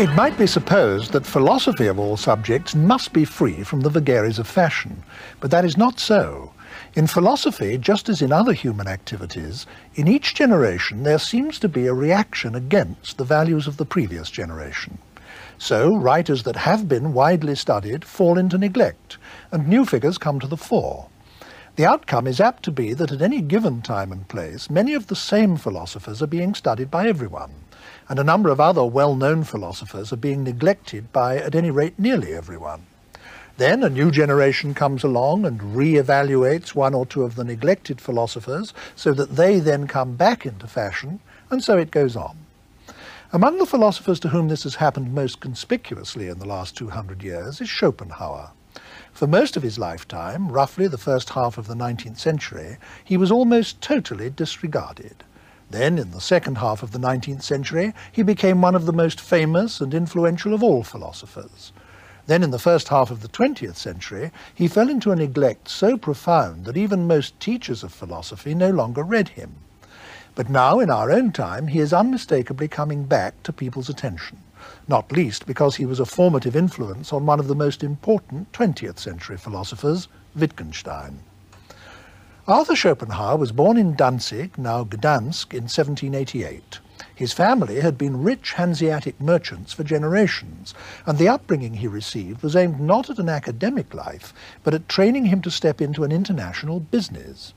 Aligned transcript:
It 0.00 0.14
might 0.14 0.38
be 0.38 0.46
supposed 0.46 1.12
that 1.12 1.26
philosophy 1.26 1.86
of 1.86 1.98
all 1.98 2.16
subjects 2.16 2.74
must 2.74 3.12
be 3.12 3.26
free 3.26 3.62
from 3.62 3.82
the 3.82 3.90
vagaries 3.90 4.38
of 4.38 4.48
fashion, 4.48 5.02
but 5.40 5.50
that 5.50 5.62
is 5.62 5.76
not 5.76 6.00
so. 6.00 6.54
In 6.94 7.06
philosophy, 7.06 7.76
just 7.76 8.08
as 8.08 8.22
in 8.22 8.32
other 8.32 8.54
human 8.54 8.88
activities, 8.88 9.66
in 9.96 10.08
each 10.08 10.34
generation 10.34 11.02
there 11.02 11.18
seems 11.18 11.58
to 11.58 11.68
be 11.68 11.86
a 11.86 11.92
reaction 11.92 12.54
against 12.54 13.18
the 13.18 13.24
values 13.24 13.66
of 13.66 13.76
the 13.76 13.84
previous 13.84 14.30
generation. 14.30 14.96
So 15.58 15.94
writers 15.94 16.44
that 16.44 16.56
have 16.56 16.88
been 16.88 17.12
widely 17.12 17.54
studied 17.54 18.02
fall 18.02 18.38
into 18.38 18.56
neglect, 18.56 19.18
and 19.52 19.68
new 19.68 19.84
figures 19.84 20.16
come 20.16 20.40
to 20.40 20.46
the 20.46 20.56
fore. 20.56 21.10
The 21.76 21.84
outcome 21.84 22.26
is 22.26 22.40
apt 22.40 22.62
to 22.62 22.72
be 22.72 22.94
that 22.94 23.12
at 23.12 23.20
any 23.20 23.42
given 23.42 23.82
time 23.82 24.12
and 24.12 24.26
place, 24.28 24.70
many 24.70 24.94
of 24.94 25.08
the 25.08 25.14
same 25.14 25.58
philosophers 25.58 26.22
are 26.22 26.26
being 26.26 26.54
studied 26.54 26.90
by 26.90 27.06
everyone 27.06 27.52
and 28.10 28.18
a 28.18 28.24
number 28.24 28.48
of 28.48 28.58
other 28.58 28.84
well-known 28.84 29.44
philosophers 29.44 30.12
are 30.12 30.16
being 30.16 30.42
neglected 30.42 31.12
by, 31.12 31.36
at 31.36 31.54
any 31.54 31.70
rate, 31.70 31.96
nearly 31.96 32.34
everyone. 32.34 32.84
Then 33.56 33.84
a 33.84 33.88
new 33.88 34.10
generation 34.10 34.74
comes 34.74 35.04
along 35.04 35.46
and 35.46 35.76
re-evaluates 35.76 36.74
one 36.74 36.92
or 36.92 37.06
two 37.06 37.22
of 37.22 37.36
the 37.36 37.44
neglected 37.44 38.00
philosophers 38.00 38.74
so 38.96 39.12
that 39.12 39.36
they 39.36 39.60
then 39.60 39.86
come 39.86 40.16
back 40.16 40.44
into 40.44 40.66
fashion, 40.66 41.20
and 41.50 41.62
so 41.62 41.78
it 41.78 41.92
goes 41.92 42.16
on. 42.16 42.36
Among 43.32 43.58
the 43.58 43.66
philosophers 43.66 44.18
to 44.20 44.30
whom 44.30 44.48
this 44.48 44.64
has 44.64 44.74
happened 44.74 45.14
most 45.14 45.38
conspicuously 45.38 46.26
in 46.26 46.40
the 46.40 46.48
last 46.48 46.76
200 46.76 47.22
years 47.22 47.60
is 47.60 47.68
Schopenhauer. 47.68 48.50
For 49.12 49.28
most 49.28 49.56
of 49.56 49.62
his 49.62 49.78
lifetime, 49.78 50.48
roughly 50.48 50.88
the 50.88 50.98
first 50.98 51.30
half 51.30 51.58
of 51.58 51.68
the 51.68 51.76
19th 51.76 52.18
century, 52.18 52.78
he 53.04 53.16
was 53.16 53.30
almost 53.30 53.80
totally 53.80 54.30
disregarded. 54.30 55.22
Then, 55.70 55.98
in 55.98 56.10
the 56.10 56.20
second 56.20 56.58
half 56.58 56.82
of 56.82 56.90
the 56.90 56.98
19th 56.98 57.42
century, 57.42 57.94
he 58.10 58.24
became 58.24 58.60
one 58.60 58.74
of 58.74 58.86
the 58.86 58.92
most 58.92 59.20
famous 59.20 59.80
and 59.80 59.94
influential 59.94 60.52
of 60.52 60.64
all 60.64 60.82
philosophers. 60.82 61.72
Then, 62.26 62.42
in 62.42 62.50
the 62.50 62.58
first 62.58 62.88
half 62.88 63.10
of 63.10 63.22
the 63.22 63.28
20th 63.28 63.76
century, 63.76 64.32
he 64.52 64.66
fell 64.66 64.88
into 64.88 65.12
a 65.12 65.16
neglect 65.16 65.68
so 65.68 65.96
profound 65.96 66.64
that 66.64 66.76
even 66.76 67.06
most 67.06 67.38
teachers 67.38 67.84
of 67.84 67.92
philosophy 67.92 68.52
no 68.52 68.70
longer 68.70 69.04
read 69.04 69.30
him. 69.30 69.54
But 70.34 70.48
now, 70.48 70.80
in 70.80 70.90
our 70.90 71.10
own 71.10 71.30
time, 71.30 71.68
he 71.68 71.78
is 71.78 71.92
unmistakably 71.92 72.66
coming 72.66 73.04
back 73.04 73.40
to 73.44 73.52
people's 73.52 73.88
attention, 73.88 74.38
not 74.88 75.12
least 75.12 75.46
because 75.46 75.76
he 75.76 75.86
was 75.86 76.00
a 76.00 76.06
formative 76.06 76.56
influence 76.56 77.12
on 77.12 77.26
one 77.26 77.38
of 77.38 77.46
the 77.46 77.54
most 77.54 77.84
important 77.84 78.50
20th 78.52 78.98
century 78.98 79.36
philosophers, 79.36 80.08
Wittgenstein. 80.34 81.20
Arthur 82.50 82.74
Schopenhauer 82.74 83.36
was 83.36 83.52
born 83.52 83.76
in 83.76 83.94
Danzig, 83.94 84.58
now 84.58 84.82
Gdansk, 84.82 85.54
in 85.54 85.68
1788. 85.70 86.80
His 87.14 87.32
family 87.32 87.78
had 87.78 87.96
been 87.96 88.24
rich 88.24 88.54
Hanseatic 88.54 89.20
merchants 89.20 89.72
for 89.72 89.84
generations, 89.84 90.74
and 91.06 91.16
the 91.16 91.28
upbringing 91.28 91.74
he 91.74 91.86
received 91.86 92.42
was 92.42 92.56
aimed 92.56 92.80
not 92.80 93.08
at 93.08 93.20
an 93.20 93.28
academic 93.28 93.94
life, 93.94 94.34
but 94.64 94.74
at 94.74 94.88
training 94.88 95.26
him 95.26 95.40
to 95.42 95.50
step 95.52 95.80
into 95.80 96.02
an 96.02 96.10
international 96.10 96.80
business. 96.80 97.54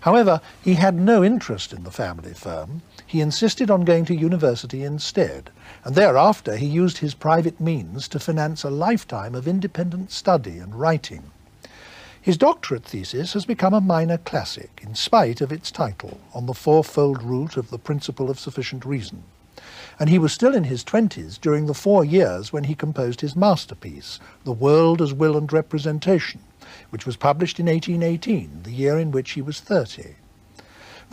However, 0.00 0.40
he 0.60 0.74
had 0.74 0.96
no 0.96 1.22
interest 1.22 1.72
in 1.72 1.84
the 1.84 1.92
family 1.92 2.34
firm. 2.34 2.82
He 3.06 3.20
insisted 3.20 3.70
on 3.70 3.84
going 3.84 4.06
to 4.06 4.16
university 4.16 4.82
instead, 4.82 5.50
and 5.84 5.94
thereafter 5.94 6.56
he 6.56 6.66
used 6.66 6.98
his 6.98 7.14
private 7.14 7.60
means 7.60 8.08
to 8.08 8.18
finance 8.18 8.64
a 8.64 8.70
lifetime 8.70 9.36
of 9.36 9.46
independent 9.46 10.10
study 10.10 10.58
and 10.58 10.74
writing. 10.74 11.30
His 12.22 12.36
doctorate 12.36 12.84
thesis 12.84 13.32
has 13.32 13.44
become 13.44 13.74
a 13.74 13.80
minor 13.80 14.16
classic, 14.16 14.80
in 14.86 14.94
spite 14.94 15.40
of 15.40 15.50
its 15.50 15.72
title, 15.72 16.20
On 16.32 16.46
the 16.46 16.54
Fourfold 16.54 17.20
Root 17.20 17.56
of 17.56 17.70
the 17.70 17.80
Principle 17.80 18.30
of 18.30 18.38
Sufficient 18.38 18.84
Reason. 18.84 19.24
And 19.98 20.08
he 20.08 20.20
was 20.20 20.32
still 20.32 20.54
in 20.54 20.62
his 20.62 20.84
twenties 20.84 21.36
during 21.36 21.66
the 21.66 21.74
four 21.74 22.04
years 22.04 22.52
when 22.52 22.64
he 22.64 22.76
composed 22.76 23.22
his 23.22 23.34
masterpiece, 23.34 24.20
The 24.44 24.52
World 24.52 25.02
as 25.02 25.12
Will 25.12 25.36
and 25.36 25.52
Representation, 25.52 26.42
which 26.90 27.06
was 27.06 27.16
published 27.16 27.58
in 27.58 27.66
1818, 27.66 28.60
the 28.62 28.70
year 28.70 29.00
in 29.00 29.10
which 29.10 29.32
he 29.32 29.42
was 29.42 29.58
thirty. 29.58 30.14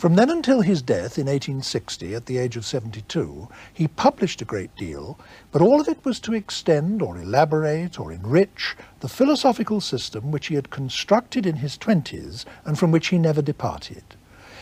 From 0.00 0.16
then 0.16 0.30
until 0.30 0.62
his 0.62 0.80
death 0.80 1.18
in 1.18 1.26
1860, 1.26 2.14
at 2.14 2.24
the 2.24 2.38
age 2.38 2.56
of 2.56 2.64
72, 2.64 3.48
he 3.70 3.86
published 3.86 4.40
a 4.40 4.46
great 4.46 4.74
deal, 4.74 5.18
but 5.52 5.60
all 5.60 5.78
of 5.78 5.88
it 5.88 6.02
was 6.06 6.18
to 6.20 6.32
extend 6.32 7.02
or 7.02 7.18
elaborate 7.18 8.00
or 8.00 8.10
enrich 8.10 8.78
the 9.00 9.10
philosophical 9.10 9.78
system 9.78 10.30
which 10.30 10.46
he 10.46 10.54
had 10.54 10.70
constructed 10.70 11.44
in 11.44 11.56
his 11.56 11.76
twenties 11.76 12.46
and 12.64 12.78
from 12.78 12.90
which 12.90 13.08
he 13.08 13.18
never 13.18 13.42
departed. 13.42 14.02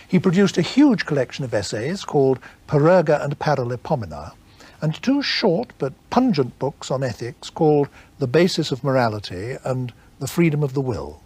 He 0.09 0.19
produced 0.19 0.59
a 0.59 0.73
huge 0.77 1.07
collection 1.07 1.45
of 1.45 1.55
essays 1.55 2.05
called 2.05 2.41
Parerga 2.67 3.25
and 3.25 3.39
Paralipomena, 3.39 4.33
and 4.83 5.01
two 5.01 5.23
short 5.23 5.73
but 5.79 5.93
pungent 6.11 6.59
books 6.59 6.91
on 6.91 7.05
ethics 7.05 7.49
called 7.49 7.89
The 8.19 8.27
Basis 8.27 8.73
of 8.73 8.83
Morality 8.83 9.57
and 9.63 9.93
The 10.19 10.27
Freedom 10.27 10.65
of 10.65 10.75
the 10.75 10.81
Will. 10.81 11.23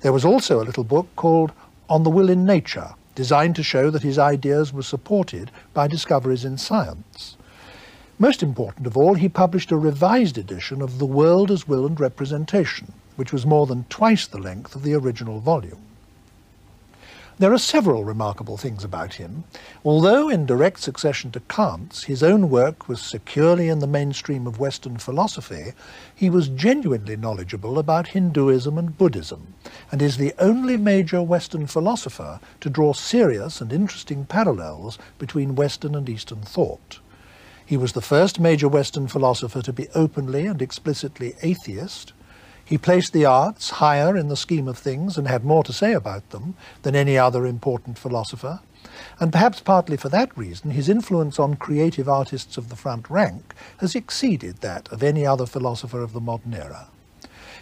There 0.00 0.10
was 0.14 0.24
also 0.24 0.62
a 0.62 0.64
little 0.64 0.84
book 0.84 1.08
called 1.16 1.52
On 1.90 2.02
the 2.02 2.08
Will 2.08 2.30
in 2.30 2.46
Nature, 2.46 2.94
designed 3.14 3.56
to 3.56 3.62
show 3.62 3.90
that 3.90 4.02
his 4.02 4.18
ideas 4.18 4.72
were 4.72 4.82
supported 4.82 5.50
by 5.74 5.86
discoveries 5.86 6.44
in 6.44 6.58
science. 6.58 7.36
Most 8.18 8.42
important 8.42 8.86
of 8.86 8.96
all, 8.96 9.14
he 9.14 9.28
published 9.28 9.72
a 9.72 9.76
revised 9.76 10.38
edition 10.38 10.80
of 10.80 10.98
The 10.98 11.06
World 11.06 11.50
as 11.50 11.66
Will 11.66 11.86
and 11.86 11.98
Representation, 11.98 12.92
which 13.16 13.32
was 13.32 13.44
more 13.44 13.66
than 13.66 13.84
twice 13.88 14.26
the 14.26 14.38
length 14.38 14.76
of 14.76 14.82
the 14.82 14.94
original 14.94 15.40
volume. 15.40 15.80
There 17.42 17.52
are 17.52 17.58
several 17.58 18.04
remarkable 18.04 18.56
things 18.56 18.84
about 18.84 19.14
him. 19.14 19.42
Although 19.84 20.28
in 20.28 20.46
direct 20.46 20.78
succession 20.78 21.32
to 21.32 21.40
Kant's, 21.40 22.04
his 22.04 22.22
own 22.22 22.50
work 22.50 22.86
was 22.86 23.00
securely 23.00 23.68
in 23.68 23.80
the 23.80 23.88
mainstream 23.88 24.46
of 24.46 24.60
Western 24.60 24.96
philosophy, 24.96 25.72
he 26.14 26.30
was 26.30 26.46
genuinely 26.46 27.16
knowledgeable 27.16 27.80
about 27.80 28.06
Hinduism 28.06 28.78
and 28.78 28.96
Buddhism, 28.96 29.54
and 29.90 30.00
is 30.00 30.18
the 30.18 30.32
only 30.38 30.76
major 30.76 31.20
Western 31.20 31.66
philosopher 31.66 32.38
to 32.60 32.70
draw 32.70 32.92
serious 32.92 33.60
and 33.60 33.72
interesting 33.72 34.24
parallels 34.24 34.96
between 35.18 35.56
Western 35.56 35.96
and 35.96 36.08
Eastern 36.08 36.42
thought. 36.42 37.00
He 37.66 37.76
was 37.76 37.94
the 37.94 38.00
first 38.00 38.38
major 38.38 38.68
Western 38.68 39.08
philosopher 39.08 39.62
to 39.62 39.72
be 39.72 39.88
openly 39.96 40.46
and 40.46 40.62
explicitly 40.62 41.34
atheist, 41.42 42.11
he 42.72 42.78
placed 42.78 43.12
the 43.12 43.26
arts 43.26 43.68
higher 43.68 44.16
in 44.16 44.28
the 44.28 44.34
scheme 44.34 44.66
of 44.66 44.78
things 44.78 45.18
and 45.18 45.28
had 45.28 45.44
more 45.44 45.62
to 45.62 45.74
say 45.74 45.92
about 45.92 46.30
them 46.30 46.54
than 46.80 46.96
any 46.96 47.18
other 47.18 47.44
important 47.44 47.98
philosopher. 47.98 48.60
And 49.20 49.30
perhaps 49.30 49.60
partly 49.60 49.98
for 49.98 50.08
that 50.08 50.34
reason, 50.38 50.70
his 50.70 50.88
influence 50.88 51.38
on 51.38 51.56
creative 51.56 52.08
artists 52.08 52.56
of 52.56 52.70
the 52.70 52.76
front 52.76 53.10
rank 53.10 53.52
has 53.80 53.94
exceeded 53.94 54.62
that 54.62 54.90
of 54.90 55.02
any 55.02 55.26
other 55.26 55.44
philosopher 55.44 56.00
of 56.00 56.14
the 56.14 56.20
modern 56.20 56.54
era. 56.54 56.88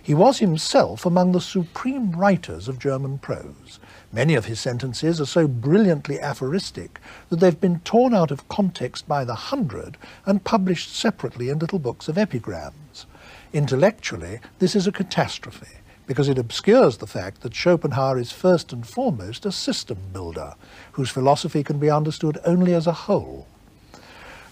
He 0.00 0.14
was 0.14 0.38
himself 0.38 1.04
among 1.04 1.32
the 1.32 1.40
supreme 1.40 2.12
writers 2.12 2.68
of 2.68 2.78
German 2.78 3.18
prose. 3.18 3.80
Many 4.12 4.36
of 4.36 4.44
his 4.44 4.60
sentences 4.60 5.20
are 5.20 5.26
so 5.26 5.48
brilliantly 5.48 6.20
aphoristic 6.20 7.00
that 7.30 7.40
they've 7.40 7.60
been 7.60 7.80
torn 7.80 8.14
out 8.14 8.30
of 8.30 8.48
context 8.48 9.08
by 9.08 9.24
the 9.24 9.34
hundred 9.34 9.96
and 10.24 10.44
published 10.44 10.94
separately 10.94 11.48
in 11.48 11.58
little 11.58 11.80
books 11.80 12.06
of 12.06 12.16
epigrams. 12.16 13.06
Intellectually, 13.52 14.38
this 14.60 14.76
is 14.76 14.86
a 14.86 14.92
catastrophe 14.92 15.78
because 16.06 16.28
it 16.28 16.38
obscures 16.38 16.98
the 16.98 17.06
fact 17.06 17.40
that 17.40 17.52
Schopenhauer 17.54 18.16
is 18.16 18.30
first 18.30 18.72
and 18.72 18.86
foremost 18.86 19.44
a 19.44 19.50
system 19.50 19.98
builder 20.12 20.54
whose 20.92 21.10
philosophy 21.10 21.64
can 21.64 21.78
be 21.78 21.90
understood 21.90 22.38
only 22.44 22.74
as 22.74 22.86
a 22.86 22.92
whole. 22.92 23.48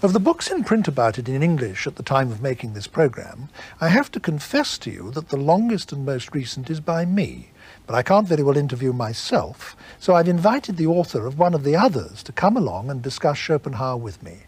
Of 0.03 0.13
the 0.13 0.21
books 0.21 0.51
in 0.51 0.65
print 0.65 0.89
about 0.89 1.17
it 1.17 1.29
in 1.29 1.45
English 1.45 1.87
at 1.87 1.95
the 1.95 2.03
time 2.03 2.33
of 2.33 2.43
making 2.43 2.75
this 2.75 2.89
programme, 2.89 3.49
I 3.81 3.89
have 3.89 4.11
to 4.13 4.21
confess 4.21 4.77
to 4.79 4.91
you 4.91 5.13
that 5.13 5.29
the 5.29 5.37
longest 5.37 5.93
and 5.93 6.05
most 6.05 6.35
recent 6.35 6.69
is 6.69 6.81
by 6.81 7.05
me, 7.05 7.51
but 7.87 7.95
I 7.95 8.03
can't 8.03 8.27
very 8.27 8.43
well 8.43 8.57
interview 8.57 8.93
myself, 8.93 9.77
so 10.01 10.15
I've 10.15 10.29
invited 10.29 10.77
the 10.77 10.87
author 10.89 11.25
of 11.25 11.39
one 11.39 11.55
of 11.55 11.63
the 11.63 11.77
others 11.77 12.25
to 12.25 12.33
come 12.33 12.57
along 12.57 12.91
and 12.91 13.01
discuss 13.01 13.39
Schopenhauer 13.39 13.97
with 13.97 14.23
me. 14.25 14.39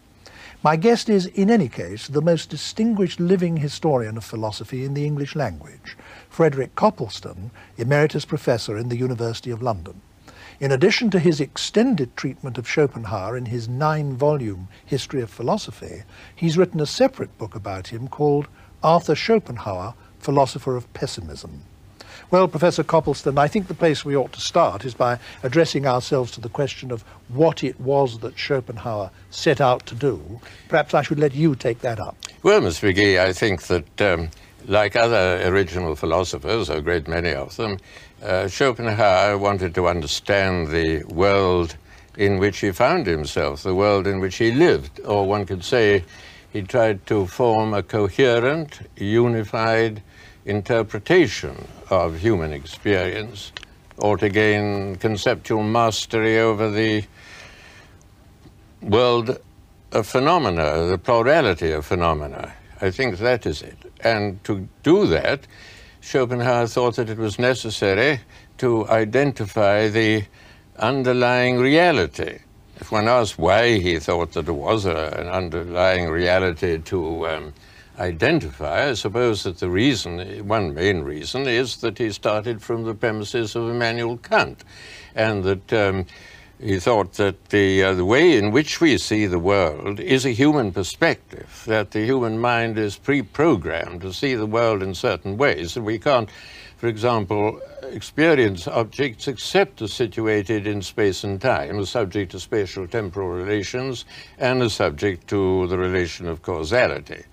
My 0.63 0.75
guest 0.75 1.09
is, 1.09 1.25
in 1.25 1.49
any 1.49 1.67
case, 1.67 2.07
the 2.07 2.21
most 2.21 2.51
distinguished 2.51 3.19
living 3.19 3.57
historian 3.57 4.15
of 4.15 4.23
philosophy 4.23 4.85
in 4.85 4.93
the 4.93 5.07
English 5.07 5.35
language, 5.35 5.97
Frederick 6.29 6.75
Copleston, 6.75 7.49
Emeritus 7.77 8.25
Professor 8.25 8.77
in 8.77 8.89
the 8.89 8.97
University 8.97 9.49
of 9.49 9.63
London. 9.63 10.01
In 10.59 10.71
addition 10.71 11.09
to 11.09 11.19
his 11.19 11.41
extended 11.41 12.15
treatment 12.15 12.59
of 12.59 12.67
Schopenhauer 12.67 13.35
in 13.35 13.45
his 13.45 13.67
nine-volume 13.67 14.67
History 14.85 15.21
of 15.23 15.31
Philosophy, 15.31 16.03
he's 16.35 16.59
written 16.59 16.79
a 16.79 16.85
separate 16.85 17.35
book 17.39 17.55
about 17.55 17.87
him 17.87 18.07
called 18.07 18.47
Arthur 18.83 19.15
Schopenhauer, 19.15 19.95
Philosopher 20.19 20.75
of 20.75 20.93
Pessimism. 20.93 21.63
Well, 22.29 22.47
Professor 22.47 22.83
Copleston, 22.83 23.37
I 23.37 23.47
think 23.47 23.67
the 23.67 23.73
place 23.73 24.05
we 24.05 24.15
ought 24.15 24.31
to 24.33 24.41
start 24.41 24.85
is 24.85 24.93
by 24.93 25.19
addressing 25.43 25.85
ourselves 25.85 26.31
to 26.31 26.41
the 26.41 26.49
question 26.49 26.91
of 26.91 27.03
what 27.29 27.63
it 27.63 27.79
was 27.79 28.19
that 28.19 28.37
Schopenhauer 28.37 29.11
set 29.31 29.59
out 29.59 29.85
to 29.87 29.95
do. 29.95 30.39
Perhaps 30.69 30.93
I 30.93 31.01
should 31.01 31.19
let 31.19 31.33
you 31.33 31.55
take 31.55 31.79
that 31.79 31.99
up. 31.99 32.15
Well, 32.43 32.61
Mr. 32.61 32.83
Magee, 32.83 33.19
I 33.19 33.33
think 33.33 33.63
that, 33.63 34.01
um, 34.01 34.29
like 34.67 34.95
other 34.95 35.41
original 35.45 35.95
philosophers, 35.95 36.69
a 36.69 36.81
great 36.81 37.07
many 37.07 37.33
of 37.33 37.55
them, 37.57 37.77
uh, 38.23 38.47
Schopenhauer 38.47 39.37
wanted 39.37 39.73
to 39.75 39.87
understand 39.87 40.67
the 40.67 41.03
world 41.05 41.75
in 42.17 42.37
which 42.37 42.59
he 42.59 42.71
found 42.71 43.07
himself, 43.07 43.63
the 43.63 43.75
world 43.75 44.05
in 44.05 44.19
which 44.19 44.37
he 44.37 44.51
lived, 44.51 44.99
or 45.05 45.27
one 45.27 45.45
could 45.45 45.63
say 45.63 46.03
he 46.51 46.61
tried 46.61 47.05
to 47.07 47.25
form 47.25 47.73
a 47.73 47.81
coherent, 47.81 48.81
unified 48.97 50.01
interpretation 50.51 51.55
of 51.89 52.19
human 52.19 52.53
experience, 52.53 53.51
or 53.97 54.17
to 54.17 54.29
gain 54.29 54.95
conceptual 54.97 55.63
mastery 55.63 56.39
over 56.39 56.69
the 56.69 57.03
world 58.81 59.39
of 59.91 60.07
phenomena, 60.07 60.85
the 60.87 60.97
plurality 60.97 61.71
of 61.71 61.85
phenomena. 61.85 62.53
I 62.81 62.91
think 62.91 63.17
that 63.17 63.45
is 63.45 63.61
it. 63.61 63.77
And 64.03 64.43
to 64.43 64.67
do 64.83 65.07
that, 65.07 65.47
Schopenhauer 66.01 66.67
thought 66.67 66.95
that 66.95 67.09
it 67.09 67.17
was 67.17 67.37
necessary 67.37 68.19
to 68.57 68.87
identify 68.89 69.87
the 69.87 70.23
underlying 70.77 71.59
reality. 71.59 72.39
If 72.79 72.91
one 72.91 73.07
asks 73.07 73.37
why 73.37 73.77
he 73.77 73.99
thought 73.99 74.33
that 74.33 74.45
there 74.45 74.53
was 74.53 74.85
a, 74.85 75.13
an 75.19 75.27
underlying 75.27 76.09
reality 76.09 76.79
to 76.79 77.27
um, 77.27 77.53
identify, 77.99 78.89
I 78.89 78.93
suppose 78.93 79.43
that 79.43 79.59
the 79.59 79.69
reason, 79.69 80.47
one 80.47 80.73
main 80.73 81.01
reason, 81.01 81.47
is 81.47 81.77
that 81.77 81.97
he 81.97 82.11
started 82.11 82.61
from 82.61 82.83
the 82.83 82.93
premises 82.93 83.55
of 83.55 83.69
Immanuel 83.69 84.17
Kant, 84.17 84.63
and 85.15 85.43
that 85.43 85.73
um, 85.73 86.05
he 86.59 86.79
thought 86.79 87.13
that 87.13 87.49
the, 87.49 87.83
uh, 87.83 87.93
the 87.93 88.05
way 88.05 88.37
in 88.37 88.51
which 88.51 88.79
we 88.79 88.97
see 88.97 89.25
the 89.25 89.39
world 89.39 89.99
is 89.99 90.25
a 90.25 90.31
human 90.31 90.71
perspective, 90.71 91.63
that 91.65 91.91
the 91.91 92.05
human 92.05 92.39
mind 92.39 92.77
is 92.77 92.97
pre-programmed 92.97 94.01
to 94.01 94.13
see 94.13 94.35
the 94.35 94.45
world 94.45 94.83
in 94.83 94.93
certain 94.93 95.37
ways, 95.37 95.75
and 95.75 95.85
we 95.85 95.97
can't, 95.97 96.29
for 96.77 96.87
example, 96.87 97.59
experience 97.83 98.67
objects 98.67 99.27
except 99.27 99.81
as 99.81 99.91
situated 99.91 100.67
in 100.67 100.81
space 100.81 101.23
and 101.23 101.41
time, 101.41 101.79
as 101.79 101.89
subject 101.89 102.31
to 102.31 102.39
spatial 102.39 102.87
temporal 102.87 103.29
relations, 103.29 104.05
and 104.37 104.61
as 104.61 104.73
subject 104.73 105.27
to 105.27 105.67
the 105.67 105.77
relation 105.77 106.27
of 106.27 106.41
causality. 106.41 107.23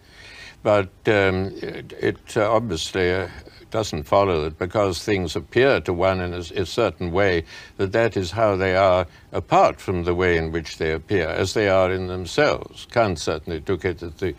But 0.68 0.90
um, 1.06 1.54
it, 1.62 1.94
it 1.98 2.36
uh, 2.36 2.52
obviously 2.52 3.10
uh, 3.10 3.28
doesn't 3.70 4.02
follow 4.02 4.42
that 4.42 4.58
because 4.58 5.02
things 5.02 5.34
appear 5.34 5.80
to 5.80 5.94
one 5.94 6.20
in 6.20 6.34
a, 6.34 6.40
a, 6.60 6.66
certain 6.66 7.10
way, 7.10 7.44
that 7.78 7.92
that 7.92 8.18
is 8.18 8.32
how 8.32 8.54
they 8.54 8.76
are 8.76 9.06
apart 9.32 9.80
from 9.80 10.04
the 10.04 10.14
way 10.14 10.36
in 10.36 10.52
which 10.52 10.76
they 10.76 10.92
appear, 10.92 11.26
as 11.26 11.54
they 11.54 11.70
are 11.70 11.90
in 11.90 12.08
themselves. 12.08 12.86
Kant 12.90 13.18
certainly 13.18 13.62
took 13.62 13.86
it 13.86 14.00
that 14.00 14.18
the, 14.18 14.34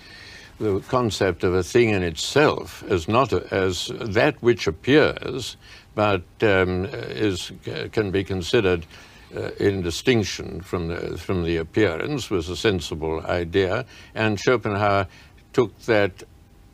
the 0.60 0.82
concept 0.82 1.44
of 1.44 1.56
a 1.56 1.64
thing 1.64 1.90
in 1.90 2.04
itself 2.04 2.84
as 2.84 3.08
not 3.08 3.34
a, 3.34 3.52
as 3.52 3.92
that 3.96 4.40
which 4.44 4.68
appears, 4.68 5.58
but 5.96 6.22
um, 6.44 6.86
is, 6.86 7.52
can 7.92 8.12
be 8.12 8.24
considered 8.24 8.86
uh, 9.36 9.52
in 9.60 9.82
distinction 9.82 10.62
from 10.62 10.88
the, 10.88 11.18
from 11.18 11.44
the 11.44 11.58
appearance 11.58 12.30
was 12.30 12.50
a 12.50 12.56
sensible 12.56 13.24
idea, 13.28 13.86
and 14.16 14.40
Schopenhauer 14.40 15.08
took 15.54 15.78
that 15.82 16.24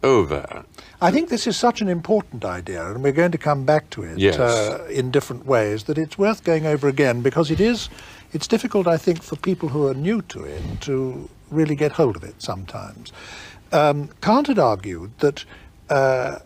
over. 0.03 0.63
I 1.01 1.11
think 1.11 1.29
this 1.29 1.47
is 1.47 1.57
such 1.57 1.81
an 1.81 1.89
important 1.89 2.45
idea, 2.45 2.89
and 2.89 3.03
we're 3.03 3.11
going 3.11 3.31
to 3.31 3.37
come 3.37 3.65
back 3.65 3.89
to 3.91 4.03
it 4.03 4.17
yes. 4.17 4.37
uh, 4.37 4.87
in 4.89 5.11
different 5.11 5.45
ways, 5.45 5.85
that 5.85 5.97
it's 5.97 6.17
worth 6.17 6.43
going 6.43 6.65
over 6.65 6.87
again 6.87 7.21
because 7.21 7.51
it 7.51 7.59
is, 7.59 7.89
it's 8.31 8.47
difficult, 8.47 8.87
I 8.87 8.97
think, 8.97 9.21
for 9.23 9.35
people 9.35 9.69
who 9.69 9.87
are 9.87 9.93
new 9.93 10.21
to 10.23 10.43
it 10.43 10.61
to 10.81 11.29
really 11.51 11.75
get 11.75 11.91
hold 11.91 12.15
of 12.15 12.23
it 12.23 12.41
sometimes. 12.41 13.11
Um, 13.71 14.09
Kant 14.21 14.47
had 14.47 14.59
argued 14.59 15.11
that 15.19 15.43
uh, 15.89 16.39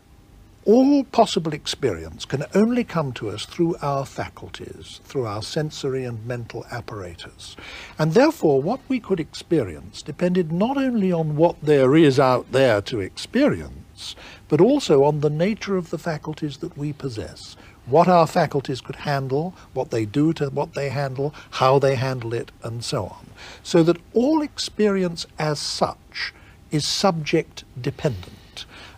all 0.65 1.03
possible 1.05 1.53
experience 1.53 2.25
can 2.25 2.43
only 2.53 2.83
come 2.83 3.13
to 3.13 3.29
us 3.29 3.45
through 3.45 3.75
our 3.81 4.05
faculties, 4.05 4.99
through 5.03 5.25
our 5.25 5.41
sensory 5.41 6.03
and 6.03 6.25
mental 6.25 6.65
apparatus. 6.71 7.55
And 7.97 8.13
therefore, 8.13 8.61
what 8.61 8.81
we 8.87 8.99
could 8.99 9.19
experience 9.19 10.01
depended 10.01 10.51
not 10.51 10.77
only 10.77 11.11
on 11.11 11.35
what 11.35 11.55
there 11.61 11.95
is 11.95 12.19
out 12.19 12.51
there 12.51 12.81
to 12.83 12.99
experience, 12.99 14.15
but 14.47 14.59
also 14.59 15.03
on 15.03 15.21
the 15.21 15.29
nature 15.29 15.77
of 15.77 15.89
the 15.89 15.97
faculties 15.97 16.57
that 16.57 16.77
we 16.77 16.93
possess. 16.93 17.55
What 17.85 18.07
our 18.07 18.27
faculties 18.27 18.81
could 18.81 18.97
handle, 18.97 19.55
what 19.73 19.91
they 19.91 20.05
do 20.05 20.33
to 20.33 20.49
what 20.49 20.73
they 20.73 20.89
handle, 20.89 21.33
how 21.51 21.79
they 21.79 21.95
handle 21.95 22.33
it, 22.33 22.51
and 22.63 22.83
so 22.83 23.05
on. 23.05 23.25
So 23.63 23.81
that 23.83 23.97
all 24.13 24.41
experience 24.41 25.25
as 25.39 25.59
such 25.59 26.33
is 26.69 26.85
subject 26.85 27.63
dependent. 27.81 28.38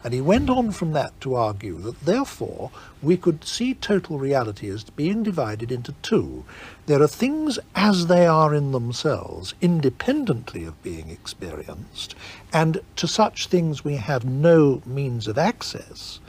And 0.03 0.13
he 0.13 0.21
went 0.21 0.50
on 0.50 0.71
from 0.71 0.94
that 0.94 1.19
to 1.21 1.36
argue 1.36 1.77
that 1.80 2.00
therefore 2.01 2.71
we 3.01 3.18
could 3.18 3.44
see 3.44 3.75
total 3.75 4.18
reality 4.18 4.68
as 4.69 4.83
being 4.83 5.21
divided 5.21 5.71
into 5.71 5.94
two. 6.01 6.44
There 6.88 7.01
are 7.01 7.07
things 7.07 7.59
as 7.75 8.07
they 8.07 8.25
are 8.25 8.53
in 8.53 8.71
themselves, 8.71 9.53
independently 9.62 10.65
of 10.65 10.81
being 10.81 11.09
experienced, 11.09 12.15
and 12.51 12.80
to 12.95 13.07
such 13.07 13.48
things 13.48 13.83
we 13.83 13.98
have 13.98 14.25
no 14.25 14.81
means 14.86 15.27
of 15.27 15.38
access. 15.38 16.19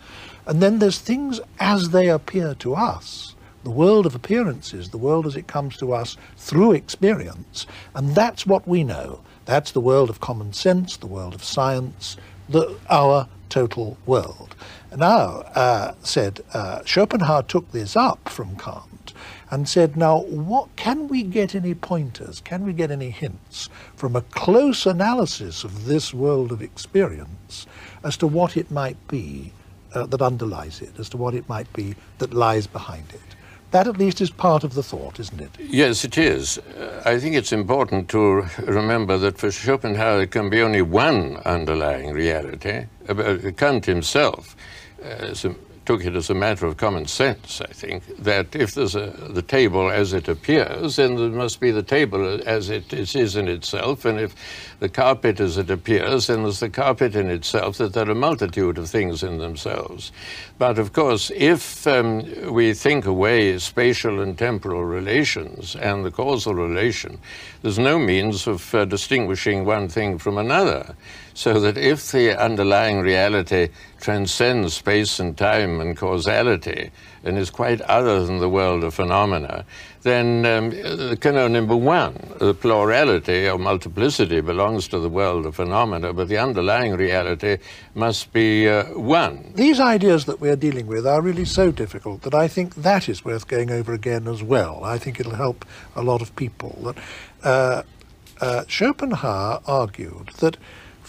And 0.46 0.60
then 0.60 0.78
there's 0.78 0.98
things 0.98 1.40
as 1.58 1.90
they 1.90 2.08
appear 2.08 2.54
to 2.56 2.74
us, 2.74 3.34
the 3.64 3.70
world 3.70 4.06
of 4.06 4.14
appearances, 4.14 4.90
the 4.90 4.98
world 4.98 5.26
as 5.26 5.36
it 5.36 5.46
comes 5.46 5.76
to 5.78 5.94
us 5.94 6.16
through 6.36 6.72
experience, 6.72 7.66
and 7.94 8.14
that's 8.14 8.44
what 8.44 8.66
we 8.68 8.84
know. 8.84 9.20
That's 9.44 9.70
the 9.70 9.80
world 9.80 10.10
of 10.10 10.20
common 10.20 10.52
sense, 10.52 10.96
the 10.96 11.06
world 11.06 11.34
of 11.34 11.42
science, 11.44 12.16
the, 12.48 12.76
our 12.90 13.28
total 13.52 13.98
world. 14.06 14.56
Now, 14.96 15.44
uh, 15.54 15.92
said 16.02 16.40
uh, 16.54 16.82
Schopenhauer 16.84 17.42
took 17.42 17.70
this 17.72 17.96
up 17.96 18.28
from 18.28 18.56
Kant 18.56 19.12
and 19.50 19.68
said, 19.68 19.96
now, 19.96 20.20
what 20.22 20.74
can 20.76 21.08
we 21.08 21.22
get 21.22 21.54
any 21.54 21.74
pointers? 21.74 22.40
Can 22.40 22.64
we 22.64 22.72
get 22.72 22.90
any 22.90 23.10
hints 23.10 23.68
from 23.94 24.16
a 24.16 24.22
close 24.22 24.86
analysis 24.86 25.64
of 25.64 25.84
this 25.84 26.14
world 26.14 26.50
of 26.50 26.62
experience 26.62 27.66
as 28.02 28.16
to 28.16 28.26
what 28.26 28.56
it 28.56 28.70
might 28.70 28.96
be 29.08 29.52
uh, 29.92 30.06
that 30.06 30.22
underlies 30.22 30.80
it, 30.80 30.98
as 30.98 31.10
to 31.10 31.18
what 31.18 31.34
it 31.34 31.46
might 31.50 31.70
be 31.74 31.94
that 32.18 32.32
lies 32.32 32.66
behind 32.66 33.04
it? 33.12 33.31
That 33.72 33.88
at 33.88 33.96
least 33.96 34.20
is 34.20 34.30
part 34.30 34.64
of 34.64 34.74
the 34.74 34.82
thought, 34.82 35.18
isn't 35.18 35.40
it? 35.40 35.50
Yes, 35.58 36.04
it 36.04 36.18
is. 36.18 36.58
Uh, 36.58 37.02
I 37.06 37.18
think 37.18 37.34
it's 37.34 37.52
important 37.52 38.10
to 38.10 38.42
remember 38.58 39.16
that 39.16 39.38
for 39.38 39.50
Schopenhauer 39.50 40.18
there 40.18 40.26
can 40.26 40.50
be 40.50 40.60
only 40.60 40.82
one 40.82 41.38
underlying 41.46 42.12
reality. 42.12 42.84
Uh, 43.08 43.50
Kant 43.56 43.86
himself 43.86 44.56
uh, 45.02 45.34
took 45.84 46.04
it 46.04 46.14
as 46.14 46.30
a 46.30 46.34
matter 46.34 46.66
of 46.66 46.76
common 46.76 47.06
sense, 47.06 47.60
I 47.60 47.72
think, 47.72 48.04
that 48.18 48.54
if 48.54 48.74
there's 48.74 48.94
a, 48.94 49.10
the 49.30 49.42
table 49.42 49.90
as 49.90 50.12
it 50.12 50.28
appears, 50.28 50.96
then 50.96 51.16
there 51.16 51.28
must 51.28 51.60
be 51.60 51.70
the 51.70 51.82
table 51.82 52.40
as 52.46 52.70
it 52.70 52.92
is 52.92 53.36
in 53.36 53.48
itself, 53.48 54.04
and 54.04 54.20
if 54.20 54.34
the 54.78 54.88
carpet 54.88 55.40
as 55.40 55.58
it 55.58 55.70
appears, 55.70 56.26
then 56.26 56.42
there's 56.42 56.60
the 56.60 56.70
carpet 56.70 57.16
in 57.16 57.30
itself, 57.30 57.78
that 57.78 57.92
there 57.92 58.06
are 58.06 58.12
a 58.12 58.14
multitude 58.14 58.78
of 58.78 58.88
things 58.88 59.22
in 59.22 59.38
themselves. 59.38 60.12
But 60.58 60.78
of 60.78 60.92
course, 60.92 61.30
if 61.34 61.86
um, 61.86 62.52
we 62.52 62.74
think 62.74 63.04
away 63.04 63.58
spatial 63.58 64.20
and 64.20 64.38
temporal 64.38 64.84
relations 64.84 65.74
and 65.76 66.04
the 66.04 66.10
causal 66.10 66.54
relation, 66.54 67.18
there's 67.62 67.78
no 67.78 67.98
means 67.98 68.46
of 68.46 68.74
uh, 68.74 68.84
distinguishing 68.84 69.64
one 69.64 69.88
thing 69.88 70.18
from 70.18 70.38
another. 70.38 70.94
So 71.34 71.60
that 71.60 71.78
if 71.78 72.12
the 72.12 72.38
underlying 72.38 73.00
reality 73.00 73.68
transcends 74.00 74.74
space 74.74 75.18
and 75.18 75.36
time 75.36 75.80
and 75.80 75.96
causality 75.96 76.90
and 77.24 77.38
is 77.38 77.50
quite 77.50 77.80
other 77.82 78.24
than 78.26 78.38
the 78.38 78.48
world 78.48 78.84
of 78.84 78.94
phenomena, 78.94 79.64
then 80.02 80.44
um, 80.44 80.72
only 81.24 81.48
number 81.48 81.76
one, 81.76 82.14
the 82.38 82.54
plurality 82.54 83.48
or 83.48 83.58
multiplicity 83.58 84.40
belongs 84.40 84.88
to 84.88 84.98
the 84.98 85.08
world 85.08 85.46
of 85.46 85.54
phenomena, 85.54 86.12
but 86.12 86.28
the 86.28 86.38
underlying 86.38 86.96
reality 86.96 87.58
must 87.94 88.32
be 88.32 88.68
uh, 88.68 88.84
one. 88.98 89.52
These 89.54 89.78
ideas 89.78 90.24
that 90.24 90.40
we're 90.40 90.56
dealing 90.56 90.86
with 90.86 91.06
are 91.06 91.22
really 91.22 91.44
so 91.44 91.70
difficult 91.70 92.22
that 92.22 92.34
I 92.34 92.48
think 92.48 92.74
that 92.74 93.08
is 93.08 93.24
worth 93.24 93.46
going 93.46 93.70
over 93.70 93.92
again 93.92 94.26
as 94.26 94.42
well. 94.42 94.82
I 94.82 94.98
think 94.98 95.20
it'll 95.20 95.36
help 95.36 95.64
a 95.94 96.02
lot 96.02 96.20
of 96.20 96.34
people. 96.34 96.76
That 96.82 96.98
uh, 97.44 97.82
uh, 98.40 98.64
Schopenhauer 98.66 99.60
argued 99.66 100.30
that 100.40 100.56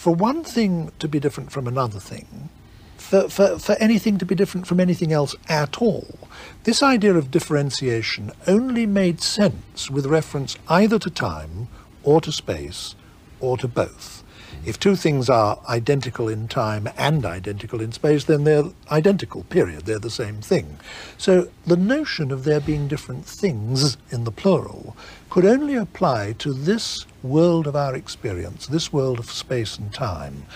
for 0.04 0.14
one 0.14 0.44
thing 0.44 0.92
to 0.98 1.08
be 1.08 1.18
different 1.18 1.50
from 1.50 1.66
another 1.66 1.98
thing, 1.98 2.50
for, 2.98 3.26
for, 3.30 3.58
for 3.58 3.72
anything 3.76 4.18
to 4.18 4.26
be 4.26 4.34
different 4.34 4.66
from 4.66 4.78
anything 4.78 5.14
else 5.14 5.34
at 5.48 5.80
all, 5.80 6.28
this 6.64 6.82
idea 6.82 7.14
of 7.14 7.30
differentiation 7.30 8.30
only 8.46 8.84
made 8.84 9.22
sense 9.22 9.90
with 9.90 10.04
reference 10.04 10.58
either 10.68 10.98
to 10.98 11.08
time 11.08 11.68
or 12.02 12.20
to 12.20 12.30
space 12.30 12.94
or 13.40 13.56
to 13.56 13.66
both. 13.66 14.22
If 14.66 14.80
two 14.80 14.96
things 14.96 15.28
are 15.28 15.58
identical 15.68 16.28
in 16.28 16.48
time 16.48 16.88
and 16.96 17.26
identical 17.26 17.82
in 17.82 17.92
space, 17.92 18.24
then 18.24 18.44
they're 18.44 18.64
identical, 18.90 19.42
period. 19.44 19.82
They're 19.84 19.98
the 19.98 20.08
same 20.10 20.40
thing. 20.40 20.78
So 21.18 21.48
the 21.66 21.76
notion 21.76 22.30
of 22.30 22.44
there 22.44 22.60
being 22.60 22.88
different 22.88 23.26
things 23.26 23.98
in 24.10 24.24
the 24.24 24.30
plural 24.30 24.96
could 25.28 25.44
only 25.44 25.74
apply 25.74 26.32
to 26.38 26.54
this 26.54 27.04
world 27.22 27.66
of 27.66 27.76
our 27.76 27.94
experience, 27.94 28.66
this 28.66 28.90
world 28.90 29.18
of 29.18 29.30
space 29.30 29.76
and 29.76 29.92
time, 29.92 30.46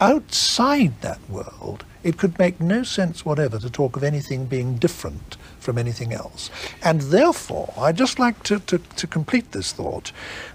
outside 0.00 1.00
that 1.00 1.28
world, 1.28 1.84
it 2.04 2.18
could 2.18 2.38
make 2.38 2.60
no 2.60 2.84
sense 2.84 3.24
whatever 3.24 3.58
to 3.58 3.70
talk 3.70 3.96
of 3.96 4.04
anything 4.04 4.44
being 4.44 4.76
different 4.76 5.36
from 5.66 5.76
anything 5.76 6.14
else. 6.14 6.48
And 6.82 7.00
therefore, 7.02 7.74
I'd 7.76 7.98
just 7.98 8.18
like 8.18 8.42
to, 8.44 8.60
to, 8.60 8.78
to 8.78 9.06
complete 9.06 9.52
this 9.52 9.72
thought. 9.72 10.12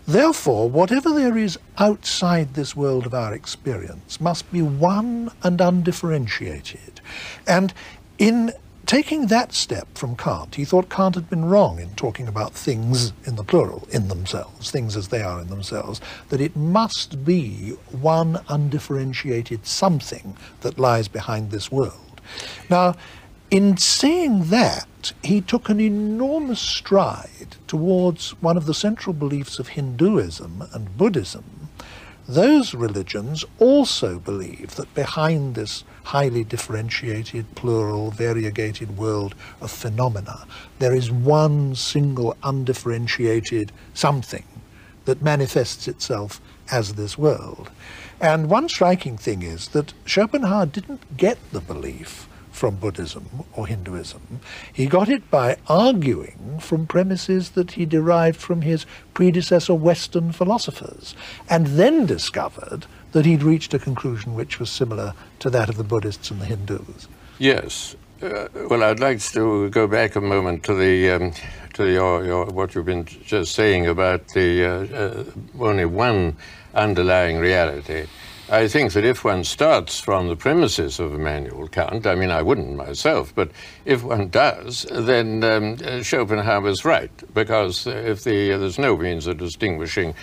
Therefore, 0.07 0.69
whatever 0.69 1.11
there 1.13 1.37
is 1.37 1.59
outside 1.77 2.53
this 2.53 2.75
world 2.75 3.05
of 3.05 3.13
our 3.13 3.33
experience 3.33 4.19
must 4.21 4.49
be 4.51 4.61
one 4.61 5.29
and 5.43 5.59
undifferentiated. 5.61 7.01
And 7.45 7.73
in 8.17 8.53
taking 8.85 9.27
that 9.27 9.51
step 9.53 9.87
from 9.95 10.15
Kant, 10.15 10.55
he 10.55 10.63
thought 10.63 10.89
Kant 10.89 11.15
had 11.15 11.29
been 11.29 11.45
wrong 11.45 11.79
in 11.79 11.89
talking 11.95 12.27
about 12.27 12.53
things 12.53 13.11
in 13.25 13.35
the 13.35 13.43
plural, 13.43 13.87
in 13.91 14.07
themselves, 14.07 14.71
things 14.71 14.95
as 14.95 15.09
they 15.09 15.21
are 15.21 15.41
in 15.41 15.47
themselves, 15.47 15.99
that 16.29 16.39
it 16.39 16.55
must 16.55 17.25
be 17.25 17.75
one 17.91 18.39
undifferentiated 18.47 19.65
something 19.65 20.37
that 20.61 20.79
lies 20.79 21.09
behind 21.09 21.51
this 21.51 21.69
world. 21.69 22.21
Now, 22.69 22.95
in 23.51 23.75
saying 23.75 24.45
that, 24.45 25.11
he 25.23 25.41
took 25.41 25.67
an 25.67 25.81
enormous 25.81 26.61
stride 26.61 27.57
towards 27.67 28.31
one 28.41 28.55
of 28.55 28.65
the 28.65 28.73
central 28.73 29.13
beliefs 29.13 29.59
of 29.59 29.69
Hinduism 29.69 30.63
and 30.73 30.97
Buddhism. 30.97 31.43
Those 32.29 32.73
religions 32.73 33.43
also 33.59 34.19
believe 34.19 34.75
that 34.75 34.93
behind 34.93 35.55
this 35.55 35.83
highly 36.05 36.45
differentiated, 36.45 37.53
plural, 37.55 38.11
variegated 38.11 38.97
world 38.97 39.35
of 39.59 39.69
phenomena, 39.69 40.45
there 40.79 40.95
is 40.95 41.11
one 41.11 41.75
single 41.75 42.37
undifferentiated 42.43 43.73
something 43.93 44.45
that 45.03 45.21
manifests 45.21 45.89
itself 45.89 46.39
as 46.71 46.93
this 46.93 47.17
world. 47.17 47.69
And 48.21 48.49
one 48.49 48.69
striking 48.69 49.17
thing 49.17 49.41
is 49.41 49.67
that 49.69 49.93
Schopenhauer 50.05 50.67
didn't 50.67 51.17
get 51.17 51.37
the 51.51 51.59
belief 51.59 52.29
from 52.61 52.75
Buddhism 52.75 53.25
or 53.53 53.65
Hinduism. 53.65 54.39
He 54.71 54.85
got 54.85 55.09
it 55.09 55.31
by 55.31 55.57
arguing 55.67 56.59
from 56.59 56.85
premises 56.85 57.49
that 57.57 57.71
he 57.71 57.87
derived 57.87 58.39
from 58.39 58.61
his 58.61 58.85
predecessor 59.15 59.73
Western 59.73 60.31
philosophers, 60.31 61.15
and 61.49 61.65
then 61.65 62.05
discovered 62.05 62.85
that 63.13 63.25
he'd 63.25 63.41
reached 63.41 63.73
a 63.73 63.79
conclusion 63.79 64.35
which 64.35 64.59
was 64.59 64.69
similar 64.69 65.15
to 65.39 65.49
that 65.49 65.69
of 65.69 65.77
the 65.77 65.83
Buddhists 65.83 66.29
and 66.29 66.39
the 66.39 66.45
Hindus. 66.45 67.07
Yes. 67.39 67.95
Uh, 68.21 68.47
well, 68.69 68.83
I'd 68.83 68.99
like 68.99 69.19
to 69.31 69.67
go 69.71 69.87
back 69.87 70.15
a 70.15 70.21
moment 70.21 70.63
to 70.65 70.75
the 70.75 71.09
um, 71.09 71.33
to 71.73 71.91
your, 71.91 72.23
your, 72.23 72.45
what 72.45 72.75
you've 72.75 72.85
been 72.85 73.05
just 73.05 73.55
saying 73.55 73.87
about 73.87 74.27
the 74.35 74.63
uh, 74.63 74.69
uh, 74.95 75.23
only 75.59 75.85
one 75.85 76.37
underlying 76.75 77.39
reality. 77.39 78.05
I 78.51 78.67
think 78.67 78.91
that 78.93 79.05
if 79.05 79.23
one 79.23 79.45
starts 79.45 80.01
from 80.01 80.27
the 80.27 80.35
premises 80.35 80.99
of 80.99 81.13
Immanuel 81.13 81.69
Kant, 81.69 82.05
I 82.05 82.15
mean, 82.15 82.31
I 82.31 82.41
wouldn't 82.41 82.75
myself, 82.75 83.33
but 83.33 83.49
if 83.85 84.03
one 84.03 84.27
does, 84.27 84.85
then 84.91 85.41
um, 85.45 85.77
Schopenhauer 86.03 86.59
was 86.59 86.83
right, 86.83 87.09
because 87.33 87.87
if 87.87 88.25
the, 88.25 88.49
there's 88.49 88.77
no 88.77 88.97
means 88.97 89.25
of 89.25 89.37
distinguishing 89.37 90.13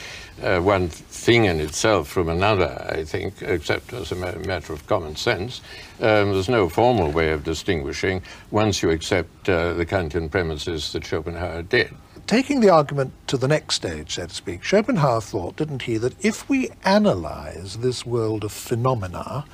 uh, 0.43 0.61
one 0.61 0.89
thing 0.91 1.47
in 1.47 1.59
itself 1.59 2.09
from 2.09 2.29
another, 2.29 2.87
I 2.91 3.03
think, 3.03 3.41
except 3.41 3.95
as 3.95 4.13
a 4.13 4.17
matter 4.17 4.75
of 4.75 4.87
common 4.87 5.17
sense, 5.17 5.63
um, 6.01 6.33
there's 6.33 6.51
no 6.51 6.69
formal 6.69 7.11
way 7.11 7.31
of 7.31 7.45
distinguishing 7.45 8.21
once 8.51 8.83
you 8.83 8.91
accept 8.91 9.49
uh, 9.49 9.73
the 9.73 9.87
Kantian 9.87 10.31
premises 10.31 10.93
that 10.93 11.03
Schopenhauer 11.03 11.63
did 11.63 11.95
taking 12.29 12.61
the 12.61 12.69
argument 12.69 13.13
to 13.27 13.39
the 13.39 13.49
next 13.49 13.75
stage, 13.75 14.15
so 14.15 14.27
to 14.27 14.35
speak, 14.35 14.63
Schopenhauer 14.63 15.23
thought, 15.23 15.57
didn't 15.57 15.83
he, 15.83 15.97
that 15.97 16.15
if 16.25 16.49
we 16.49 16.71
analyze 16.85 17.79
this 17.79 18.05
world 18.05 18.45
of 18.45 18.53
phenomena, 18.53 19.47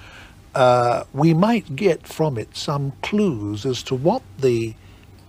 uh, 0.57 1.05
we 1.13 1.33
might 1.33 1.77
get 1.77 2.07
from 2.07 2.37
it 2.37 2.57
some 2.57 2.93
clues 3.01 3.65
as 3.65 3.83
to 3.85 3.95
what 3.95 4.23
the 4.39 4.75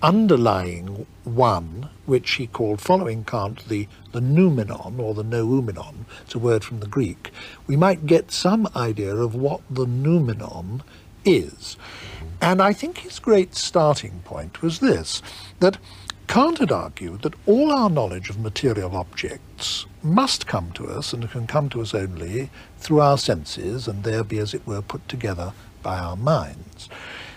underlying 0.02 1.06
one, 1.24 1.90
which 2.06 2.32
he 2.34 2.48
called, 2.48 2.82
following 2.82 3.24
Kant, 3.24 3.68
the, 3.70 3.88
the 4.12 4.22
noumenon 4.22 5.00
or 5.00 5.14
the 5.14 5.24
noumenon, 5.24 6.08
it's 6.24 6.36
a 6.36 6.40
word 6.40 6.64
from 6.64 6.80
the 6.80 6.88
Greek, 6.88 7.32
we 7.68 7.76
might 7.76 8.08
get 8.08 8.32
some 8.32 8.68
idea 8.76 9.16
of 9.16 9.36
what 9.36 9.62
the 9.70 9.86
noumenon 9.86 10.82
is. 11.24 11.78
And 12.42 12.62
I 12.62 12.74
think 12.74 13.00
his 13.00 13.20
great 13.20 13.56
starting 13.56 14.22
point 14.26 14.62
was 14.64 14.80
this, 14.80 15.22
that 15.60 15.78
Kant 16.28 16.58
had 16.58 16.72
argued 16.72 17.22
that 17.22 17.36
all 17.46 17.72
our 17.72 17.90
knowledge 17.90 18.30
of 18.30 18.40
material 18.40 18.96
objects 18.96 19.86
must 20.04 20.48
come 20.48 20.72
to 20.74 20.88
us 20.88 21.14
and 21.14 21.30
can 21.30 21.48
come 21.48 21.70
to 21.70 21.82
us 21.82 21.94
only 21.94 22.50
through 22.78 23.00
our 23.00 23.18
senses 23.18 23.88
and 23.88 24.04
there 24.04 24.24
be, 24.24 24.38
as 24.38 24.54
it 24.54 24.66
were, 24.66 24.82
put 24.82 25.08
together 25.08 25.54
by 25.84 25.98
our 25.98 26.16
minds. 26.16 26.90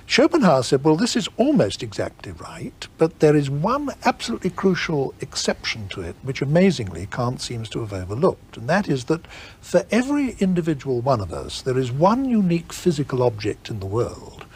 Schopenhauer 0.06 0.62
said, 0.62 0.84
well, 0.84 0.96
this 0.96 1.16
is 1.16 1.28
almost 1.36 1.82
exactly 1.82 2.32
right, 2.32 2.88
but 2.96 3.20
there 3.20 3.36
is 3.36 3.50
one 3.50 3.90
absolutely 4.06 4.50
crucial 4.50 5.14
exception 5.20 5.86
to 5.88 6.00
it, 6.00 6.16
which 6.22 6.40
amazingly 6.40 7.06
Kant 7.06 7.42
seems 7.42 7.68
to 7.70 7.80
have 7.80 7.92
overlooked, 7.92 8.56
and 8.56 8.68
that 8.70 8.88
is 8.88 9.04
that 9.04 9.26
for 9.60 9.84
every 9.90 10.30
individual 10.38 11.02
one 11.02 11.20
of 11.20 11.32
us, 11.32 11.60
there 11.60 11.78
is 11.78 11.92
one 11.92 12.24
unique 12.24 12.72
physical 12.72 13.22
object 13.22 13.68
in 13.68 13.80
the 13.80 13.86
world 13.86 14.46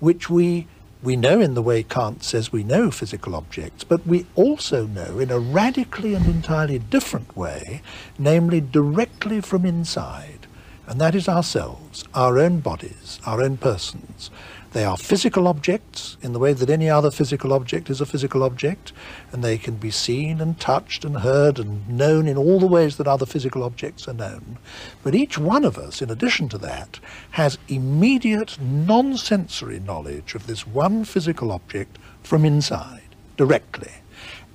which 0.00 0.30
we 0.30 0.66
we 1.02 1.16
know 1.16 1.40
in 1.40 1.54
the 1.54 1.62
way 1.62 1.82
Kant 1.82 2.24
says 2.24 2.50
we 2.50 2.64
know 2.64 2.90
physical 2.90 3.36
objects, 3.36 3.84
but 3.84 4.04
we 4.06 4.26
also 4.34 4.86
know 4.86 5.18
in 5.18 5.30
a 5.30 5.38
radically 5.38 6.14
and 6.14 6.26
entirely 6.26 6.78
different 6.78 7.36
way, 7.36 7.82
namely 8.18 8.60
directly 8.60 9.40
from 9.40 9.64
inside. 9.64 10.46
And 10.86 11.00
that 11.00 11.14
is 11.14 11.28
ourselves, 11.28 12.04
our 12.14 12.38
own 12.38 12.60
bodies, 12.60 13.20
our 13.26 13.42
own 13.42 13.58
persons. 13.58 14.30
They 14.72 14.84
are 14.84 14.98
physical 14.98 15.48
objects 15.48 16.18
in 16.20 16.34
the 16.34 16.38
way 16.38 16.52
that 16.52 16.68
any 16.68 16.90
other 16.90 17.10
physical 17.10 17.54
object 17.54 17.88
is 17.88 18.02
a 18.02 18.06
physical 18.06 18.42
object, 18.42 18.92
and 19.32 19.42
they 19.42 19.56
can 19.56 19.76
be 19.76 19.90
seen 19.90 20.42
and 20.42 20.60
touched 20.60 21.06
and 21.06 21.18
heard 21.18 21.58
and 21.58 21.88
known 21.88 22.28
in 22.28 22.36
all 22.36 22.60
the 22.60 22.66
ways 22.66 22.98
that 22.98 23.08
other 23.08 23.24
physical 23.24 23.62
objects 23.62 24.06
are 24.06 24.14
known. 24.14 24.58
But 25.02 25.14
each 25.14 25.38
one 25.38 25.64
of 25.64 25.78
us, 25.78 26.02
in 26.02 26.10
addition 26.10 26.50
to 26.50 26.58
that, 26.58 27.00
has 27.30 27.56
immediate 27.68 28.60
non-sensory 28.60 29.80
knowledge 29.80 30.34
of 30.34 30.46
this 30.46 30.66
one 30.66 31.04
physical 31.04 31.50
object 31.50 31.96
from 32.22 32.44
inside, 32.44 33.14
directly. 33.38 33.92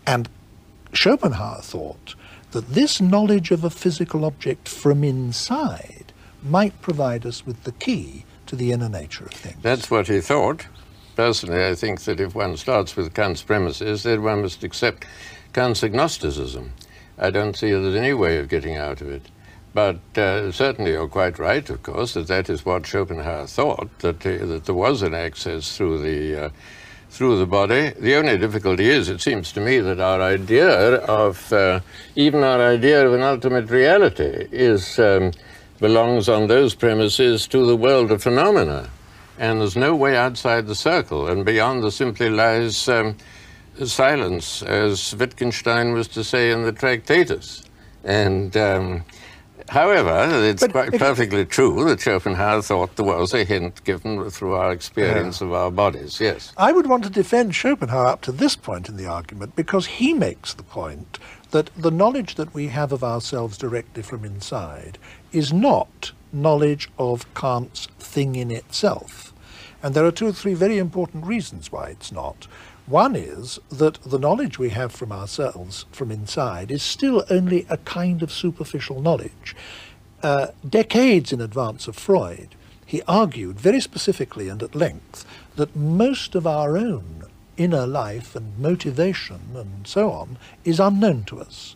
And 0.06 0.30
Schopenhauer 0.94 1.62
thought 1.62 2.14
that 2.52 2.70
this 2.70 3.02
knowledge 3.02 3.50
of 3.50 3.64
a 3.64 3.72
physical 3.72 4.26
object 4.26 4.70
from 4.70 5.04
inside 5.04 6.14
might 6.44 6.80
provide 6.82 7.26
us 7.26 7.48
with 7.48 7.64
the 7.64 7.72
key 7.72 8.26
to 8.48 8.56
the 8.56 8.72
inner 8.72 8.90
nature 8.90 9.26
of 9.26 9.32
things. 9.32 9.62
That's 9.62 9.90
what 9.90 10.08
he 10.08 10.20
thought. 10.22 10.68
Personally, 11.16 11.66
I 11.66 11.76
think 11.76 12.02
that 12.02 12.20
if 12.20 12.34
one 12.34 12.58
starts 12.58 12.96
with 12.96 13.14
Kant's 13.14 13.44
premises, 13.44 14.04
then 14.04 14.24
one 14.24 14.42
must 14.42 14.64
accept 14.64 15.06
Kant's 15.54 15.84
agnosticism. 15.84 16.74
I 17.18 17.30
don't 17.30 17.56
see 17.56 17.72
there's 17.72 17.96
any 17.96 18.14
way 18.14 18.38
of 18.38 18.50
getting 18.50 18.78
out 18.78 19.02
of 19.02 19.10
it. 19.10 19.30
But 19.74 20.00
uh, 20.18 20.52
certainly 20.52 20.92
you're 20.92 21.08
quite 21.08 21.40
right, 21.40 21.68
of 21.70 21.82
course, 21.82 22.14
that 22.14 22.28
that 22.28 22.50
is 22.50 22.64
what 22.66 22.86
Schopenhauer 22.86 23.48
thought, 23.48 23.90
that, 24.00 24.26
uh, 24.26 24.46
that 24.46 24.66
there 24.66 24.76
was 24.76 25.02
an 25.02 25.16
access 25.16 25.76
through 25.76 26.02
the, 26.02 26.46
uh, 26.46 26.50
through 27.10 27.40
the 27.40 27.48
body. 27.48 27.92
The 28.00 28.16
only 28.16 28.38
difficulty 28.38 28.90
is, 28.90 29.10
it 29.10 29.20
seems 29.22 29.52
to 29.54 29.62
me, 29.62 29.80
that 29.80 30.00
our 30.00 30.22
idea 30.22 30.98
of, 31.06 31.52
uh, 31.52 31.80
even 32.16 32.44
our 32.44 32.62
idea 32.62 33.06
of 33.06 33.14
an 33.14 33.22
ultimate 33.22 33.72
reality 33.72 34.48
is 34.52 35.00
um, 35.00 35.32
belongs 35.80 36.30
on 36.30 36.48
those 36.48 36.76
premises 36.76 37.48
to 37.48 37.66
the 37.66 37.76
world 37.76 38.12
of 38.12 38.24
phenomena. 38.24 38.90
And 39.40 39.62
there's 39.62 39.76
no 39.76 39.96
way 39.96 40.16
outside 40.16 40.68
the 40.68 40.76
circle, 40.76 41.28
and 41.28 41.44
beyond 41.46 41.84
there 41.84 41.92
simply 41.92 42.30
lies 42.30 42.88
um, 42.88 43.18
silence, 43.84 44.62
as 44.64 45.16
Wittgenstein 45.16 45.94
was 45.94 46.08
to 46.10 46.24
say 46.24 46.52
in 46.52 46.64
the 46.64 46.72
Tractatus. 46.72 47.64
And 48.04 48.56
um, 48.56 49.04
However, 49.70 50.28
it's 50.46 50.62
but 50.62 50.72
quite 50.72 51.00
perfectly 51.00 51.46
true 51.46 51.86
that 51.86 52.00
Schopenhauer 52.00 52.62
thought 52.62 52.96
there 52.96 53.06
was 53.06 53.34
a 53.34 53.44
hint 53.44 53.84
given 53.84 54.30
through 54.30 54.54
our 54.54 54.72
experience 54.72 55.42
yeah. 55.42 55.48
of 55.48 55.54
our 55.54 55.72
bodies, 55.72 56.20
yes. 56.20 56.54
I 56.58 56.72
would 56.72 56.88
want 56.88 57.04
to 57.06 57.10
defend 57.10 57.56
Schopenhauer 57.56 58.08
up 58.08 58.22
to 58.22 58.32
this 58.32 58.56
point 58.56 58.90
in 58.90 58.98
the 58.98 59.06
argument 59.06 59.56
because 59.56 59.86
he 59.86 60.14
makes 60.14 60.54
the 60.54 60.64
point 60.64 61.18
that 61.52 61.70
the 61.78 61.92
knowledge 61.92 62.36
that 62.36 62.54
we 62.54 62.68
have 62.68 62.92
of 62.92 63.04
ourselves 63.04 63.58
directly 63.58 64.04
from 64.04 64.26
inside 64.26 64.98
is 65.34 65.52
not 65.52 66.12
knowledge 66.32 66.90
of 66.98 67.32
Kant's 67.34 67.88
thing 68.00 68.36
in 68.36 68.52
itself. 68.52 69.34
And 69.82 69.94
there 69.94 70.06
are 70.06 70.12
two 70.12 70.28
or 70.28 70.34
three 70.34 70.54
very 70.54 70.78
important 70.78 71.26
reasons 71.26 71.72
why 71.72 71.90
it's 71.90 72.12
not. 72.12 72.48
One 72.86 73.16
is 73.16 73.60
that 73.70 74.02
the 74.04 74.20
knowledge 74.20 74.60
we 74.60 74.70
have 74.70 74.92
from 74.92 75.12
ourselves 75.12 75.86
from 75.92 76.12
inside 76.12 76.72
is 76.72 76.84
still 76.84 77.24
only 77.30 77.66
a 77.70 77.78
kind 77.78 78.22
of 78.22 78.32
superficial 78.32 79.02
knowledge. 79.02 79.56
Uh, 80.22 80.48
decades 80.68 81.34
in 81.34 81.42
advance 81.42 81.88
of 81.88 81.96
Freud, 81.96 82.56
he 82.86 83.02
argued 83.08 83.60
very 83.60 83.82
specifically 83.82 84.50
and 84.50 84.62
at 84.62 84.76
length 84.76 85.26
that 85.56 85.76
most 85.76 86.36
of 86.36 86.48
our 86.48 86.78
own 86.78 87.24
inner 87.58 87.86
life 87.86 88.36
and 88.36 88.58
motivation 88.58 89.40
and 89.56 89.88
so 89.88 90.12
on 90.12 90.38
is 90.64 90.80
unknown 90.80 91.24
to 91.26 91.40
us. 91.40 91.76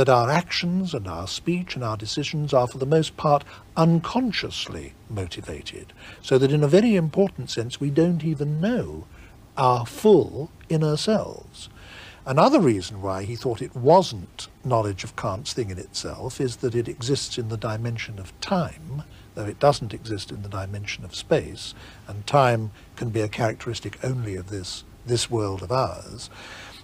That 0.00 0.08
our 0.08 0.30
actions 0.30 0.94
and 0.94 1.06
our 1.06 1.28
speech 1.28 1.74
and 1.74 1.84
our 1.84 1.94
decisions 1.94 2.54
are 2.54 2.66
for 2.66 2.78
the 2.78 2.86
most 2.86 3.18
part 3.18 3.44
unconsciously 3.76 4.94
motivated, 5.10 5.92
so 6.22 6.38
that 6.38 6.50
in 6.50 6.64
a 6.64 6.68
very 6.68 6.96
important 6.96 7.50
sense 7.50 7.78
we 7.78 7.90
don't 7.90 8.24
even 8.24 8.62
know 8.62 9.04
our 9.58 9.84
full 9.84 10.50
inner 10.70 10.96
selves. 10.96 11.68
Another 12.24 12.60
reason 12.60 13.02
why 13.02 13.24
he 13.24 13.36
thought 13.36 13.60
it 13.60 13.76
wasn't 13.76 14.48
knowledge 14.64 15.04
of 15.04 15.16
Kant's 15.16 15.52
thing 15.52 15.68
in 15.68 15.76
itself 15.76 16.40
is 16.40 16.56
that 16.56 16.74
it 16.74 16.88
exists 16.88 17.36
in 17.36 17.50
the 17.50 17.58
dimension 17.58 18.18
of 18.18 18.32
time, 18.40 19.02
though 19.34 19.44
it 19.44 19.60
doesn't 19.60 19.92
exist 19.92 20.30
in 20.30 20.40
the 20.40 20.48
dimension 20.48 21.04
of 21.04 21.14
space, 21.14 21.74
and 22.08 22.26
time 22.26 22.70
can 22.96 23.10
be 23.10 23.20
a 23.20 23.28
characteristic 23.28 24.02
only 24.02 24.34
of 24.36 24.48
this, 24.48 24.82
this 25.04 25.30
world 25.30 25.62
of 25.62 25.70
ours. 25.70 26.30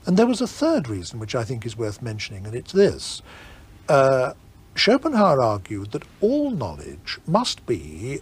And 0.06 0.16
there 0.16 0.26
was 0.26 0.40
a 0.40 0.46
third 0.46 0.88
reason 0.88 1.18
which 1.18 1.34
I 1.34 1.44
think 1.44 1.66
is 1.66 1.76
worth 1.76 2.00
mentioning, 2.00 2.46
and 2.46 2.54
it's 2.54 2.72
this. 2.72 3.22
Uh, 3.88 4.34
Schopenhauer 4.76 5.40
argued 5.40 5.92
that 5.92 6.04
all 6.20 6.50
knowledge 6.50 7.18
must 7.26 7.66
be 7.66 8.20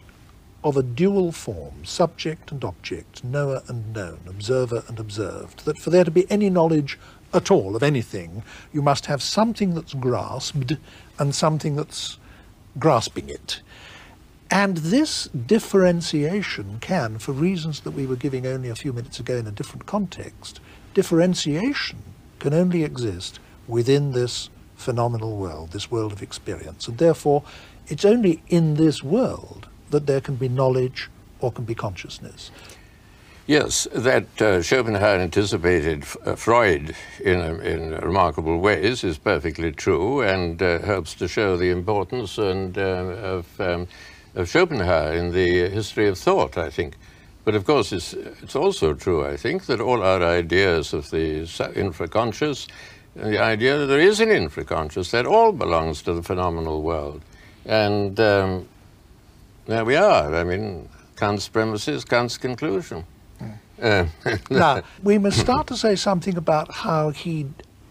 of 0.62 0.78
a 0.78 0.82
dual 0.82 1.30
form, 1.30 1.84
subject 1.84 2.50
and 2.50 2.64
object, 2.64 3.22
knower 3.22 3.62
and 3.68 3.92
known, 3.92 4.20
observer 4.26 4.82
and 4.88 4.98
observed, 4.98 5.66
that 5.66 5.78
for 5.78 5.90
there 5.90 6.04
to 6.04 6.10
be 6.10 6.30
any 6.30 6.48
knowledge 6.48 6.98
at 7.34 7.50
all 7.50 7.76
of 7.76 7.82
anything, 7.82 8.42
you 8.72 8.80
must 8.80 9.06
have 9.06 9.22
something 9.22 9.74
that's 9.74 9.92
grasped 9.92 10.72
and 11.18 11.34
something 11.34 11.76
that's 11.76 12.18
grasping 12.78 13.28
it. 13.28 13.60
And 14.50 14.78
this 14.78 15.26
differentiation 15.26 16.78
can, 16.80 17.18
for 17.18 17.32
reasons 17.32 17.80
that 17.80 17.90
we 17.90 18.06
were 18.06 18.16
giving 18.16 18.46
only 18.46 18.68
a 18.68 18.74
few 18.74 18.92
minutes 18.92 19.20
ago 19.20 19.36
in 19.36 19.46
a 19.46 19.52
different 19.52 19.84
context, 19.84 20.60
differentiation 20.94 21.98
can 22.38 22.54
only 22.54 22.84
exist 22.84 23.40
within 23.66 24.12
this 24.12 24.50
phenomenal 24.76 25.36
world, 25.36 25.70
this 25.70 25.90
world 25.90 26.12
of 26.12 26.22
experience. 26.22 26.88
And 26.88 26.98
therefore, 26.98 27.42
it's 27.86 28.04
only 28.04 28.42
in 28.48 28.74
this 28.74 29.02
world 29.02 29.68
that 29.90 30.06
there 30.06 30.20
can 30.20 30.36
be 30.36 30.48
knowledge 30.48 31.10
or 31.40 31.52
can 31.52 31.64
be 31.64 31.74
consciousness. 31.74 32.50
Yes, 33.46 33.86
that 33.94 34.40
uh, 34.40 34.62
Schopenhauer 34.62 35.18
anticipated 35.18 36.04
uh, 36.24 36.34
Freud 36.34 36.96
in, 37.22 37.40
in 37.60 37.90
remarkable 37.96 38.58
ways 38.58 39.04
is 39.04 39.18
perfectly 39.18 39.70
true 39.70 40.22
and 40.22 40.62
uh, 40.62 40.78
helps 40.78 41.14
to 41.16 41.28
show 41.28 41.58
the 41.58 41.70
importance 41.70 42.38
and, 42.38 42.78
uh, 42.78 42.80
of, 42.80 43.60
um, 43.60 43.86
of 44.34 44.48
Schopenhauer 44.48 45.12
in 45.12 45.32
the 45.32 45.68
history 45.68 46.08
of 46.08 46.16
thought, 46.16 46.56
I 46.56 46.70
think. 46.70 46.96
But 47.44 47.54
of 47.54 47.66
course, 47.66 47.92
it's, 47.92 48.14
it's 48.14 48.56
also 48.56 48.94
true, 48.94 49.26
I 49.26 49.36
think, 49.36 49.66
that 49.66 49.80
all 49.80 50.02
our 50.02 50.22
ideas 50.22 50.94
of 50.94 51.10
the 51.10 51.42
infraconscious, 51.42 52.68
the 53.14 53.38
idea 53.38 53.78
that 53.78 53.86
there 53.86 54.00
is 54.00 54.20
an 54.20 54.30
infraconscious, 54.30 55.10
that 55.10 55.26
all 55.26 55.52
belongs 55.52 56.02
to 56.02 56.14
the 56.14 56.22
phenomenal 56.22 56.82
world. 56.82 57.22
And 57.66 58.18
um, 58.18 58.68
there 59.66 59.84
we 59.84 59.96
are. 59.96 60.34
I 60.34 60.44
mean, 60.44 60.88
Kant's 61.16 61.48
premises, 61.48 62.04
Kant's 62.04 62.38
conclusion. 62.38 63.04
Uh, 63.80 64.06
now, 64.50 64.82
we 65.02 65.18
must 65.18 65.38
start 65.38 65.66
to 65.66 65.76
say 65.76 65.96
something 65.96 66.36
about 66.36 66.72
how 66.72 67.10
he 67.10 67.46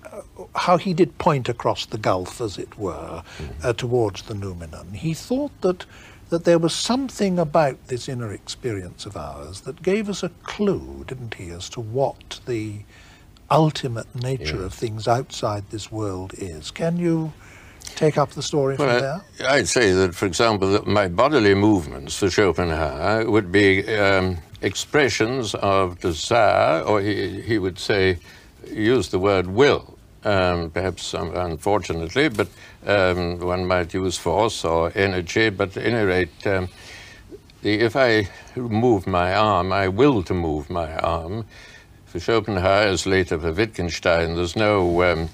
uh, 0.06 0.22
how 0.56 0.78
he 0.78 0.94
did 0.94 1.18
point 1.18 1.50
across 1.50 1.86
the 1.86 1.98
gulf, 1.98 2.40
as 2.42 2.58
it 2.58 2.78
were, 2.78 3.24
uh, 3.64 3.74
towards 3.74 4.24
the 4.24 4.34
noumenon. 4.34 4.94
He 4.94 5.14
thought 5.14 5.52
that 5.62 5.86
that 6.34 6.46
there 6.46 6.58
was 6.58 6.74
something 6.74 7.38
about 7.38 7.78
this 7.90 8.10
inner 8.10 8.34
experience 8.34 9.06
of 9.06 9.16
ours 9.16 9.62
that 9.62 9.84
gave 9.84 10.10
us 10.10 10.24
a 10.24 10.30
clue, 10.42 11.04
didn't 11.08 11.36
he, 11.36 11.52
as 11.52 11.70
to 11.70 11.80
what 11.80 12.40
the 12.48 12.80
ultimate 13.52 14.08
nature 14.16 14.58
yeah. 14.58 14.66
of 14.66 14.74
things 14.74 15.08
outside 15.08 15.64
this 15.70 15.92
world 15.92 16.34
is. 16.40 16.72
Can 16.72 16.98
you 16.98 17.32
take 17.94 18.18
up 18.18 18.32
the 18.32 18.42
story 18.42 18.78
well, 18.78 18.90
from 18.90 19.00
there? 19.38 19.48
I'd 19.48 19.68
say 19.68 19.92
that, 19.92 20.16
for 20.16 20.26
example, 20.26 20.72
that 20.72 20.88
my 20.88 21.08
bodily 21.08 21.54
movements 21.54 22.18
for 22.18 22.32
Schopenhauer 22.32 23.30
would 23.30 23.52
be 23.52 23.88
um, 23.96 24.40
expressions 24.64 25.54
of 25.54 26.00
desire, 26.00 26.82
or 26.82 27.00
he, 27.00 27.42
he 27.42 27.60
would 27.60 27.78
say, 27.78 28.18
use 28.72 29.10
the 29.10 29.20
word 29.20 29.46
will, 29.46 30.00
um, 30.24 30.72
perhaps 30.72 31.14
unfortunately, 31.14 32.30
but 32.30 32.48
um, 32.86 33.40
one 33.40 33.66
might 33.66 33.94
use 33.94 34.18
force 34.18 34.66
or 34.66 34.92
energy, 34.96 35.50
but 35.50 35.76
at 35.78 35.86
any 35.86 36.04
rate, 36.04 36.48
um, 36.48 36.70
if 37.64 37.96
I 37.96 38.30
move 38.56 39.08
my 39.08 39.34
arm, 39.34 39.72
I 39.72 39.88
will 39.88 40.24
to 40.24 40.34
move 40.34 40.70
my 40.70 40.96
arm. 40.98 41.46
For 42.06 42.20
Schopenhauer, 42.20 42.88
as 42.88 43.06
later 43.06 43.40
for 43.40 43.54
Wittgenstein, 43.54 44.36
there's 44.36 44.56
no 44.56 45.04
um, 45.04 45.30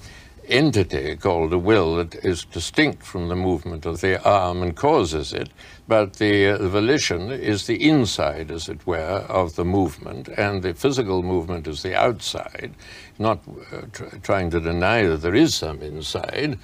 entity 0.50 1.16
called 1.16 1.52
a 1.52 1.58
will 1.58 1.96
that 1.96 2.14
is 2.24 2.44
distinct 2.44 3.02
from 3.02 3.28
the 3.28 3.36
movement 3.36 3.86
of 3.86 4.00
the 4.00 4.22
arm 4.28 4.62
and 4.62 4.76
causes 4.76 5.32
it, 5.32 5.48
but 5.86 6.14
the, 6.14 6.48
uh, 6.48 6.58
the, 6.58 6.68
volition 6.68 7.30
is 7.30 7.66
the 7.66 7.88
inside, 7.88 8.50
as 8.50 8.68
it 8.68 8.86
were, 8.86 9.24
of 9.28 9.54
the 9.56 9.64
movement, 9.64 10.28
and 10.28 10.62
the 10.62 10.74
physical 10.74 11.22
movement 11.22 11.66
is 11.66 11.82
the 11.82 11.94
outside, 11.94 12.74
not 13.18 13.40
uh, 13.72 13.82
tr 13.92 14.04
trying 14.22 14.50
to 14.50 14.60
deny 14.60 15.06
that 15.06 15.22
there 15.22 15.34
is 15.34 15.54
some 15.54 15.80
inside. 15.82 16.58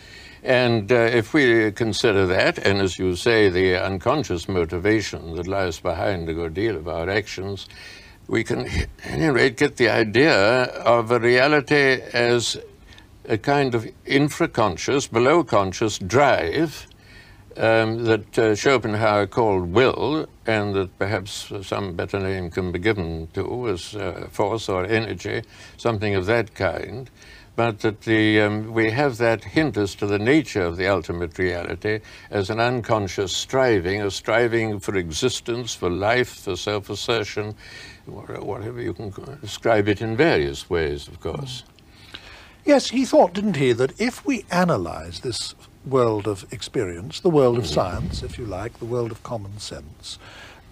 And 0.46 0.92
uh, 0.92 0.94
if 0.94 1.34
we 1.34 1.72
consider 1.72 2.24
that, 2.26 2.58
and 2.58 2.80
as 2.80 3.00
you 3.00 3.16
say, 3.16 3.48
the 3.48 3.74
unconscious 3.84 4.48
motivation 4.48 5.34
that 5.34 5.48
lies 5.48 5.80
behind 5.80 6.28
a 6.28 6.34
good 6.34 6.54
deal 6.54 6.76
of 6.76 6.86
our 6.86 7.10
actions, 7.10 7.66
we 8.28 8.44
can, 8.44 8.60
at 8.68 8.88
any 9.06 9.26
rate, 9.26 9.56
get 9.56 9.76
the 9.76 9.88
idea 9.88 10.36
of 10.36 11.10
a 11.10 11.18
reality 11.18 12.00
as 12.12 12.56
a 13.28 13.36
kind 13.36 13.74
of 13.74 13.88
infraconscious, 14.06 15.10
below 15.10 15.42
conscious 15.42 15.98
drive 15.98 16.86
um, 17.56 18.04
that 18.04 18.38
uh, 18.38 18.54
Schopenhauer 18.54 19.26
called 19.26 19.72
will, 19.72 20.28
and 20.46 20.76
that 20.76 20.96
perhaps 20.96 21.52
some 21.62 21.94
better 21.96 22.20
name 22.20 22.52
can 22.52 22.70
be 22.70 22.78
given 22.78 23.26
to 23.34 23.68
as 23.68 23.96
uh, 23.96 24.28
force 24.30 24.68
or 24.68 24.84
energy, 24.84 25.42
something 25.76 26.14
of 26.14 26.26
that 26.26 26.54
kind. 26.54 27.10
But 27.56 27.80
that 27.80 28.02
the, 28.02 28.42
um, 28.42 28.74
we 28.74 28.90
have 28.90 29.16
that 29.16 29.42
hint 29.42 29.78
as 29.78 29.94
to 29.96 30.06
the 30.06 30.18
nature 30.18 30.60
of 30.60 30.76
the 30.76 30.86
ultimate 30.88 31.38
reality 31.38 32.00
as 32.30 32.50
an 32.50 32.60
unconscious 32.60 33.32
striving, 33.32 34.02
a 34.02 34.10
striving 34.10 34.78
for 34.78 34.94
existence, 34.96 35.74
for 35.74 35.88
life, 35.88 36.28
for 36.28 36.54
self 36.54 36.90
assertion, 36.90 37.54
whatever 38.04 38.80
you 38.80 38.92
can 38.92 39.10
describe 39.40 39.88
it 39.88 40.02
in 40.02 40.16
various 40.16 40.68
ways, 40.68 41.08
of 41.08 41.18
course. 41.20 41.64
Yes, 42.66 42.90
he 42.90 43.04
thought, 43.04 43.32
didn't 43.32 43.56
he, 43.56 43.72
that 43.72 43.98
if 43.98 44.26
we 44.26 44.44
analyse 44.50 45.20
this 45.20 45.54
world 45.86 46.26
of 46.26 46.44
experience, 46.52 47.20
the 47.20 47.30
world 47.30 47.56
of 47.56 47.64
mm-hmm. 47.64 47.74
science, 47.74 48.22
if 48.22 48.38
you 48.38 48.44
like, 48.44 48.78
the 48.80 48.84
world 48.84 49.12
of 49.12 49.22
common 49.22 49.58
sense, 49.58 50.18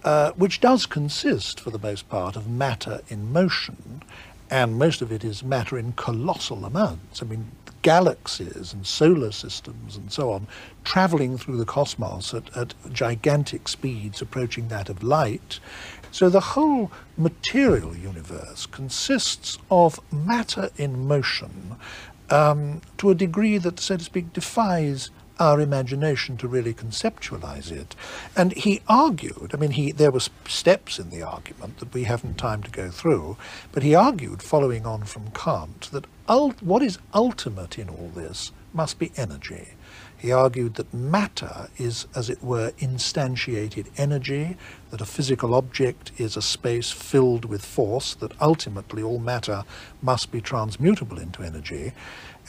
uh, 0.03 0.31
which 0.33 0.59
does 0.59 0.85
consist, 0.85 1.59
for 1.59 1.71
the 1.71 1.79
most 1.79 2.07
part, 2.09 2.35
of 2.35 2.47
matter 2.47 3.01
in 3.07 3.31
motion, 3.31 4.03
and 4.55 4.79
most 4.79 5.01
of 5.01 5.11
it 5.11 5.25
is 5.25 5.43
matter 5.43 5.77
in 5.77 5.91
colossal 5.91 6.63
amounts. 6.63 7.21
I 7.21 7.25
mean, 7.25 7.51
galaxies 7.81 8.71
and 8.71 8.87
solar 8.87 9.33
systems 9.33 9.97
and 9.97 10.09
so 10.13 10.31
on, 10.31 10.47
travelling 10.85 11.37
through 11.37 11.57
the 11.57 11.65
cosmos 11.65 12.33
at, 12.33 12.55
at 12.55 12.73
gigantic 12.93 13.67
speeds 13.67 14.21
approaching 14.21 14.69
that 14.69 14.87
of 14.87 15.03
light, 15.03 15.59
so 16.09 16.29
the 16.29 16.39
whole 16.55 16.89
material 17.17 17.97
universe 17.97 18.65
consists 18.65 19.57
of 19.69 19.99
matter 20.13 20.69
in 20.77 21.05
motion 21.05 21.75
um, 22.29 22.79
to 22.97 23.09
a 23.09 23.15
degree 23.15 23.57
that, 23.57 23.81
so 23.81 23.97
to 23.97 24.03
speak, 24.05 24.31
defies 24.31 25.09
our 25.39 25.59
imagination 25.59 26.37
to 26.37 26.47
really 26.47 26.73
conceptualize 26.73 27.71
it. 27.71 27.95
And 28.35 28.53
he 28.53 28.81
argued, 28.87 29.51
I 29.53 29.57
mean, 29.57 29.71
he, 29.71 29.91
there 29.91 30.11
were 30.11 30.21
steps 30.47 30.99
in 30.99 31.09
the 31.09 31.21
argument 31.21 31.79
that 31.79 31.93
we 31.93 32.03
haven't 32.03 32.37
time 32.37 32.63
to 32.63 32.71
go 32.71 32.89
through, 32.89 33.37
but 33.71 33.83
he 33.83 33.95
argued, 33.95 34.41
following 34.41 34.85
on 34.85 35.03
from 35.03 35.31
Kant, 35.31 35.89
that 35.91 36.05
what 36.27 36.81
is 36.81 36.97
ultimate 37.13 37.77
in 37.77 37.89
all 37.89 38.11
this 38.13 38.51
must 38.73 38.99
be 38.99 39.11
energy. 39.15 39.69
He 40.17 40.31
argued 40.31 40.75
that 40.75 40.93
matter 40.93 41.67
is, 41.77 42.07
as 42.15 42.29
it 42.29 42.43
were, 42.43 42.71
instantiated 42.79 43.87
energy, 43.97 44.57
that 44.89 45.01
a 45.01 45.05
physical 45.05 45.53
object 45.53 46.11
is 46.17 46.35
a 46.35 46.41
space 46.41 46.89
filled 46.89 47.45
with 47.45 47.63
force, 47.63 48.15
that 48.15 48.31
ultimately 48.41 49.03
all 49.03 49.19
matter 49.19 49.63
must 50.01 50.31
be 50.31 50.41
transmutable 50.41 51.19
into 51.19 51.43
energy. 51.43 51.93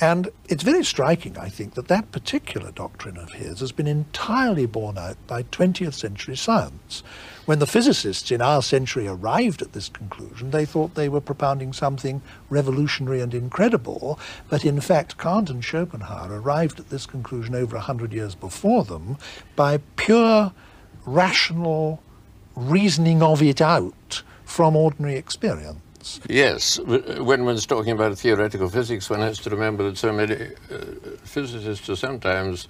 And 0.00 0.28
it's 0.46 0.62
very 0.62 0.85
striking, 0.85 1.38
I 1.38 1.48
think, 1.48 1.74
that 1.74 1.88
that 1.88 2.12
particular 2.12 2.70
doctrine 2.70 3.16
of 3.16 3.32
his 3.32 3.61
has 3.61 3.72
been 3.72 3.87
entirely 3.87 4.66
borne 4.66 4.98
out 4.98 5.16
by 5.26 5.44
20th 5.44 5.94
century 5.94 6.37
science. 6.37 7.02
When 7.46 7.61
the 7.61 7.66
physicists 7.66 8.30
in 8.30 8.42
our 8.42 8.61
century 8.61 9.09
arrived 9.09 9.62
at 9.62 9.72
this 9.72 9.88
conclusion, 9.88 10.50
they 10.50 10.66
thought 10.66 10.94
they 10.94 11.09
were 11.09 11.22
propounding 11.22 11.72
something 11.72 12.20
revolutionary 12.50 13.22
and 13.22 13.32
incredible, 13.32 14.18
but 14.50 14.66
in 14.66 14.80
fact 14.80 15.16
Kant 15.16 15.48
and 15.48 15.64
Schopenhauer 15.64 16.40
arrived 16.40 16.78
at 16.78 16.90
this 16.90 17.06
conclusion 17.06 17.54
over 17.54 17.78
hundred 17.78 18.12
years 18.12 18.35
before 18.35 18.85
them 18.85 19.16
by 19.54 19.78
pure 19.96 20.52
rational 21.06 22.02
reasoning 22.54 23.22
of 23.22 23.42
it 23.42 23.62
out 23.62 24.22
from 24.44 24.76
ordinary 24.76 25.16
experience. 25.16 25.78
Yes, 26.29 26.79
when 26.81 27.45
one's 27.45 27.66
talking 27.66 27.92
about 27.92 28.19
theoretical 28.19 28.69
physics, 28.69 29.11
one 29.11 29.21
has 29.21 29.38
to 29.40 29.51
remember 29.51 29.85
that 29.85 29.99
so 29.99 30.12
many 30.12 30.35
uh, 30.35 30.79
physicists 31.25 31.88
are 31.88 31.97
sometimes 31.97 32.69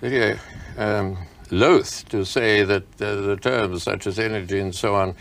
very 0.00 0.38
um, 0.76 1.18
loath 1.50 2.08
to 2.08 2.24
say 2.24 2.64
that 2.64 2.84
uh, 3.00 3.14
the 3.16 3.36
terms 3.36 3.82
such 3.82 4.06
as 4.06 4.18
energy 4.18 4.58
and 4.60 4.74
so 4.74 4.94
on 4.94 5.14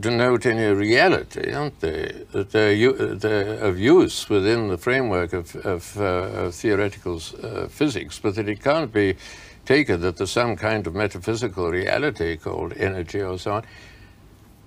denote 0.00 0.46
any 0.46 0.66
reality, 0.66 1.52
aren't 1.52 1.80
they? 1.80 2.24
That 2.32 2.50
they're, 2.50 3.14
they're, 3.14 3.58
of 3.58 3.78
use 3.78 4.28
within 4.28 4.68
the 4.68 4.78
framework 4.78 5.32
of, 5.32 5.56
of, 5.56 5.96
uh, 5.98 6.46
of 6.46 6.54
theoretical 6.54 7.20
uh, 7.42 7.66
physics, 7.66 8.18
but 8.18 8.36
that 8.36 8.48
it 8.48 8.62
can't 8.62 8.92
be 8.92 9.16
taken 9.64 10.00
that 10.00 10.16
there's 10.16 10.30
some 10.30 10.56
kind 10.56 10.86
of 10.86 10.94
metaphysical 10.94 11.70
reality 11.70 12.36
called 12.36 12.72
energy 12.76 13.20
or 13.20 13.38
so 13.38 13.54
on. 13.54 13.64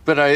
But 0.04 0.20
I, 0.20 0.34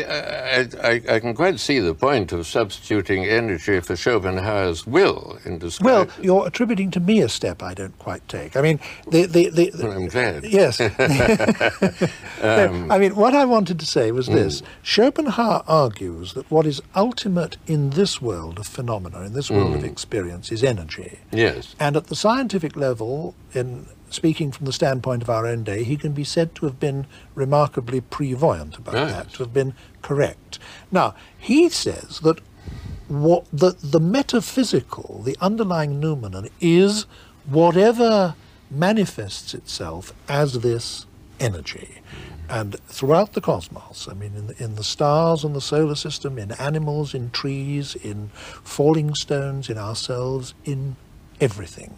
I, 0.83 1.01
I, 1.09 1.19
can 1.19 1.33
quite 1.33 1.59
see 1.59 1.79
the 1.79 1.95
point 1.95 2.31
of 2.31 2.45
substituting 2.45 3.25
energy 3.25 3.79
for 3.79 3.95
Schopenhauer's 3.95 4.85
will 4.85 5.39
in 5.43 5.57
describing. 5.57 6.07
Well, 6.07 6.23
you're 6.23 6.47
attributing 6.47 6.91
to 6.91 6.99
me 6.99 7.21
a 7.21 7.29
step 7.29 7.63
I 7.63 7.73
don't 7.73 7.97
quite 7.97 8.27
take. 8.27 8.55
I 8.55 8.61
mean, 8.61 8.79
the 9.09 9.25
the, 9.25 9.49
the, 9.49 9.71
well, 9.81 9.91
I'm 9.91 10.07
glad. 10.07 10.43
Yes. 10.43 10.79
um, 12.41 12.91
I 12.91 12.99
mean, 12.99 13.15
what 13.15 13.33
I 13.33 13.45
wanted 13.45 13.79
to 13.79 13.85
say 13.85 14.11
was 14.11 14.27
this: 14.27 14.61
mm. 14.61 14.65
Schopenhauer 14.83 15.63
argues 15.67 16.33
that 16.33 16.49
what 16.51 16.67
is 16.67 16.81
ultimate 16.95 17.57
in 17.65 17.91
this 17.91 18.21
world 18.21 18.59
of 18.59 18.67
phenomena, 18.67 19.21
in 19.21 19.33
this 19.33 19.49
world 19.49 19.73
mm. 19.73 19.77
of 19.77 19.83
experience, 19.83 20.51
is 20.51 20.63
energy. 20.63 21.19
Yes. 21.31 21.75
And 21.79 21.97
at 21.97 22.07
the 22.07 22.15
scientific 22.15 22.75
level, 22.75 23.33
in 23.53 23.87
speaking 24.15 24.51
from 24.51 24.65
the 24.65 24.73
standpoint 24.73 25.21
of 25.21 25.29
our 25.29 25.45
own 25.45 25.63
day, 25.63 25.83
he 25.83 25.97
can 25.97 26.13
be 26.13 26.23
said 26.23 26.55
to 26.55 26.65
have 26.65 26.79
been 26.79 27.05
remarkably 27.35 28.01
prevoyant 28.01 28.77
about 28.77 28.93
that, 28.93 29.33
to 29.33 29.43
have 29.43 29.53
been 29.53 29.73
correct. 30.01 30.57
Now, 30.91 31.13
he 31.37 31.69
says 31.69 32.21
that 32.21 32.39
what 33.07 33.45
the, 33.53 33.75
the 33.81 33.99
metaphysical, 33.99 35.21
the 35.23 35.37
underlying 35.39 35.99
noumenon, 35.99 36.49
is 36.59 37.05
whatever 37.45 38.35
manifests 38.71 39.53
itself 39.53 40.13
as 40.27 40.61
this 40.61 41.05
energy. 41.39 42.01
And 42.49 42.75
throughout 42.87 43.33
the 43.33 43.41
cosmos, 43.41 44.07
I 44.09 44.13
mean, 44.13 44.35
in 44.35 44.47
the, 44.47 44.63
in 44.63 44.75
the 44.75 44.83
stars 44.83 45.43
and 45.43 45.55
the 45.55 45.61
solar 45.61 45.95
system, 45.95 46.37
in 46.37 46.51
animals, 46.53 47.13
in 47.13 47.31
trees, 47.31 47.95
in 47.95 48.29
falling 48.33 49.15
stones, 49.15 49.69
in 49.69 49.77
ourselves, 49.77 50.53
in 50.63 50.95
everything. 51.41 51.95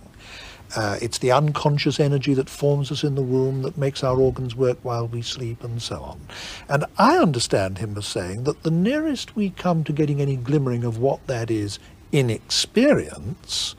Uh, 0.75 0.97
it's 1.01 1.19
the 1.19 1.31
unconscious 1.31 1.99
energy 1.99 2.33
that 2.33 2.49
forms 2.49 2.91
us 2.91 3.03
in 3.03 3.15
the 3.15 3.21
womb 3.21 3.61
that 3.61 3.77
makes 3.77 4.03
our 4.03 4.17
organs 4.17 4.55
work 4.55 4.77
while 4.83 5.07
we 5.07 5.21
sleep 5.21 5.63
and 5.63 5.81
so 5.81 6.01
on. 6.01 6.19
And 6.67 6.85
I 6.97 7.17
understand 7.17 7.77
him 7.77 7.97
as 7.97 8.05
saying 8.05 8.43
that 8.43 8.63
the 8.63 8.71
nearest 8.71 9.35
we 9.35 9.51
come 9.51 9.83
to 9.85 9.93
getting 9.93 10.21
any 10.21 10.35
glimmering 10.35 10.83
of 10.83 10.97
what 10.97 11.25
that 11.27 11.49
is 11.49 11.79
in 12.11 12.29
experience 12.29 13.75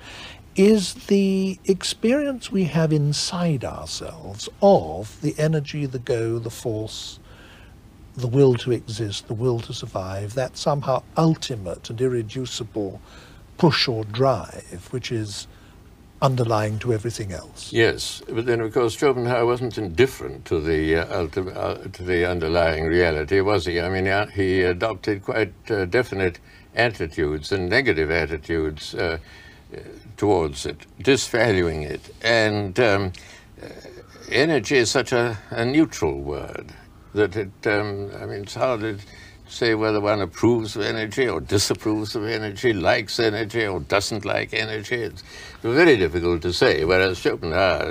is 0.57 0.94
the 1.07 1.59
experience 1.66 2.51
we 2.51 2.64
have 2.64 2.92
inside 2.92 3.64
ourselves 3.64 4.48
of 4.61 5.20
the 5.20 5.35
energy, 5.38 5.87
the 5.87 6.01
go, 6.01 6.38
the 6.38 6.51
force, 6.51 7.20
the 8.16 8.27
will 8.27 8.55
to 8.55 8.72
exist, 8.72 9.29
the 9.29 9.35
will 9.35 9.61
to 9.61 9.72
survive, 9.72 10.35
that 10.35 10.57
somehow 10.57 11.01
ultimate 11.16 11.88
and 11.90 12.01
irreducible 12.01 13.01
push 13.57 13.87
or 13.87 14.05
drive, 14.05 14.88
which 14.90 15.12
is 15.12 15.46
underlying 16.20 16.78
to 16.81 16.92
everything 16.92 17.33
else. 17.33 17.72
Yes, 17.72 18.22
but 18.28 18.46
then 18.46 18.61
of 18.61 18.72
course 18.72 18.94
Schopenhauer 18.94 19.46
wasn't 19.46 19.78
indifferent 19.78 20.44
to 20.46 20.61
the 20.61 20.96
uh, 20.96 21.26
uh, 21.26 21.74
to 21.92 22.02
the 22.02 22.28
underlying 22.28 22.87
reality, 22.87 23.40
was 23.40 23.66
he? 23.66 23.81
I 23.81 23.88
mean, 23.88 24.28
he 24.35 24.62
adopted 24.62 25.22
quite 25.22 25.52
uh, 25.70 25.85
definite 25.85 26.40
attitudes 26.74 27.52
and 27.52 27.68
negative 27.68 28.11
attitudes 28.11 28.94
uh, 28.94 29.18
towards 30.16 30.66
it, 30.66 30.87
disvaluing 31.00 31.88
it, 31.88 32.14
and 32.22 32.78
um, 32.81 33.12
uh, 33.62 33.68
energy 34.31 34.76
is 34.76 34.90
such 34.90 35.12
a, 35.12 35.38
a, 35.50 35.64
neutral 35.64 36.20
word 36.20 36.72
that 37.14 37.37
it. 37.37 37.66
Um, 37.66 38.11
I 38.20 38.26
mean, 38.26 38.42
it's 38.42 38.54
hard 38.54 38.81
to 38.81 38.98
say 39.48 39.74
whether 39.74 40.00
one 40.00 40.20
approves 40.20 40.76
of 40.76 40.82
energy 40.82 41.28
or 41.28 41.40
disapproves 41.40 42.14
of 42.14 42.24
energy, 42.26 42.72
likes 42.72 43.18
energy 43.18 43.66
or 43.66 43.80
doesn't 43.80 44.24
like 44.24 44.52
energy. 44.54 44.96
It's 44.96 45.22
very 45.62 45.96
difficult 45.96 46.42
to 46.42 46.52
say, 46.52 46.84
whereas 46.84 47.18
Schopenhauer, 47.18 47.84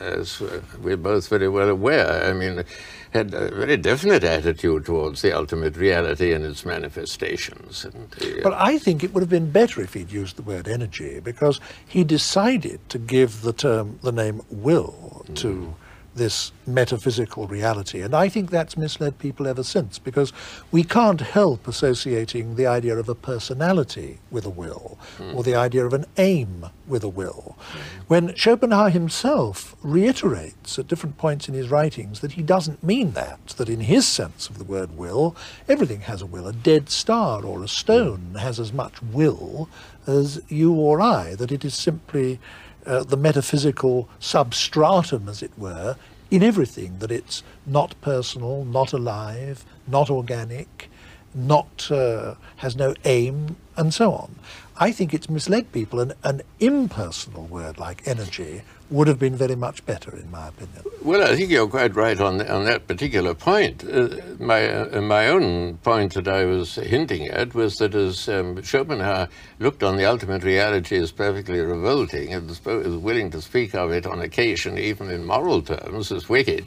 as 0.00 0.42
we're 0.82 0.96
both 0.96 1.28
very 1.28 1.48
well 1.48 1.68
aware, 1.68 2.24
I 2.28 2.32
mean, 2.32 2.64
had 3.12 3.32
a 3.32 3.54
very 3.54 3.76
definite 3.76 4.24
attitude 4.24 4.84
towards 4.84 5.22
the 5.22 5.32
ultimate 5.32 5.76
reality 5.76 6.32
and 6.32 6.44
its 6.44 6.64
manifestations. 6.64 7.84
And, 7.84 8.14
uh, 8.20 8.42
but 8.42 8.52
I 8.54 8.78
think 8.78 9.04
it 9.04 9.14
would 9.14 9.22
have 9.22 9.30
been 9.30 9.50
better 9.50 9.80
if 9.80 9.94
he'd 9.94 10.10
used 10.10 10.36
the 10.36 10.42
word 10.42 10.66
energy, 10.66 11.20
because 11.20 11.60
he 11.86 12.02
decided 12.02 12.80
to 12.88 12.98
give 12.98 13.42
the 13.42 13.52
term, 13.52 13.98
the 14.02 14.12
name 14.12 14.42
will, 14.50 15.24
to 15.36 15.48
mm 15.48 15.74
this 16.14 16.52
metaphysical 16.66 17.46
reality. 17.46 18.00
And 18.00 18.14
I 18.14 18.28
think 18.28 18.50
that's 18.50 18.76
misled 18.76 19.18
people 19.18 19.46
ever 19.46 19.62
since 19.62 19.98
because 19.98 20.32
we 20.70 20.84
can't 20.84 21.20
help 21.20 21.66
associating 21.66 22.56
the 22.56 22.66
idea 22.66 22.96
of 22.96 23.08
a 23.08 23.14
personality 23.14 24.18
with 24.30 24.46
a 24.46 24.50
will 24.50 24.98
mm. 25.18 25.34
or 25.34 25.42
the 25.42 25.54
idea 25.54 25.84
of 25.84 25.92
an 25.92 26.06
aim 26.16 26.66
with 26.86 27.02
a 27.02 27.08
will. 27.08 27.56
Mm. 27.58 27.80
When 28.08 28.36
Schopenhauer 28.36 28.90
himself 28.90 29.74
reiterates 29.82 30.78
at 30.78 30.88
different 30.88 31.18
points 31.18 31.48
in 31.48 31.54
his 31.54 31.68
writings 31.68 32.20
that 32.20 32.32
he 32.32 32.42
doesn't 32.42 32.82
mean 32.82 33.12
that, 33.12 33.48
that 33.56 33.68
in 33.68 33.80
his 33.80 34.06
sense 34.06 34.48
of 34.48 34.58
the 34.58 34.64
word 34.64 34.96
will, 34.96 35.36
everything 35.68 36.02
has 36.02 36.22
a 36.22 36.26
will. 36.26 36.46
A 36.46 36.52
dead 36.52 36.88
star 36.90 37.44
or 37.44 37.62
a 37.62 37.68
stone 37.68 38.30
mm. 38.32 38.38
has 38.38 38.60
as 38.60 38.72
much 38.72 39.02
will 39.02 39.68
as 40.06 40.40
you 40.48 40.72
or 40.74 41.00
I, 41.00 41.34
that 41.34 41.52
it 41.52 41.64
is 41.64 41.74
simply 41.74 42.38
uh, 42.86 43.04
the 43.04 43.16
metaphysical 43.16 44.08
substratum, 44.18 45.28
as 45.28 45.42
it 45.42 45.52
were, 45.56 45.96
in 46.30 46.42
everything, 46.42 46.98
that 46.98 47.10
it's 47.10 47.42
not 47.66 47.94
personal, 48.00 48.64
not 48.64 48.92
alive, 48.92 49.64
not 49.86 50.10
organic, 50.10 50.90
not 51.34 51.90
uh, 51.90 52.34
has 52.56 52.76
no 52.76 52.94
aim, 53.04 53.56
and 53.76 53.92
so 53.92 54.12
on. 54.12 54.36
I 54.76 54.92
think 54.92 55.14
it's 55.14 55.28
misled 55.28 55.70
people. 55.72 56.00
An, 56.00 56.12
an 56.22 56.42
impersonal 56.60 57.46
word 57.46 57.78
like 57.78 58.06
energy 58.06 58.62
would 58.90 59.08
have 59.08 59.18
been 59.18 59.36
very 59.36 59.56
much 59.56 59.84
better, 59.86 60.14
in 60.16 60.30
my 60.30 60.48
opinion. 60.48 60.82
Well, 61.02 61.22
I 61.22 61.36
think 61.36 61.50
you're 61.50 61.68
quite 61.68 61.94
right 61.96 62.18
on, 62.20 62.40
on 62.46 62.64
that 62.64 62.86
particular 62.86 63.34
point. 63.34 63.84
Uh, 63.84 64.08
my, 64.38 64.68
uh, 64.68 65.00
my 65.00 65.28
own 65.28 65.78
point 65.78 66.14
that 66.14 66.28
I 66.28 66.44
was 66.44 66.76
hinting 66.76 67.28
at 67.28 67.54
was 67.54 67.78
that 67.78 67.94
as 67.94 68.28
um, 68.28 68.62
Schopenhauer 68.62 69.28
looked 69.58 69.82
on 69.82 69.96
the 69.96 70.04
ultimate 70.04 70.44
reality 70.44 70.96
as 70.96 71.12
perfectly 71.12 71.60
revolting 71.60 72.32
and 72.32 72.48
was 72.48 72.60
willing 72.64 73.30
to 73.30 73.40
speak 73.40 73.74
of 73.74 73.90
it 73.90 74.06
on 74.06 74.20
occasion, 74.20 74.78
even 74.78 75.10
in 75.10 75.24
moral 75.24 75.62
terms, 75.62 76.12
as 76.12 76.28
wicked, 76.28 76.64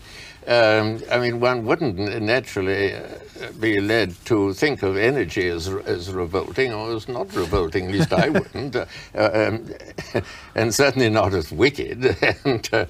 um, 0.47 1.01
I 1.11 1.19
mean, 1.19 1.41
one 1.41 1.65
wouldn't 1.65 1.97
naturally 2.21 2.93
uh, 2.93 3.01
be 3.59 3.81
led 3.81 4.15
to 4.25 4.53
think 4.53 4.81
of 4.81 4.95
energy 4.95 5.49
as, 5.49 5.67
as 5.67 6.09
revolting 6.09 6.73
or 6.73 6.95
as 6.95 7.09
not 7.09 7.35
revolting, 7.35 7.87
at 7.87 7.91
least 7.91 8.13
I 8.13 8.29
wouldn't, 8.39 8.77
uh, 8.77 8.85
um, 9.13 9.69
and 10.55 10.73
certainly 10.73 11.09
not 11.09 11.33
as 11.33 11.51
wicked. 11.51 12.06
and 12.45 12.69
uh, 12.73 12.85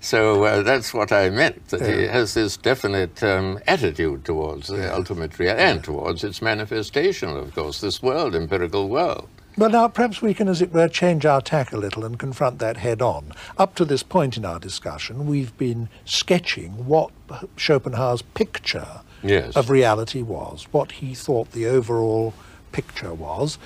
so 0.00 0.44
uh, 0.44 0.62
that's 0.62 0.92
what 0.92 1.12
I 1.12 1.30
meant, 1.30 1.68
that 1.68 1.80
yeah. 1.80 1.96
he 1.96 2.02
has 2.04 2.34
this 2.34 2.56
definite 2.56 3.22
um, 3.22 3.58
attitude 3.66 4.24
towards 4.24 4.68
the 4.68 4.92
ultimate 4.94 5.38
reality 5.38 5.62
and 5.62 5.84
towards 5.84 6.24
its 6.24 6.42
manifestation, 6.42 7.30
of 7.30 7.54
course, 7.54 7.80
this 7.80 8.02
world, 8.02 8.34
empirical 8.34 8.88
world. 8.88 9.28
Well, 9.56 9.68
now 9.68 9.88
perhaps 9.88 10.22
we 10.22 10.32
can, 10.32 10.48
as 10.48 10.62
it 10.62 10.72
were, 10.72 10.88
change 10.88 11.26
our 11.26 11.42
tack 11.42 11.72
a 11.72 11.76
little 11.76 12.04
and 12.04 12.18
confront 12.18 12.58
that 12.60 12.78
head 12.78 13.02
on. 13.02 13.32
Up 13.58 13.74
to 13.74 13.84
this 13.84 14.02
point 14.02 14.38
in 14.38 14.46
our 14.46 14.58
discussion, 14.58 15.26
we've 15.26 15.56
been 15.58 15.90
sketching 16.06 16.86
what 16.86 17.10
Schopenhauer's 17.56 18.22
picture 18.22 19.02
yes. 19.22 19.54
of 19.54 19.68
reality 19.68 20.22
was, 20.22 20.66
what 20.70 20.92
he 20.92 21.14
thought 21.14 21.52
the 21.52 21.66
overall 21.66 22.32
picture 22.72 23.12
was. 23.12 23.58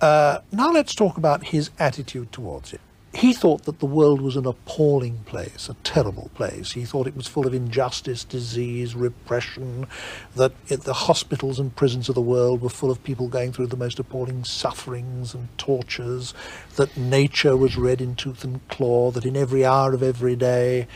Uh, 0.00 0.38
now 0.52 0.70
let's 0.70 0.94
talk 0.94 1.16
about 1.16 1.46
his 1.46 1.70
attitude 1.78 2.30
towards 2.30 2.72
it 2.72 2.80
he 3.14 3.34
thought 3.34 3.64
that 3.64 3.78
the 3.78 3.86
world 3.86 4.22
was 4.22 4.36
an 4.36 4.46
appalling 4.46 5.18
place, 5.26 5.68
a 5.68 5.74
terrible 5.84 6.30
place. 6.34 6.72
He 6.72 6.86
thought 6.86 7.06
it 7.06 7.16
was 7.16 7.26
full 7.26 7.46
of 7.46 7.52
injustice, 7.52 8.24
disease, 8.24 8.94
repression, 8.94 9.86
that 10.34 10.52
it, 10.68 10.82
the 10.82 10.94
hospitals 10.94 11.58
and 11.58 11.76
prisons 11.76 12.08
of 12.08 12.14
the 12.14 12.22
world 12.22 12.62
were 12.62 12.70
full 12.70 12.90
of 12.90 13.04
people 13.04 13.28
going 13.28 13.52
through 13.52 13.66
the 13.66 13.76
most 13.76 13.98
appalling 13.98 14.44
sufferings 14.44 15.34
and 15.34 15.46
tortures, 15.58 16.32
that 16.76 16.96
nature 16.96 17.54
was 17.54 17.76
red 17.76 18.00
in 18.00 18.14
tooth 18.14 18.44
and 18.44 18.66
claw, 18.68 19.10
that 19.10 19.26
in 19.26 19.36
every 19.36 19.62
hour 19.62 19.92
of 19.92 20.02
every 20.02 20.34
day, 20.34 20.86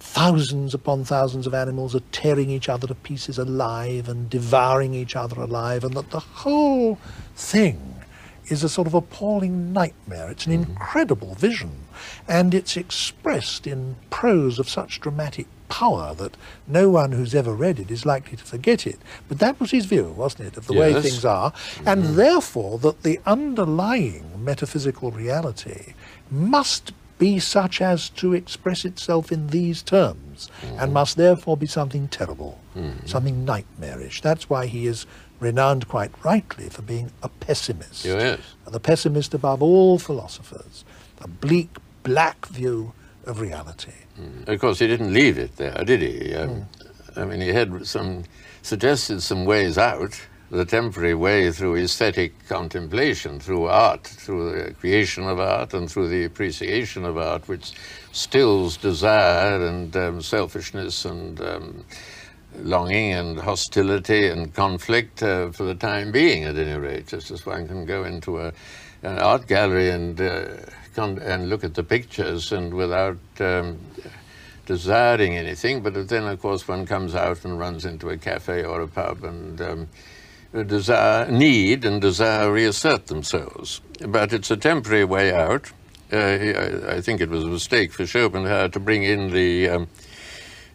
thousands 0.00 0.72
upon 0.72 1.04
thousands 1.04 1.46
of 1.46 1.52
animals 1.52 1.94
are 1.94 2.00
tearing 2.10 2.48
each 2.48 2.70
other 2.70 2.86
to 2.86 2.94
pieces 2.94 3.38
alive 3.38 4.08
and 4.08 4.30
devouring 4.30 4.94
each 4.94 5.14
other 5.14 5.42
alive, 5.42 5.84
and 5.84 5.92
that 5.92 6.08
the 6.08 6.20
whole 6.20 6.98
thing 7.34 7.96
is 8.48 8.62
a 8.62 8.68
sort 8.68 8.86
of 8.86 8.94
appalling 8.94 9.72
nightmare. 9.72 10.30
It's 10.30 10.46
an 10.46 10.52
mm-hmm. 10.52 10.70
incredible 10.70 11.34
vision, 11.34 11.86
and 12.28 12.54
it's 12.54 12.76
expressed 12.76 13.66
in 13.66 13.96
prose 14.10 14.58
of 14.58 14.68
such 14.68 15.00
dramatic 15.00 15.46
power 15.68 16.14
that 16.14 16.36
no 16.66 16.88
one 16.90 17.12
who's 17.12 17.34
ever 17.34 17.52
read 17.52 17.78
it 17.80 17.90
is 17.90 18.06
likely 18.06 18.36
to 18.36 18.44
forget 18.44 18.86
it. 18.86 19.00
But 19.28 19.40
that 19.40 19.58
was 19.58 19.72
his 19.72 19.86
view, 19.86 20.14
wasn't 20.16 20.48
it, 20.48 20.56
of 20.56 20.66
the 20.66 20.74
way 20.74 21.00
things 21.00 21.24
are, 21.24 21.52
and 21.84 22.04
mm-hmm. 22.04 22.16
therefore 22.16 22.78
that 22.78 23.02
the 23.02 23.20
underlying 23.26 24.44
metaphysical 24.44 25.10
reality 25.10 25.94
must 26.30 26.92
be 27.18 27.38
such 27.38 27.80
as 27.80 28.10
to 28.10 28.34
express 28.34 28.84
itself 28.84 29.32
in 29.32 29.46
these 29.48 29.82
terms, 29.82 30.50
and 30.62 30.78
mm-hmm. 30.78 30.92
must 30.92 31.16
therefore 31.16 31.56
be 31.56 31.66
something 31.66 32.08
terrible, 32.08 32.60
mm-hmm. 32.76 33.06
something 33.06 33.44
nightmarish. 33.44 34.20
That's 34.20 34.50
why 34.50 34.66
he 34.66 34.86
is 34.86 35.06
renowned 35.40 35.88
quite 35.88 36.12
rightly 36.24 36.68
for 36.68 36.82
being 36.82 37.10
a 37.22 37.28
pessimist 37.28 38.04
Yes. 38.04 38.40
the 38.66 38.80
pessimist 38.80 39.34
above 39.34 39.62
all 39.62 39.98
philosophers, 39.98 40.84
a 41.20 41.28
bleak, 41.28 41.70
black 42.02 42.46
view 42.46 42.92
of 43.26 43.40
reality. 43.40 43.92
Of 44.46 44.60
course, 44.60 44.78
he 44.78 44.86
didn't 44.86 45.12
leave 45.12 45.36
it 45.38 45.56
there, 45.56 45.82
did 45.84 46.00
he? 46.00 46.34
Um, 46.34 46.66
I 47.16 47.24
mean, 47.24 47.40
he 47.40 47.48
had 47.48 47.86
some 47.86 48.24
suggested 48.62 49.20
some 49.22 49.44
ways 49.44 49.76
out. 49.78 50.20
The 50.48 50.64
temporary 50.64 51.14
way 51.14 51.50
through 51.50 51.74
aesthetic 51.76 52.32
contemplation, 52.48 53.40
through 53.40 53.64
art, 53.66 54.04
through 54.06 54.52
the 54.52 54.74
creation 54.74 55.24
of 55.24 55.40
art, 55.40 55.74
and 55.74 55.90
through 55.90 56.08
the 56.08 56.24
appreciation 56.24 57.04
of 57.04 57.18
art, 57.18 57.48
which 57.48 57.72
stills 58.12 58.76
desire 58.76 59.66
and 59.66 59.94
um, 59.96 60.22
selfishness 60.22 61.04
and 61.04 61.40
um, 61.40 61.84
longing 62.58 63.12
and 63.12 63.38
hostility 63.38 64.28
and 64.28 64.52
conflict 64.54 65.22
uh, 65.22 65.50
for 65.50 65.64
the 65.64 65.74
time 65.74 66.12
being, 66.12 66.44
at 66.44 66.56
any 66.56 66.78
rate. 66.78 67.06
Just 67.06 67.30
as 67.30 67.44
one 67.44 67.66
can 67.66 67.84
go 67.84 68.04
into 68.04 68.38
a, 68.38 68.52
an 69.02 69.18
art 69.18 69.46
gallery 69.46 69.90
and 69.90 70.20
uh, 70.20 70.48
and 70.96 71.50
look 71.50 71.62
at 71.62 71.74
the 71.74 71.84
pictures 71.84 72.52
and 72.52 72.72
without 72.72 73.18
um, 73.40 73.78
desiring 74.64 75.36
anything, 75.36 75.82
but 75.82 76.08
then 76.08 76.24
of 76.24 76.40
course 76.40 76.66
one 76.66 76.86
comes 76.86 77.14
out 77.14 77.44
and 77.44 77.58
runs 77.58 77.84
into 77.84 78.08
a 78.08 78.16
cafe 78.16 78.64
or 78.64 78.80
a 78.80 78.88
pub 78.88 79.24
and. 79.24 79.60
Um, 79.60 79.88
desire, 80.64 81.30
need 81.30 81.84
and 81.84 82.00
desire 82.00 82.50
reassert 82.50 83.06
themselves. 83.06 83.80
But 84.06 84.32
it's 84.32 84.50
a 84.50 84.56
temporary 84.56 85.04
way 85.04 85.32
out. 85.34 85.70
Uh, 86.12 86.16
I, 86.16 86.96
I 86.96 87.00
think 87.00 87.20
it 87.20 87.28
was 87.28 87.44
a 87.44 87.48
mistake 87.48 87.92
for 87.92 88.06
Schopenhauer 88.06 88.68
to 88.68 88.80
bring 88.80 89.02
in 89.02 89.30
the 89.30 89.68
um, 89.68 89.88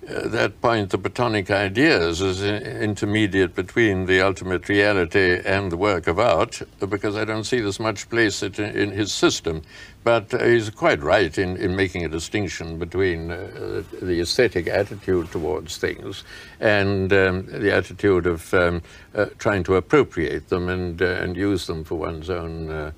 uh, 0.07 0.27
that 0.29 0.59
point, 0.61 0.89
the 0.89 0.97
Platonic 0.97 1.51
ideas, 1.51 2.21
is 2.21 2.43
intermediate 2.43 3.53
between 3.53 4.07
the 4.07 4.19
ultimate 4.19 4.67
reality 4.67 5.39
and 5.45 5.71
the 5.71 5.77
work 5.77 6.07
of 6.07 6.17
art, 6.17 6.61
uh, 6.81 6.85
because 6.87 7.15
I 7.15 7.23
don't 7.23 7.43
see 7.43 7.59
this 7.59 7.79
much 7.79 8.09
place 8.09 8.41
it 8.41 8.57
in, 8.57 8.75
in 8.75 8.91
his 8.91 9.13
system. 9.13 9.61
But 10.03 10.33
uh, 10.33 10.43
he's 10.43 10.71
quite 10.71 11.03
right 11.03 11.37
in, 11.37 11.55
in 11.57 11.75
making 11.75 12.03
a 12.03 12.09
distinction 12.09 12.79
between 12.79 13.29
uh, 13.29 13.83
the 14.01 14.21
aesthetic 14.21 14.67
attitude 14.67 15.31
towards 15.31 15.77
things 15.77 16.23
and 16.59 17.13
um, 17.13 17.45
the 17.45 17.71
attitude 17.71 18.25
of 18.25 18.51
um, 18.55 18.81
uh, 19.13 19.27
trying 19.37 19.63
to 19.65 19.75
appropriate 19.75 20.49
them 20.49 20.67
and, 20.69 20.99
and 20.99 21.37
use 21.37 21.67
them 21.67 21.83
for 21.83 21.95
one's 21.95 22.31
own 22.31 22.91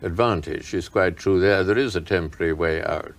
advantage. 0.00 0.72
It's 0.72 0.88
quite 0.88 1.18
true 1.18 1.38
there. 1.38 1.64
There 1.64 1.78
is 1.78 1.96
a 1.96 2.00
temporary 2.00 2.54
way 2.54 2.82
out. 2.82 3.14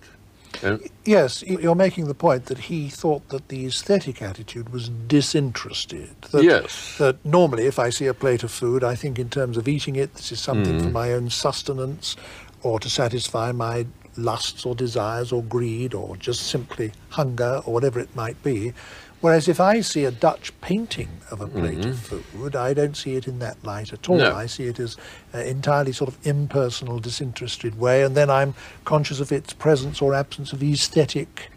Yes, 1.04 1.42
you're 1.42 1.74
making 1.74 2.06
the 2.06 2.14
point 2.14 2.46
that 2.46 2.58
he 2.58 2.88
thought 2.88 3.28
that 3.30 3.48
the 3.48 3.66
aesthetic 3.66 4.20
attitude 4.22 4.68
was 4.70 4.88
disinterested. 4.88 6.10
That, 6.32 6.42
Yes. 6.44 6.96
That 6.98 7.24
normally, 7.24 7.66
if 7.66 7.78
I 7.78 7.90
see 7.90 8.06
a 8.06 8.14
plate 8.14 8.42
of 8.42 8.50
food, 8.50 8.82
I 8.84 8.94
think 8.94 9.18
in 9.18 9.28
terms 9.30 9.56
of 9.56 9.68
eating 9.68 9.96
it, 9.96 10.14
this 10.14 10.32
is 10.32 10.40
something 10.40 10.78
Mm. 10.78 10.82
for 10.84 10.90
my 10.90 11.12
own 11.12 11.30
sustenance 11.30 12.16
or 12.62 12.80
to 12.80 12.90
satisfy 12.90 13.52
my 13.52 13.86
lusts 14.16 14.66
or 14.66 14.74
desires 14.74 15.30
or 15.32 15.42
greed 15.44 15.94
or 15.94 16.16
just 16.16 16.42
simply 16.48 16.92
hunger 17.10 17.62
or 17.64 17.72
whatever 17.72 18.00
it 18.00 18.14
might 18.16 18.42
be. 18.42 18.72
Whereas 19.20 19.48
if 19.48 19.58
I 19.60 19.80
see 19.80 20.04
a 20.04 20.10
Dutch 20.12 20.52
painting 20.60 21.08
of 21.30 21.40
a 21.40 21.48
plate 21.48 21.84
of 21.84 21.98
food, 21.98 22.54
I 22.54 22.72
don't 22.72 22.96
see 22.96 23.16
it 23.16 23.26
in 23.26 23.40
that 23.40 23.62
light 23.64 23.92
at 23.92 24.08
all. 24.08 24.18
Mm-hmm. 24.18 24.30
No. 24.32 24.36
I 24.36 24.46
see 24.46 24.64
it 24.64 24.78
as 24.78 24.96
uh, 25.34 25.38
entirely 25.38 25.92
sort 25.92 26.08
of 26.08 26.24
impersonal, 26.26 27.00
disinterested 27.00 27.78
way, 27.78 28.04
and 28.04 28.16
then 28.16 28.30
I'm 28.30 28.54
conscious 28.84 29.18
of 29.18 29.32
its 29.32 29.52
presence 29.52 30.00
or 30.00 30.14
absence 30.14 30.52
of 30.52 30.62
aesthetic 30.62 31.50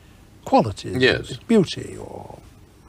qualities, 0.46 0.98
Yes. 0.98 1.30
its 1.32 1.44
beauty 1.44 1.96
or 1.98 2.40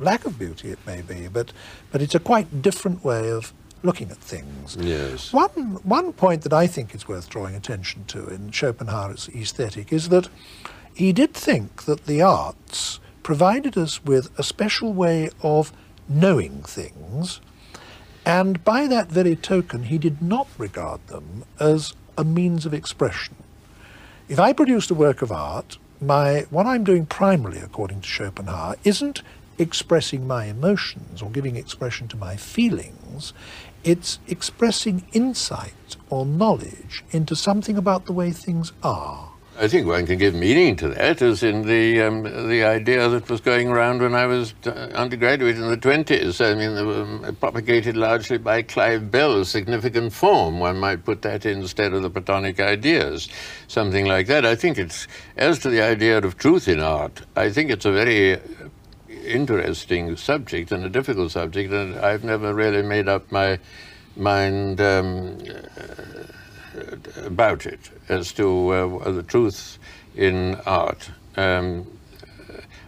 lack 0.00 0.24
of 0.24 0.38
beauty, 0.38 0.70
it 0.70 0.78
may 0.86 1.02
be. 1.02 1.28
But 1.28 1.52
but 1.90 2.00
it's 2.00 2.14
a 2.14 2.20
quite 2.20 2.62
different 2.62 3.04
way 3.04 3.30
of 3.30 3.52
looking 3.82 4.10
at 4.10 4.16
things. 4.18 4.76
yes. 4.80 5.32
One, 5.32 5.80
one 5.82 6.12
point 6.12 6.42
that 6.42 6.52
I 6.52 6.66
think 6.68 6.94
is 6.94 7.08
worth 7.08 7.28
drawing 7.28 7.54
attention 7.56 8.04
to 8.06 8.28
in 8.28 8.52
Schopenhauer's 8.52 9.28
aesthetic 9.34 9.92
is 9.92 10.08
that 10.08 10.28
he 10.94 11.12
did 11.12 11.34
think 11.34 11.82
that 11.84 12.06
the 12.06 12.22
arts 12.22 13.00
provided 13.22 13.76
us 13.76 14.04
with 14.04 14.36
a 14.38 14.42
special 14.42 14.92
way 14.92 15.30
of 15.42 15.72
knowing 16.08 16.62
things, 16.62 17.40
and 18.24 18.62
by 18.64 18.86
that 18.86 19.08
very 19.08 19.36
token, 19.36 19.84
he 19.84 19.98
did 19.98 20.22
not 20.22 20.48
regard 20.58 21.06
them 21.08 21.44
as 21.58 21.94
a 22.16 22.24
means 22.24 22.66
of 22.66 22.74
expression. 22.74 23.34
If 24.28 24.38
I 24.38 24.52
produced 24.52 24.90
a 24.90 24.94
work 24.94 25.22
of 25.22 25.32
art, 25.32 25.78
my 26.00 26.46
what 26.50 26.66
I'm 26.66 26.84
doing 26.84 27.06
primarily, 27.06 27.58
according 27.58 28.00
to 28.02 28.08
Schopenhauer, 28.08 28.76
isn't 28.84 29.22
expressing 29.58 30.26
my 30.26 30.46
emotions 30.46 31.22
or 31.22 31.30
giving 31.30 31.56
expression 31.56 32.08
to 32.08 32.16
my 32.16 32.36
feelings. 32.36 33.32
It's 33.84 34.18
expressing 34.28 35.04
insight 35.12 35.96
or 36.08 36.24
knowledge 36.24 37.04
into 37.10 37.36
something 37.36 37.76
about 37.76 38.06
the 38.06 38.12
way 38.12 38.30
things 38.30 38.72
are. 38.82 39.31
I 39.58 39.68
think 39.68 39.86
one 39.86 40.06
can 40.06 40.18
give 40.18 40.34
meaning 40.34 40.76
to 40.76 40.88
that, 40.88 41.20
as 41.20 41.42
in 41.42 41.66
the 41.66 42.00
um, 42.00 42.22
the 42.22 42.64
idea 42.64 43.06
that 43.10 43.28
was 43.28 43.42
going 43.42 43.68
around 43.68 44.00
when 44.00 44.14
I 44.14 44.24
was 44.26 44.54
uh, 44.64 44.70
undergraduate 44.94 45.56
in 45.56 45.68
the 45.68 45.76
twenties. 45.76 46.40
I 46.40 46.54
mean, 46.54 46.74
were 46.86 47.02
um, 47.02 47.36
propagated 47.38 47.94
largely 47.94 48.38
by 48.38 48.62
Clive 48.62 49.10
Bell, 49.10 49.44
significant 49.44 50.14
form. 50.14 50.58
One 50.58 50.78
might 50.78 51.04
put 51.04 51.20
that 51.22 51.44
instead 51.44 51.92
of 51.92 52.02
the 52.02 52.08
Platonic 52.08 52.60
ideas, 52.60 53.28
something 53.68 54.06
like 54.06 54.26
that. 54.28 54.46
I 54.46 54.54
think 54.54 54.78
it's 54.78 55.06
as 55.36 55.58
to 55.60 55.68
the 55.68 55.82
idea 55.82 56.18
of 56.18 56.38
truth 56.38 56.66
in 56.66 56.80
art. 56.80 57.20
I 57.36 57.50
think 57.50 57.70
it's 57.70 57.84
a 57.84 57.92
very 57.92 58.36
uh, 58.36 58.38
interesting 59.22 60.16
subject 60.16 60.72
and 60.72 60.82
a 60.82 60.88
difficult 60.88 61.30
subject, 61.30 61.72
and 61.72 61.96
I've 61.96 62.24
never 62.24 62.54
really 62.54 62.82
made 62.82 63.06
up 63.06 63.30
my 63.30 63.58
mind. 64.16 64.80
Um, 64.80 65.38
about 67.24 67.66
it 67.66 67.90
as 68.12 68.32
to 68.32 68.68
uh, 68.68 69.10
the 69.10 69.22
truth 69.22 69.78
in 70.14 70.54
art. 70.66 71.10
Um, 71.36 71.86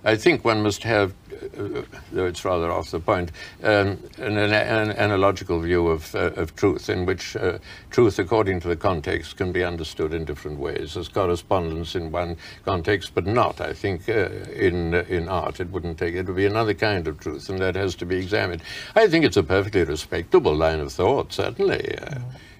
I 0.07 0.17
think 0.17 0.45
one 0.45 0.63
must 0.63 0.83
have, 0.83 1.15
uh, 1.59 1.81
though 2.13 2.27
it's 2.27 2.45
rather 2.45 2.71
off 2.71 2.91
the 2.91 3.01
point, 3.01 3.33
um, 3.63 3.99
an, 4.19 4.37
an, 4.37 4.53
an 4.53 4.91
analogical 4.91 5.61
view 5.61 5.89
of, 5.89 6.15
uh, 6.15 6.33
of 6.37 6.55
truth, 6.57 6.91
in 6.91 7.07
which 7.07 7.37
uh, 7.37 7.57
truth, 7.91 8.19
according 8.19 8.61
to 8.61 8.69
the 8.69 8.77
context, 8.77 9.39
can 9.39 9.51
be 9.51 9.65
understood 9.65 10.13
in 10.13 10.27
different 10.27 10.59
ways. 10.59 10.95
As 10.99 11.09
correspondence 11.09 11.95
in 11.95 12.13
one 12.13 12.37
context, 12.67 13.13
but 13.15 13.27
not, 13.27 13.63
I 13.63 13.73
think, 13.73 14.07
uh, 14.11 14.29
in 14.53 14.95
uh, 14.95 15.05
in 15.09 15.27
art. 15.31 15.59
It 15.59 15.71
wouldn't 15.71 15.97
take. 15.97 16.15
It 16.15 16.27
would 16.27 16.37
be 16.37 16.45
another 16.45 16.75
kind 16.75 17.09
of 17.09 17.19
truth, 17.19 17.49
and 17.49 17.59
that 17.61 17.75
has 17.75 17.95
to 17.95 18.05
be 18.05 18.17
examined. 18.17 18.61
I 18.95 19.09
think 19.09 19.25
it's 19.25 19.39
a 19.39 19.43
perfectly 19.43 19.85
respectable 19.85 20.55
line 20.55 20.81
of 20.81 20.93
thought, 20.93 21.33
certainly, 21.33 21.97
uh, 21.97 22.19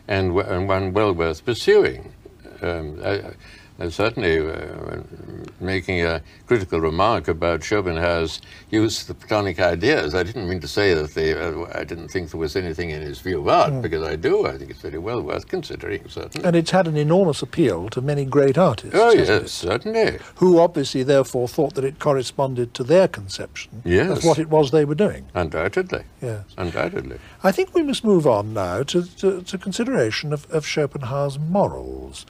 and, 0.09 0.35
w- 0.35 0.49
and 0.49 0.67
one 0.67 0.95
well 0.95 1.13
worth 1.13 1.45
pursuing. 1.45 2.11
Um, 2.63 3.01
I, 3.05 3.35
I 3.77 3.89
certainly, 3.89 4.39
uh, 4.39 5.03
making 5.61 6.01
a 6.07 6.23
critical 6.47 6.81
remark 6.81 7.27
about 7.27 7.65
Schopenhauer's 7.65 8.41
use 8.71 9.01
of 9.03 9.09
the 9.09 9.15
Platonic 9.15 9.59
ideas, 9.59 10.15
I 10.15 10.23
didn't 10.23 10.49
mean 10.49 10.61
to 10.61 10.69
say 10.69 10.95
that 10.95 11.15
they, 11.15 11.35
uh, 11.35 11.67
I 11.75 11.83
didn't 11.83 12.07
think 12.09 12.31
there 12.31 12.39
was 12.39 12.55
anything 12.55 12.91
in 12.91 13.03
his 13.03 13.19
view 13.21 13.41
of 13.41 13.49
art, 13.49 13.83
because 13.83 14.07
I 14.07 14.15
do. 14.15 14.47
I 14.47 14.57
think 14.59 14.71
it's 14.71 14.81
very 14.81 14.99
well 14.99 15.21
worth 15.23 15.49
considering, 15.49 16.09
certainly. 16.09 16.47
And 16.47 16.55
it's 16.55 16.71
had 16.71 16.87
an 16.87 16.97
enormous 16.97 17.43
appeal 17.43 17.89
to 17.91 18.01
many 18.01 18.25
great 18.25 18.57
artists. 18.57 18.95
oh, 18.97 19.11
yes, 19.11 19.51
certainly. 19.51 20.19
Who 20.37 20.61
obviously 20.61 21.03
therefore 21.03 21.49
thought 21.49 21.75
that 21.75 21.85
it 21.85 21.99
corresponded 21.99 22.75
to 22.75 22.85
their 22.85 23.09
conception 23.09 23.83
Yes. 23.85 24.19
of 24.19 24.25
what 24.25 24.39
it 24.39 24.51
was 24.51 24.71
they 24.71 24.85
were 24.85 24.95
doing. 24.95 25.27
Undoubtedly. 25.35 26.05
Yes. 26.23 26.45
Undoubtedly. 26.57 27.19
I 27.43 27.51
think 27.51 27.75
we 27.75 27.83
must 27.83 28.05
move 28.05 28.25
on 28.25 28.55
now 28.55 28.85
to, 28.85 29.03
to, 29.17 29.43
to 29.43 29.59
consideration 29.59 30.33
of, 30.33 30.49
of 30.53 30.65
Schopenhauer's 30.65 31.41
morals. 31.41 32.25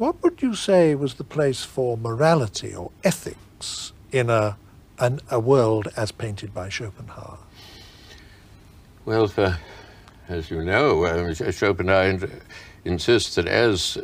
What 0.00 0.22
would 0.22 0.40
you 0.40 0.54
say 0.54 0.94
was 0.94 1.16
the 1.16 1.24
place 1.24 1.62
for 1.62 1.98
morality 1.98 2.74
or 2.74 2.90
ethics 3.04 3.92
in 4.10 4.30
a, 4.30 4.56
an, 4.98 5.20
a 5.30 5.38
world 5.38 5.88
as 5.94 6.10
painted 6.10 6.54
by 6.54 6.70
Schopenhauer? 6.70 7.36
Well, 9.04 9.28
for, 9.28 9.58
as 10.26 10.50
you 10.50 10.64
know, 10.64 11.04
um, 11.04 11.34
Schopenhauer 11.34 12.18
insists 12.86 13.34
that 13.34 13.46
as 13.46 13.98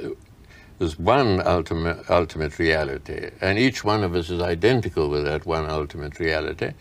there's 0.79 0.99
one 0.99 1.41
ultimate, 1.47 2.11
ultimate 2.11 2.59
reality, 2.59 3.31
and 3.41 3.59
each 3.59 3.83
one 3.83 4.05
of 4.05 4.15
us 4.15 4.29
is 4.29 4.43
identical 4.43 5.09
with 5.09 5.25
that 5.25 5.47
one 5.47 5.65
ultimate 5.65 6.21
reality, 6.21 6.73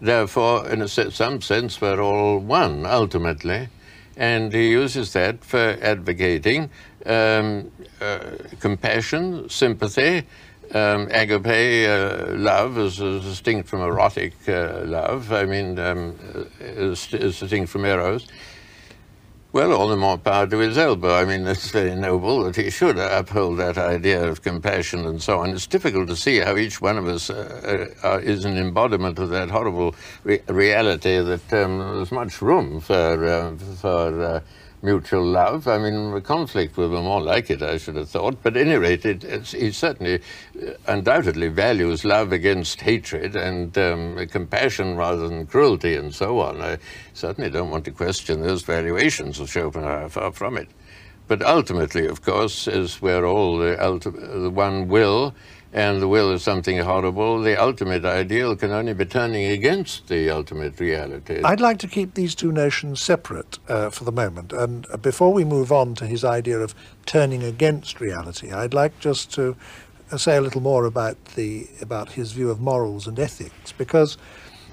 therefore, 0.00 0.68
in 0.68 0.88
some 0.88 1.40
sense, 1.40 1.80
we're 1.80 2.02
all 2.02 2.40
one 2.40 2.86
ultimately. 2.86 3.68
And 4.16 4.52
he 4.52 4.70
uses 4.70 5.12
that 5.14 5.44
for 5.44 5.76
advocating 5.82 6.70
um, 7.06 7.70
uh, 8.00 8.20
compassion, 8.60 9.48
sympathy, 9.48 10.26
um, 10.72 11.08
agape 11.10 11.88
uh, 11.88 12.32
love 12.36 12.78
is, 12.78 13.00
is, 13.00 13.22
distinct 13.22 13.68
from 13.68 13.82
erotic 13.82 14.34
uh, 14.48 14.82
love. 14.84 15.32
I 15.32 15.44
mean, 15.44 15.78
um, 15.78 16.16
is, 16.60 17.12
is, 17.12 17.38
distinct 17.38 17.70
from 17.70 17.84
eros. 17.84 18.26
Well, 19.52 19.72
all 19.72 19.86
the 19.86 19.96
more 19.96 20.18
power 20.18 20.48
to 20.48 20.58
his 20.58 20.76
elbow. 20.76 21.14
I 21.14 21.24
mean, 21.24 21.46
it's 21.46 21.70
very 21.70 21.94
noble 21.94 22.42
that 22.42 22.56
he 22.56 22.70
should 22.70 22.98
uphold 22.98 23.58
that 23.58 23.78
idea 23.78 24.28
of 24.28 24.42
compassion 24.42 25.06
and 25.06 25.22
so 25.22 25.38
on. 25.38 25.50
It's 25.50 25.68
difficult 25.68 26.08
to 26.08 26.16
see 26.16 26.38
how 26.38 26.56
each 26.56 26.80
one 26.80 26.98
of 26.98 27.06
us 27.06 27.30
uh, 27.30 27.88
uh, 28.02 28.18
is 28.20 28.44
an 28.44 28.56
embodiment 28.56 29.20
of 29.20 29.28
that 29.30 29.50
horrible 29.50 29.94
re 30.24 30.40
reality 30.48 31.20
that 31.20 31.52
um, 31.52 31.78
there's 31.78 32.10
much 32.10 32.42
room 32.42 32.80
for, 32.80 32.94
uh, 33.24 33.56
for 33.76 34.42
mutual 34.84 35.24
love. 35.24 35.66
I 35.66 35.78
mean, 35.78 36.20
conflict 36.20 36.76
will 36.76 36.90
be 36.90 37.00
more 37.00 37.20
like 37.20 37.50
it, 37.50 37.62
I 37.62 37.78
should 37.78 37.96
have 37.96 38.08
thought. 38.10 38.42
But 38.42 38.56
at 38.56 38.66
any 38.66 38.76
rate, 38.76 39.04
it, 39.04 39.24
he 39.48 39.72
certainly 39.72 40.20
uh, 40.62 40.72
undoubtedly 40.86 41.48
values 41.48 42.04
love 42.04 42.32
against 42.32 42.80
hatred 42.82 43.34
and 43.34 43.76
um, 43.78 44.26
compassion 44.28 44.96
rather 44.96 45.28
than 45.28 45.46
cruelty 45.46 45.96
and 45.96 46.14
so 46.14 46.38
on. 46.40 46.60
I 46.60 46.78
certainly 47.14 47.50
don't 47.50 47.70
want 47.70 47.84
to 47.86 47.90
question 47.90 48.42
those 48.42 48.62
valuations 48.62 49.40
of 49.40 49.50
Schopenhauer, 49.50 50.08
far 50.10 50.30
from 50.32 50.58
it. 50.58 50.68
But 51.26 51.42
ultimately, 51.42 52.06
of 52.06 52.22
course, 52.22 52.68
is 52.68 53.00
where 53.00 53.24
all 53.24 53.56
the, 53.56 53.76
the 54.40 54.50
one 54.50 54.88
will 54.88 55.34
and 55.74 56.00
the 56.00 56.06
will 56.06 56.30
is 56.30 56.44
something 56.44 56.78
horrible, 56.78 57.42
the 57.42 57.60
ultimate 57.60 58.04
ideal 58.04 58.54
can 58.54 58.70
only 58.70 58.94
be 58.94 59.04
turning 59.04 59.46
against 59.46 60.06
the 60.06 60.30
ultimate 60.30 60.78
reality. 60.78 61.42
I'd 61.42 61.60
like 61.60 61.78
to 61.78 61.88
keep 61.88 62.14
these 62.14 62.36
two 62.36 62.52
notions 62.52 63.00
separate 63.00 63.58
uh, 63.68 63.90
for 63.90 64.04
the 64.04 64.12
moment. 64.12 64.52
And 64.52 64.86
uh, 64.92 64.96
before 64.96 65.32
we 65.32 65.44
move 65.44 65.72
on 65.72 65.96
to 65.96 66.06
his 66.06 66.24
idea 66.24 66.60
of 66.60 66.76
turning 67.06 67.42
against 67.42 68.00
reality, 68.00 68.52
I'd 68.52 68.72
like 68.72 68.96
just 69.00 69.32
to 69.34 69.56
uh, 70.12 70.16
say 70.16 70.36
a 70.36 70.40
little 70.40 70.60
more 70.60 70.84
about 70.84 71.22
the 71.34 71.66
about 71.82 72.12
his 72.12 72.30
view 72.30 72.50
of 72.50 72.60
morals 72.60 73.08
and 73.08 73.18
ethics, 73.18 73.72
because 73.72 74.16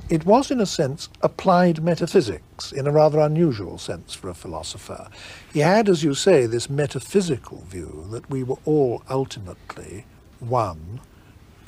it 0.07 0.23
was, 0.23 0.51
in 0.51 0.61
a 0.61 0.67
sense, 0.67 1.09
applied 1.21 1.81
metaphysics 1.81 2.71
in 2.71 2.85
a 2.85 2.91
rather 2.91 3.19
unusual 3.19 3.79
sense 3.79 4.13
for 4.13 4.29
a 4.29 4.35
philosopher. 4.35 5.07
He 5.51 5.61
had, 5.61 5.89
as 5.89 6.03
you 6.03 6.13
say, 6.13 6.45
this 6.45 6.69
metaphysical 6.69 7.63
view 7.67 8.05
that 8.11 8.29
we 8.29 8.43
were 8.43 8.59
all 8.65 9.01
ultimately 9.09 10.05
one, 10.41 10.99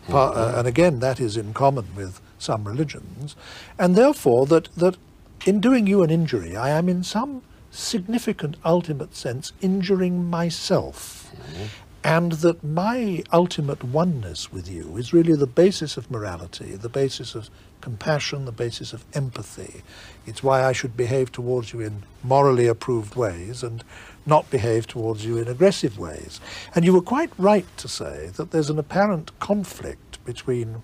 uh, 0.10 0.54
and 0.58 0.68
again 0.68 1.00
that 1.00 1.20
is 1.20 1.38
in 1.38 1.54
common 1.54 1.88
with 1.96 2.20
some 2.38 2.66
religions, 2.66 3.36
and 3.80 3.96
therefore 3.96 4.46
that, 4.48 4.74
that 4.76 4.98
in 5.46 5.60
doing 5.60 5.88
you 5.88 6.04
an 6.04 6.10
injury, 6.10 6.56
I 6.56 6.70
am 6.70 6.90
in 6.90 7.04
some 7.04 7.42
significant 7.72 8.56
ultimate 8.64 9.16
sense 9.16 9.52
injuring 9.62 10.30
myself. 10.30 11.32
Mm-hmm. 11.36 11.64
And 12.06 12.34
that 12.34 12.62
my 12.66 13.24
ultimate 13.32 13.82
oneness 13.82 14.52
with 14.52 14.70
you 14.70 14.98
is 14.98 15.14
really 15.14 15.36
the 15.36 15.48
basis 15.48 15.96
of 15.96 16.12
morality, 16.12 16.76
the 16.76 16.90
basis 16.90 17.34
of 17.34 17.50
compassion, 17.80 18.44
the 18.44 18.52
basis 18.52 18.92
of 18.92 19.06
empathy. 19.14 19.84
It's 20.26 20.44
why 20.44 20.66
I 20.66 20.74
should 20.74 20.98
behave 20.98 21.32
towards 21.32 21.72
you 21.72 21.80
in 21.80 22.04
morally 22.22 22.68
approved 22.68 23.16
ways 23.16 23.64
and 23.64 23.86
not 24.26 24.50
behave 24.50 24.88
towards 24.88 25.26
you 25.26 25.38
in 25.38 25.48
aggressive 25.48 25.98
ways. 26.00 26.40
And 26.76 26.86
you 26.86 26.94
were 26.94 27.02
quite 27.02 27.32
right 27.38 27.66
to 27.78 27.88
say 27.88 28.32
that 28.36 28.52
there's 28.52 28.70
an 28.70 28.80
apparent 28.80 29.38
conflict 29.40 30.24
between 30.26 30.82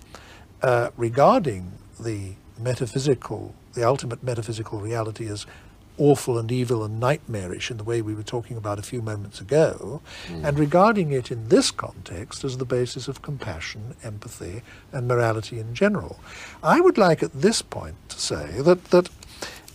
uh, 0.62 0.90
regarding 0.98 1.72
the 2.00 2.34
metaphysical, 2.58 3.56
the 3.74 3.84
ultimate 3.84 4.24
metaphysical 4.24 4.80
reality 4.80 5.28
as 5.28 5.46
awful 6.00 6.38
and 6.40 6.52
evil 6.52 6.84
and 6.84 7.00
nightmarish 7.00 7.70
in 7.70 7.78
the 7.78 7.84
way 7.84 8.02
we 8.02 8.14
were 8.14 8.24
talking 8.24 8.58
about 8.58 8.80
a 8.80 8.82
few 8.82 9.02
moments 9.02 9.42
ago, 9.42 10.02
mm. 10.28 10.44
and 10.48 10.58
regarding 10.58 11.12
it 11.12 11.30
in 11.30 11.50
this 11.50 11.72
context 11.72 12.44
as 12.44 12.58
the 12.58 12.66
basis 12.66 13.08
of 13.08 13.22
compassion, 13.22 13.96
empathy, 14.02 14.62
and 14.94 15.08
morality 15.08 15.60
in 15.60 15.76
general. 15.76 16.20
I 16.64 16.80
would 16.80 16.98
like 16.98 17.22
at 17.22 17.34
this 17.34 17.62
point 17.62 17.96
to 18.10 18.20
say 18.20 18.62
that, 18.62 18.86
that 18.86 19.10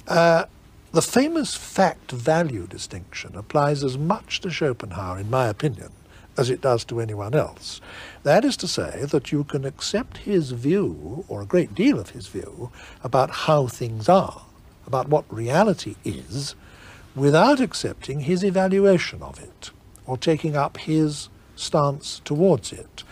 uh, 0.09 0.47
the 0.95 1.03
famous 1.03 1.57
fact-value 1.57 2.69
distinction 2.69 3.35
applies 3.35 3.83
as 3.83 3.99
much 3.99 4.41
to 4.41 4.49
Schopenhauer, 4.49 5.19
in 5.19 5.29
my 5.29 5.49
opinion, 5.49 5.91
as 6.39 6.51
it 6.51 6.61
does 6.61 6.85
to 6.85 7.01
anyone 7.01 7.35
else. 7.35 7.81
That 8.23 8.45
is 8.45 8.57
to 8.59 8.69
say 8.69 9.05
that 9.11 9.33
you 9.33 9.43
can 9.43 9.65
accept 9.65 10.19
his 10.19 10.53
view, 10.53 11.25
or 11.27 11.43
a 11.43 11.47
great 11.47 11.75
deal 11.75 11.99
of 11.99 12.11
his 12.11 12.29
view, 12.29 12.71
about 13.03 13.31
how 13.31 13.67
things 13.67 14.09
are, 14.09 14.43
about 14.87 15.09
what 15.09 15.25
reality 15.35 15.97
is, 16.05 16.55
without 17.17 17.59
accepting 17.59 18.21
his 18.21 18.45
evaluation 18.45 19.21
of 19.21 19.43
it, 19.43 19.73
or 20.07 20.17
taking 20.17 20.55
up 20.55 20.77
his 20.77 21.29
stance 21.57 22.21
towards 22.25 22.73
it. 22.73 23.03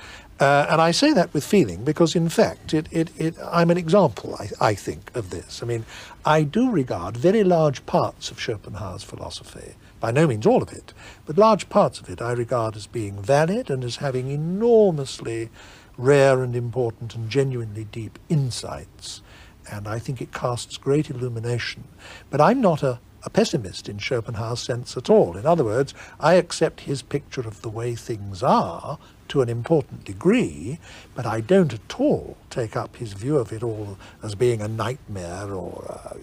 Uh, 0.41 0.67
and 0.69 0.81
I 0.81 0.91
say 0.91 1.13
that 1.13 1.33
with 1.33 1.45
feeling 1.45 1.85
because, 1.85 2.17
in 2.17 2.29
fact, 2.29 2.75
it, 2.75 2.89
it, 2.91 3.11
it, 3.17 3.37
I'm 3.51 3.71
an 3.71 3.77
example, 3.79 4.35
I, 4.35 4.49
I, 4.61 4.75
think, 4.75 5.15
of 5.15 5.31
this. 5.31 5.63
I 5.63 5.67
mean, 5.67 5.85
I 6.25 6.43
do 6.43 6.71
regard 6.71 7.17
very 7.17 7.45
large 7.45 7.85
parts 7.87 8.31
of 8.31 8.41
Schopenhauer's 8.41 9.05
philosophy, 9.05 9.75
by 10.01 10.11
no 10.11 10.27
means 10.27 10.47
all 10.47 10.63
of 10.63 10.73
it, 10.73 10.93
but 11.27 11.39
large 11.39 11.69
parts 11.69 12.01
of 12.01 12.09
it 12.09 12.21
I 12.21 12.33
regard 12.33 12.77
as 12.77 12.89
being 12.89 13.23
valid 13.23 13.71
and 13.71 13.85
as 13.85 13.97
having 13.97 14.31
enormously 14.31 15.49
rare 15.97 16.43
and 16.43 16.57
important 16.57 17.15
and 17.15 17.31
genuinely 17.31 17.85
deep 17.85 18.19
insights. 18.29 19.23
And 19.71 19.87
I 19.87 20.01
think 20.01 20.21
it 20.21 20.33
casts 20.33 20.77
great 20.77 21.09
illumination. 21.09 21.85
But 22.31 22.41
I'm 22.41 22.61
not 22.61 22.83
a 22.83 22.99
a 23.25 23.31
pessimist 23.31 23.89
in 23.89 23.99
Schopenhauer's 23.99 24.61
sense 24.61 24.97
at 24.97 25.09
all. 25.09 25.37
In 25.37 25.47
other 25.47 25.65
words, 25.65 25.95
I 26.21 26.35
accept 26.35 26.81
his 26.81 27.03
picture 27.03 27.43
of 27.43 27.63
the 27.63 27.69
way 27.69 27.95
things 27.95 28.43
are 28.43 28.99
to 29.29 29.41
an 29.41 29.49
important 29.49 30.05
degree, 30.05 30.79
but 31.15 31.25
I 31.25 31.41
don't 31.41 31.73
at 31.73 32.01
all 32.01 32.37
take 32.51 32.77
up 32.77 32.97
his 32.97 33.15
view 33.15 33.39
of 33.39 33.53
it 33.53 33.63
all 33.63 33.97
as 34.23 34.35
being 34.35 34.61
a 34.61 34.69
nightmare 34.69 35.53
or, 35.53 35.87
uh, 35.89 36.17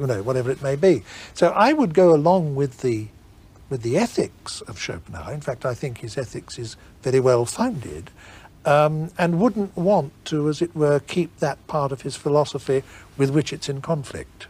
you 0.00 0.06
know, 0.06 0.22
whatever 0.22 0.50
it 0.50 0.62
may 0.62 0.76
be. 0.76 1.02
So 1.34 1.48
I 1.48 1.72
would 1.72 1.92
go 1.94 2.14
along 2.14 2.54
with 2.54 2.80
the 2.80 3.08
with 3.70 3.82
the 3.82 3.96
ethics 3.96 4.60
of 4.62 4.78
Schopenhauer. 4.78 5.32
In 5.32 5.40
fact, 5.40 5.64
I 5.64 5.74
think 5.74 5.98
his 5.98 6.18
ethics 6.18 6.58
is 6.58 6.76
very 7.02 7.18
well 7.18 7.46
founded. 7.46 8.10
Um, 8.66 9.10
and 9.18 9.40
wouldn't 9.40 9.76
want 9.76 10.12
to, 10.26 10.48
as 10.48 10.62
it 10.62 10.74
were, 10.76 11.00
keep 11.00 11.38
that 11.38 11.66
part 11.66 11.90
of 11.92 12.02
his 12.02 12.14
philosophy 12.14 12.82
with 13.18 13.30
which 13.30 13.52
it's 13.52 13.68
in 13.68 13.80
conflict 13.82 14.46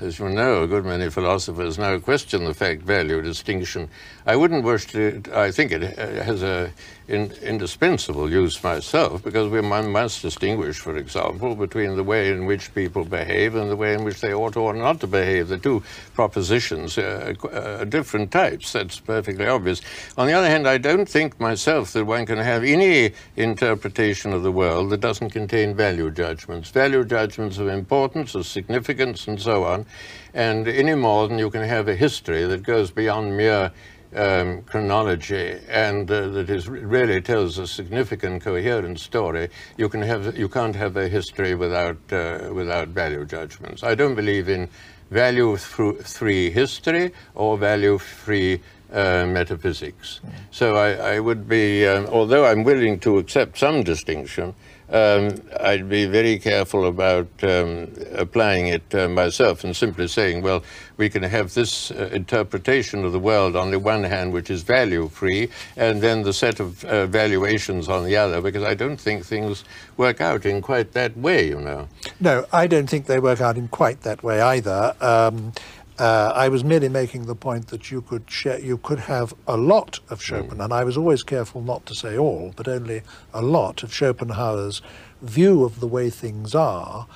as 0.00 0.18
you 0.18 0.28
know, 0.28 0.62
a 0.62 0.66
good 0.66 0.84
many 0.84 1.08
philosophers 1.08 1.78
now 1.78 1.98
question 1.98 2.44
the 2.44 2.54
fact 2.54 2.82
value 2.82 3.22
distinction. 3.22 3.88
I 4.26 4.36
wouldn't 4.36 4.64
wish 4.64 4.86
to, 4.88 5.22
I 5.32 5.50
think 5.50 5.72
it 5.72 5.98
uh, 5.98 6.22
has 6.22 6.42
a 6.42 6.72
in, 7.08 7.30
indispensable 7.42 8.30
use 8.30 8.62
myself 8.62 9.22
because 9.22 9.48
we 9.48 9.60
must 9.60 10.22
distinguish, 10.22 10.78
for 10.78 10.96
example, 10.96 11.54
between 11.54 11.96
the 11.96 12.02
way 12.02 12.30
in 12.32 12.46
which 12.46 12.74
people 12.74 13.04
behave 13.04 13.54
and 13.54 13.70
the 13.70 13.76
way 13.76 13.94
in 13.94 14.04
which 14.04 14.20
they 14.20 14.34
ought 14.34 14.56
or 14.56 14.74
not 14.74 15.00
to 15.00 15.06
behave. 15.06 15.48
The 15.48 15.58
two 15.58 15.82
propositions 16.14 16.98
uh, 16.98 17.34
are, 17.44 17.54
uh, 17.54 17.82
are 17.82 17.84
different 17.84 18.32
types. 18.32 18.72
That's 18.72 18.98
perfectly 18.98 19.46
obvious. 19.46 19.80
On 20.18 20.26
the 20.26 20.32
other 20.32 20.48
hand, 20.48 20.66
I 20.66 20.78
don't 20.78 21.08
think 21.08 21.38
myself 21.38 21.92
that 21.92 22.04
one 22.04 22.26
can 22.26 22.38
have 22.38 22.64
any 22.64 23.12
interpretation 23.36 24.32
of 24.32 24.42
the 24.42 24.52
world 24.52 24.90
that 24.90 25.00
doesn't 25.00 25.30
contain 25.30 25.74
value 25.74 26.10
judgments. 26.10 26.70
Value 26.70 27.04
judgments 27.04 27.58
of 27.58 27.68
importance, 27.68 28.34
of 28.34 28.46
significance, 28.46 29.28
and 29.28 29.40
so 29.40 29.64
on. 29.64 29.85
And 30.34 30.68
any 30.68 30.94
more 30.94 31.28
than 31.28 31.38
you 31.38 31.50
can 31.50 31.62
have 31.62 31.88
a 31.88 31.94
history 31.94 32.44
that 32.44 32.62
goes 32.62 32.90
beyond 32.90 33.36
mere 33.36 33.72
um, 34.14 34.62
chronology 34.62 35.58
and 35.68 36.10
uh, 36.10 36.28
that 36.28 36.48
is 36.48 36.68
really 36.68 37.20
tells 37.20 37.58
a 37.58 37.66
significant, 37.66 38.42
coherent 38.42 38.98
story. 38.98 39.48
You 39.76 39.88
can 39.88 40.02
have 40.02 40.36
you 40.38 40.48
can't 40.48 40.76
have 40.76 40.96
a 40.96 41.08
history 41.08 41.54
without 41.54 41.98
uh, 42.10 42.50
without 42.52 42.88
value 42.88 43.24
judgments. 43.24 43.82
I 43.82 43.94
don't 43.94 44.14
believe 44.14 44.48
in 44.48 44.68
value-free 45.10 46.50
history 46.50 47.12
or 47.34 47.56
value-free 47.56 48.60
uh, 48.92 49.26
metaphysics. 49.26 50.20
So 50.50 50.76
I, 50.76 51.14
I, 51.14 51.20
would 51.20 51.48
be, 51.48 51.86
um, 51.86 52.06
although 52.06 52.44
I'm 52.44 52.64
willing 52.64 52.98
to 53.00 53.18
accept 53.18 53.58
some 53.58 53.82
distinction, 53.82 54.54
um, 54.90 55.40
I'd 55.60 55.88
be 55.88 56.06
very 56.06 56.38
careful 56.38 56.86
about 56.86 57.28
um, 57.42 57.88
applying 58.12 58.68
it 58.68 58.94
uh, 58.94 59.08
myself 59.08 59.64
and 59.64 59.74
simply 59.74 60.08
saying, 60.08 60.42
well, 60.42 60.62
we 60.96 61.08
can 61.08 61.22
have 61.22 61.54
this 61.54 61.90
uh, 61.90 62.08
interpretation 62.12 63.04
of 63.04 63.12
the 63.12 63.18
world 63.18 63.56
on 63.56 63.70
the 63.70 63.78
one 63.78 64.04
hand, 64.04 64.32
which 64.32 64.50
is 64.50 64.62
value 64.62 65.08
free, 65.08 65.48
and 65.76 66.00
then 66.00 66.22
the 66.22 66.32
set 66.32 66.60
of 66.60 66.84
uh, 66.84 67.06
valuations 67.06 67.88
on 67.88 68.04
the 68.04 68.16
other, 68.16 68.40
because 68.40 68.62
I 68.62 68.74
don't 68.74 68.96
think 68.96 69.24
things 69.24 69.64
work 69.96 70.20
out 70.20 70.46
in 70.46 70.62
quite 70.62 70.92
that 70.92 71.16
way, 71.16 71.48
you 71.48 71.60
know. 71.60 71.88
No, 72.20 72.46
I 72.52 72.66
don't 72.66 72.86
think 72.88 73.06
they 73.06 73.18
work 73.18 73.40
out 73.40 73.56
in 73.56 73.68
quite 73.68 74.02
that 74.02 74.22
way 74.22 74.40
either. 74.40 74.94
Um, 75.00 75.52
uh, 75.98 76.32
I 76.34 76.48
was 76.48 76.62
merely 76.64 76.88
making 76.88 77.26
the 77.26 77.34
point 77.34 77.68
that 77.68 77.90
you 77.90 78.02
could 78.02 78.30
share, 78.30 78.60
you 78.60 78.78
could 78.78 79.00
have 79.00 79.34
a 79.46 79.56
lot 79.56 80.00
of 80.10 80.22
Chopin, 80.22 80.58
mm. 80.58 80.64
and 80.64 80.72
I 80.72 80.84
was 80.84 80.96
always 80.96 81.22
careful 81.22 81.62
not 81.62 81.86
to 81.86 81.94
say 81.94 82.18
all, 82.18 82.52
but 82.56 82.68
only 82.68 83.02
a 83.32 83.42
lot 83.42 83.82
of 83.82 83.92
Schopenhauer's 83.92 84.82
view 85.22 85.64
of 85.64 85.80
the 85.80 85.86
way 85.86 86.10
things 86.10 86.54
are, 86.54 87.06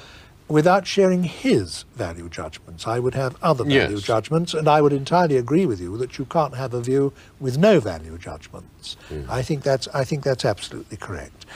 without 0.49 0.85
sharing 0.87 1.23
his 1.23 1.85
value 1.95 2.29
judgments. 2.29 2.87
I 2.87 2.99
would 2.99 3.15
have 3.15 3.37
other 3.41 3.63
value 3.63 3.97
Yes. 3.97 4.03
judgments, 4.03 4.53
and 4.53 4.67
I 4.69 4.81
would 4.83 4.93
entirely 4.93 5.37
agree 5.37 5.65
with 5.65 5.81
you 5.81 5.97
that 5.99 6.19
you 6.19 6.25
can't 6.25 6.57
have 6.57 6.75
a 6.75 6.81
view 6.81 7.13
with 7.39 7.57
no 7.57 7.79
value 7.79 8.19
judgments. 8.19 8.97
I 9.29 9.43
think 9.43 9.63
that's 9.63 9.87
I 9.95 10.03
think 10.05 10.25
that's 10.25 10.45
absolutely 10.45 10.97
correct. 10.97 11.47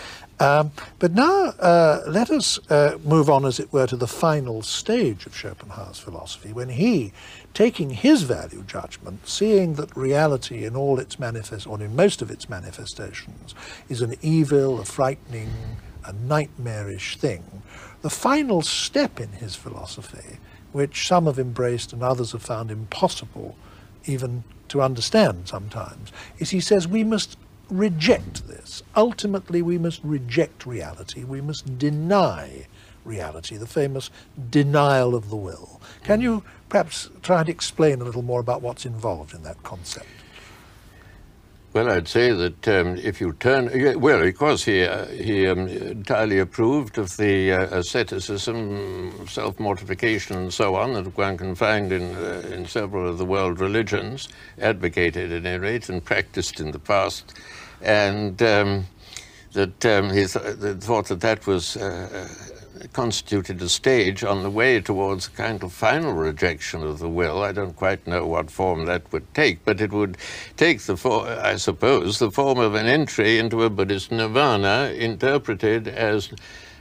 Um, 0.41 0.73
but 0.99 1.13
now 1.13 1.53
uh, 1.61 2.03
let 2.09 2.31
us 2.31 2.59
uh, 2.71 2.99
move 3.05 3.31
on, 3.31 3.45
as 3.45 3.61
it 3.61 3.73
were, 3.73 3.87
to 3.87 3.97
the 3.97 4.09
final 4.09 4.63
stage 4.63 5.27
of 5.27 5.37
Schopenhauer's 5.37 5.99
philosophy, 5.99 6.53
when 6.53 6.71
he, 6.71 7.13
taking 7.55 7.91
his 7.91 8.23
value 8.23 8.65
judgment, 8.67 9.29
seeing 9.29 9.75
that 9.75 9.97
reality 9.97 10.65
in 10.65 10.75
all 10.75 10.99
its 10.99 11.19
manifest, 11.19 11.67
or 11.67 11.81
in 11.81 11.95
most 11.95 12.21
of 12.21 12.31
its 12.31 12.49
manifestations, 12.49 13.55
is 13.89 14.03
an 14.03 14.15
evil, 14.23 14.81
a 14.81 14.85
frightening, 14.85 15.51
a 16.05 16.13
nightmarish 16.13 17.17
thing, 17.17 17.63
the 18.03 18.11
final 18.11 18.61
step 18.61 19.21
in 19.21 19.31
his 19.33 19.55
philosophy, 19.55 20.39
which 20.73 21.07
some 21.07 21.27
have 21.27 21.39
embraced 21.39 21.93
and 21.93 22.03
others 22.03 22.33
have 22.33 22.43
found 22.43 22.71
impossible 22.71 23.57
even 24.07 24.45
to 24.69 24.83
understand 24.83 25.49
sometimes, 25.49 26.13
is 26.39 26.51
he 26.51 26.61
says 26.61 26.89
we 26.89 27.05
must 27.05 27.39
reject 27.71 28.47
this. 28.47 28.83
Ultimately, 28.97 29.63
we 29.63 29.79
must 29.79 30.01
reject 30.03 30.67
reality. 30.67 31.25
We 31.25 31.41
must 31.41 31.79
deny 31.79 32.67
reality, 33.05 33.57
the 33.57 33.67
famous 33.67 34.11
denial 34.51 35.15
of 35.15 35.31
the 35.31 35.37
will. 35.37 35.81
Can 36.03 36.21
mm. 36.21 36.25
you 36.25 36.45
perhaps 36.69 37.11
try 37.23 37.41
and 37.41 37.49
explain 37.49 38.01
a 38.01 38.05
little 38.05 38.23
more 38.23 38.41
about 38.41 38.63
what's 38.63 38.87
involved 38.87 39.35
in 39.35 39.43
that 39.43 39.63
concept? 39.63 40.07
Well, 41.75 41.91
I'd 41.91 42.07
say 42.07 42.31
that 42.31 42.69
um, 42.69 42.97
if 42.99 43.21
you 43.21 43.33
turn, 43.33 44.01
well, 44.01 44.23
of 44.23 44.39
course, 44.39 44.63
he, 44.63 44.85
uh, 44.85 45.07
he 45.07 45.49
um, 45.49 45.67
entirely 45.67 46.39
approved 46.39 46.99
of 46.99 47.17
the 47.17 47.51
uh, 47.51 47.79
asceticism, 47.79 49.27
self 49.27 49.59
mortification, 49.59 50.37
and 50.37 50.55
so 50.55 50.77
on 50.77 50.93
that 50.93 51.17
one 51.19 51.37
can 51.37 51.57
find 51.57 51.91
in, 51.91 52.15
uh, 52.15 52.49
in 52.53 52.67
several 52.67 53.09
of 53.09 53.19
the 53.19 53.25
world 53.25 53.59
religions, 53.59 54.29
advocated 54.61 55.33
at 55.33 55.45
any 55.45 55.59
rate 55.59 55.89
and 55.89 56.05
practiced 56.05 56.61
in 56.61 56.71
the 56.71 56.79
past. 56.79 57.35
And 57.83 58.41
um, 58.41 58.87
that 59.55 59.85
um, 59.85 60.11
he 60.11 60.27
th- 60.27 60.77
thought 60.77 61.07
that 61.07 61.23
that 61.23 61.45
was 61.45 61.77
uh, 61.77 62.29
constituted 62.93 63.61
a 63.63 63.69
stage 63.69 64.25
on 64.25 64.43
the 64.43 64.51
way 64.51 64.81
towards 64.81 65.27
a 65.27 65.31
kind 65.31 65.63
of 65.63 65.73
final 65.73 66.13
rejection 66.13 66.83
of 66.83 66.99
the 66.99 67.09
will. 67.09 67.43
I 67.43 67.53
don't 67.53 67.77
quite 67.77 68.07
know 68.07 68.27
what 68.27 68.51
form 68.51 68.87
that 68.87 69.13
would 69.13 69.33
take, 69.35 69.65
but 69.65 69.81
it 69.81 69.93
would 69.93 70.17
take 70.57 70.81
the 70.81 70.97
form, 70.97 71.27
I 71.29 71.57
suppose, 71.57 72.19
the 72.19 72.31
form 72.31 72.59
of 72.59 72.75
an 72.75 72.87
entry 72.87 73.39
into 73.39 73.63
a 73.63 73.71
Buddhist 73.71 74.11
nirvana 74.11 74.93
interpreted 74.97 75.89
as 75.89 76.31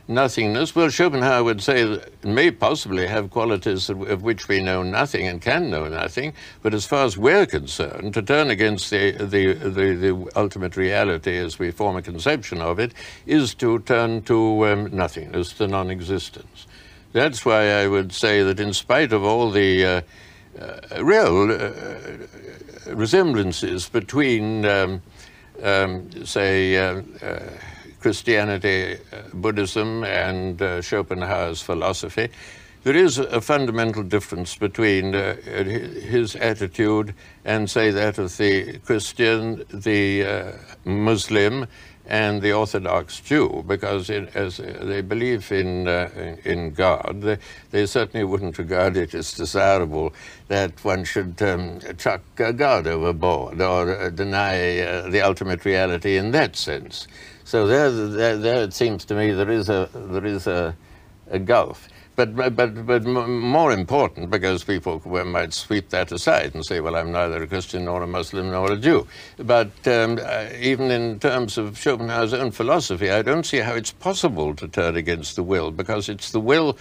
nothingness. 0.08 0.76
Well, 0.76 0.90
Schopenhauer 0.90 1.44
would 1.44 1.62
say 1.62 1.84
that 1.84 2.26
may 2.26 2.52
possibly 2.52 3.08
have 3.08 3.30
qualities 3.30 3.90
of, 3.90 4.02
of 4.10 4.24
which 4.24 4.48
we 4.48 4.62
know 4.62 4.84
nothing 4.84 5.28
and 5.28 5.42
can 5.42 5.70
know 5.70 5.88
nothing, 5.88 6.34
but 6.62 6.74
as 6.74 6.86
far 6.86 7.06
as 7.06 7.18
we're 7.18 7.46
concerned, 7.46 8.14
to 8.14 8.22
turn 8.22 8.50
against 8.50 8.90
the, 8.90 9.12
the, 9.12 9.54
the, 9.54 9.94
the 9.94 10.32
ultimate 10.36 10.76
reality 10.76 11.38
as 11.38 11.60
we 11.60 11.72
form 11.72 11.96
a 11.96 12.02
conception 12.02 12.62
of 12.62 12.80
it 12.80 12.94
is 13.26 13.54
to 13.56 13.80
turn 13.80 14.22
to 14.24 14.68
um, 14.68 14.96
nothingness, 14.96 15.54
to 15.54 15.68
non 15.68 15.90
existence. 15.90 16.68
That's 17.14 17.46
why 17.46 17.70
I 17.70 17.88
would 17.88 18.12
say 18.12 18.42
that, 18.44 18.60
in 18.60 18.74
spite 18.74 19.14
of 19.14 19.24
all 19.24 19.52
the 19.52 19.86
uh, 19.86 20.02
uh, 20.60 21.04
real 21.04 21.52
uh, 21.52 22.94
resemblances 22.94 23.88
between, 23.88 24.66
um, 24.66 25.02
um, 25.62 26.26
say, 26.26 26.76
uh, 26.78 27.02
uh, 27.22 27.40
Christianity, 28.04 28.98
uh, 29.12 29.22
Buddhism, 29.34 30.04
and 30.04 30.62
uh, 30.62 30.82
Schopenhauer's 30.82 31.62
philosophy, 31.62 32.30
there 32.84 32.98
is 32.98 33.18
a 33.18 33.40
fundamental 33.40 34.04
difference 34.04 34.58
between 34.58 35.16
uh, 35.16 35.36
his 35.38 36.36
attitude 36.36 37.16
and, 37.46 37.70
say, 37.70 37.92
that 37.92 38.18
of 38.18 38.36
the 38.36 38.78
Christian, 38.80 39.64
the 39.72 40.26
uh, 40.26 40.52
Muslim, 40.84 41.66
and 42.06 42.42
the 42.42 42.52
Orthodox 42.52 43.22
Jew, 43.22 43.64
because 43.66 44.10
in, 44.10 44.28
as 44.36 44.58
they 44.58 45.02
believe 45.02 45.52
in 45.52 45.88
uh, 45.88 46.10
in 46.44 46.72
God, 46.72 47.22
they, 47.22 47.38
they, 47.72 47.86
certainly 47.86 48.26
wouldn't 48.26 48.58
regard 48.58 48.98
it 48.98 49.14
as 49.14 49.32
desirable 49.32 50.14
that 50.50 50.84
one 50.84 51.06
should 51.06 51.42
um, 51.42 51.80
chuck 51.98 52.22
uh, 52.40 52.52
God 52.52 52.88
overboard 52.88 53.62
or 53.62 53.98
uh, 53.98 54.10
deny 54.10 54.80
uh, 54.80 55.10
the 55.10 55.22
ultimate 55.22 55.64
reality 55.64 56.18
in 56.18 56.32
that 56.32 56.58
sense. 56.58 57.08
So 57.46 57.68
there, 57.68 57.92
there, 57.92 58.38
there, 58.38 58.64
it 58.64 58.74
seems 58.74 59.06
to 59.06 59.16
me 59.16 59.32
there 59.32 59.52
is 59.52 59.70
a 59.70 59.90
there 59.94 60.26
is 60.26 60.48
a, 60.48 60.76
a 61.30 61.40
gulf. 61.40 61.88
But, 62.16 62.36
but, 62.36 62.86
but 62.86 63.06
more 63.06 63.72
important, 63.72 64.30
because 64.30 64.64
people 64.64 65.02
might 65.26 65.52
sweep 65.52 65.90
that 65.90 66.12
aside 66.12 66.54
and 66.54 66.64
say, 66.64 66.80
well, 66.80 66.96
I'm 66.96 67.12
neither 67.12 67.42
a 67.42 67.48
Christian 67.48 67.86
nor 67.86 68.04
a 68.04 68.08
Muslim 68.08 68.52
nor 68.52 68.72
a 68.72 68.78
Jew. 68.78 69.08
But 69.38 69.72
um, 69.88 70.20
uh, 70.22 70.46
even 70.60 70.92
in 70.92 71.20
terms 71.20 71.58
of 71.58 71.76
Schopenhauer's 71.76 72.36
own 72.36 72.52
philosophy, 72.52 73.10
I 73.10 73.24
don't 73.24 73.48
see 73.48 73.58
how 73.58 73.74
it's 73.74 73.92
possible 73.92 74.54
to 74.58 74.68
turn 74.68 74.96
against 74.96 75.36
the 75.36 75.42
will, 75.42 75.72
because 75.72 76.08
it's 76.08 76.30
the 76.30 76.40
will 76.40 76.78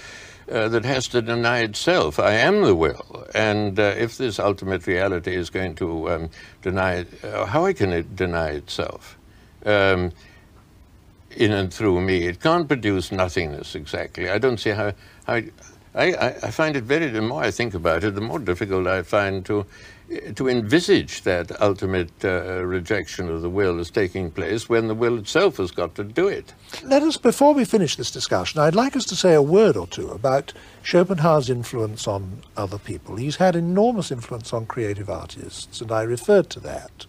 uh, 0.51 0.69
that 0.69 0.85
has 0.85 1.09
to 1.09 1.23
deny 1.23 1.61
itself. 1.61 2.19
I 2.19 2.33
am 2.35 2.61
the 2.61 2.75
will. 2.75 3.27
And 3.35 3.81
uh, 3.81 3.95
if 3.97 4.19
this 4.19 4.39
ultimate 4.39 4.87
reality 4.87 5.35
is 5.35 5.49
going 5.49 5.77
to 5.77 6.11
um, 6.11 6.31
deny, 6.61 7.07
uh, 7.25 7.47
how 7.47 7.73
can 7.73 7.91
it 7.95 8.15
deny 8.17 8.51
itself? 8.51 9.17
Um, 9.65 10.13
in 11.37 11.53
and 11.53 11.73
through 11.73 12.01
me. 12.01 12.27
It 12.27 12.41
can't 12.41 12.69
produce 12.69 13.13
nothingness 13.13 13.75
exactly. 13.75 14.29
I 14.29 14.39
don't 14.39 14.59
see 14.59 14.71
how. 14.71 14.93
how 15.27 15.41
I, 15.95 16.37
I, 16.43 16.51
find 16.51 16.75
it 16.75 16.85
very. 16.85 17.09
The 17.09 17.21
more 17.21 17.43
I 17.43 17.51
think 17.51 17.75
about 17.75 18.03
it, 18.03 18.15
the 18.15 18.23
more 18.23 18.39
difficult 18.39 18.87
I 18.87 19.03
find 19.03 19.45
to 19.45 19.67
to 20.35 20.49
envisage 20.49 21.23
that 21.23 21.61
ultimate 21.61 22.13
uh, 22.25 22.63
rejection 22.65 23.29
of 23.29 23.43
the 23.43 23.49
will 23.49 23.81
as 23.81 23.91
taking 23.91 24.31
place 24.31 24.69
when 24.69 24.89
the 24.89 24.95
will 24.95 25.19
itself 25.19 25.57
has 25.57 25.71
got 25.71 25.95
to 25.95 26.05
do 26.05 26.29
it. 26.29 26.53
Let 26.83 27.03
us, 27.03 27.17
before 27.17 27.55
we 27.55 27.65
finish 27.65 27.97
this 27.97 28.11
discussion, 28.11 28.61
I'd 28.61 28.75
like 28.75 28.97
us 28.97 29.05
to 29.07 29.17
say 29.17 29.35
a 29.35 29.43
word 29.43 29.77
or 29.77 29.87
two 29.87 30.11
about 30.11 30.53
Schopenhauer's 30.83 31.49
influence 31.49 32.07
on 32.07 32.43
other 32.57 32.79
people. 32.79 33.17
He's 33.17 33.37
had 33.37 33.57
enormous 33.57 34.11
influence 34.11 34.53
on 34.53 34.67
creative 34.67 35.09
artists, 35.09 35.81
and 35.81 35.91
I 35.91 36.03
referred 36.03 36.51
to 36.51 36.61
that. 36.61 37.07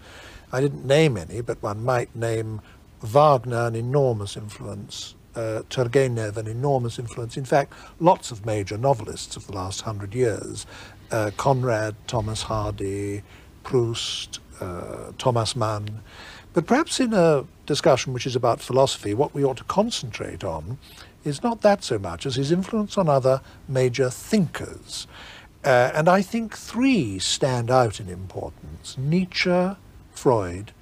I 0.51 0.61
didn't 0.61 0.85
name 0.85 1.17
any, 1.17 1.41
but 1.41 1.61
one 1.61 1.83
might 1.83 2.15
name 2.15 2.61
Wagner 3.03 3.67
an 3.67 3.75
enormous 3.75 4.37
influence, 4.37 5.15
uh, 5.35 5.61
Turgenev 5.69 6.37
an 6.37 6.47
enormous 6.47 6.97
influence. 6.97 7.35
In 7.35 7.45
fact, 7.45 7.73
lots 7.99 8.31
of 8.31 8.45
major 8.45 8.77
novelists 8.77 9.35
of 9.35 9.45
the 9.45 9.53
last 9.53 9.81
hundred 9.81 10.15
years, 10.15 10.65
uh, 11.11 11.31
Conrad, 11.35 11.95
Thomas 12.07 12.43
Hardy, 12.43 13.21
Proust, 13.63 14.39
uh, 14.61 15.11
Thomas 15.17 15.55
Mann. 15.55 16.01
But 16.53 16.65
perhaps 16.65 16.99
in 16.99 17.13
a 17.13 17.45
discussion 17.65 18.13
which 18.13 18.25
is 18.25 18.35
about 18.35 18.61
philosophy, 18.61 19.13
what 19.13 19.33
we 19.33 19.43
ought 19.43 19.57
to 19.57 19.63
concentrate 19.65 20.43
on 20.43 20.77
is 21.25 21.43
not 21.43 21.61
that 21.61 21.83
so 21.83 21.99
much 21.99 22.25
as 22.25 22.35
his 22.35 22.51
influence 22.51 22.97
on 22.97 23.09
other 23.09 23.41
major 23.67 24.09
thinkers. 24.09 25.07
Uh, 25.65 25.91
and 25.93 26.07
I 26.09 26.21
think 26.21 26.57
three 26.57 27.19
stand 27.19 27.71
out 27.71 27.99
in 27.99 28.09
importance 28.09 28.97
Nietzsche, 28.97 29.75
Freud, 30.11 30.73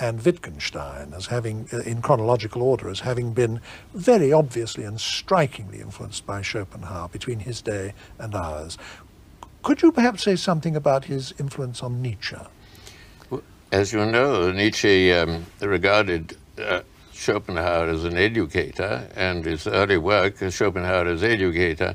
and 0.00 0.24
Wittgenstein 0.24 1.12
as 1.14 1.26
having, 1.26 1.68
uh, 1.72 1.78
in 1.80 2.00
chronological 2.00 2.62
order, 2.62 2.88
as 2.88 3.00
having 3.00 3.32
been 3.32 3.60
very 3.94 4.32
obviously 4.32 4.84
and 4.84 5.00
strikingly 5.00 5.80
influenced 5.80 6.26
by 6.26 6.40
Schopenhauer 6.42 7.08
between 7.08 7.40
his 7.40 7.60
day 7.60 7.92
and 8.18 8.34
ours. 8.34 8.78
Could 9.62 9.82
you 9.82 9.92
perhaps 9.92 10.24
say 10.24 10.36
something 10.36 10.74
about 10.74 11.04
his 11.04 11.34
influence 11.38 11.82
on 11.82 12.00
Nietzsche? 12.00 12.36
As 13.70 13.92
you 13.92 14.04
know, 14.06 14.50
Nietzsche 14.50 15.12
um, 15.12 15.44
regarded 15.60 16.36
uh, 16.58 16.80
Schopenhauer 17.12 17.88
as 17.88 18.04
an 18.04 18.16
educator, 18.16 19.06
and 19.14 19.44
his 19.44 19.66
early 19.66 19.98
work, 19.98 20.38
Schopenhauer 20.38 21.06
as 21.06 21.22
educator, 21.22 21.94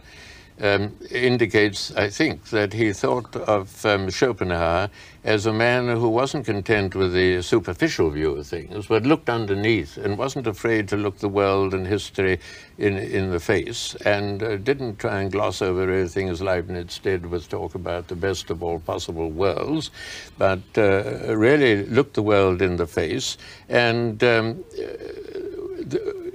um, 0.61 0.95
indicates, 1.11 1.93
I 1.95 2.09
think, 2.09 2.49
that 2.49 2.73
he 2.73 2.93
thought 2.93 3.35
of 3.35 3.85
um, 3.85 4.09
Schopenhauer 4.09 4.89
as 5.23 5.45
a 5.45 5.53
man 5.53 5.89
who 5.89 6.07
wasn't 6.07 6.45
content 6.45 6.95
with 6.95 7.13
the 7.13 7.41
superficial 7.41 8.09
view 8.11 8.37
of 8.37 8.47
things, 8.47 8.87
but 8.87 9.03
looked 9.03 9.29
underneath 9.29 9.97
and 9.97 10.17
wasn't 10.17 10.47
afraid 10.47 10.87
to 10.87 10.97
look 10.97 11.17
the 11.17 11.27
world 11.27 11.73
and 11.73 11.87
history 11.87 12.39
in, 12.77 12.97
in 12.97 13.31
the 13.31 13.39
face, 13.39 13.95
and 14.05 14.43
uh, 14.43 14.55
didn't 14.57 14.99
try 14.99 15.21
and 15.21 15.31
gloss 15.31 15.61
over 15.61 15.81
everything 15.81 16.29
as 16.29 16.41
Leibniz 16.41 16.99
did 16.99 17.25
with 17.25 17.49
talk 17.49 17.75
about 17.75 18.07
the 18.07 18.15
best 18.15 18.49
of 18.49 18.63
all 18.63 18.79
possible 18.79 19.29
worlds, 19.29 19.91
but 20.37 20.61
uh, 20.77 21.35
really 21.35 21.85
looked 21.87 22.13
the 22.13 22.23
world 22.23 22.61
in 22.61 22.77
the 22.77 22.87
face 22.87 23.37
and 23.67 24.23
um, 24.23 24.63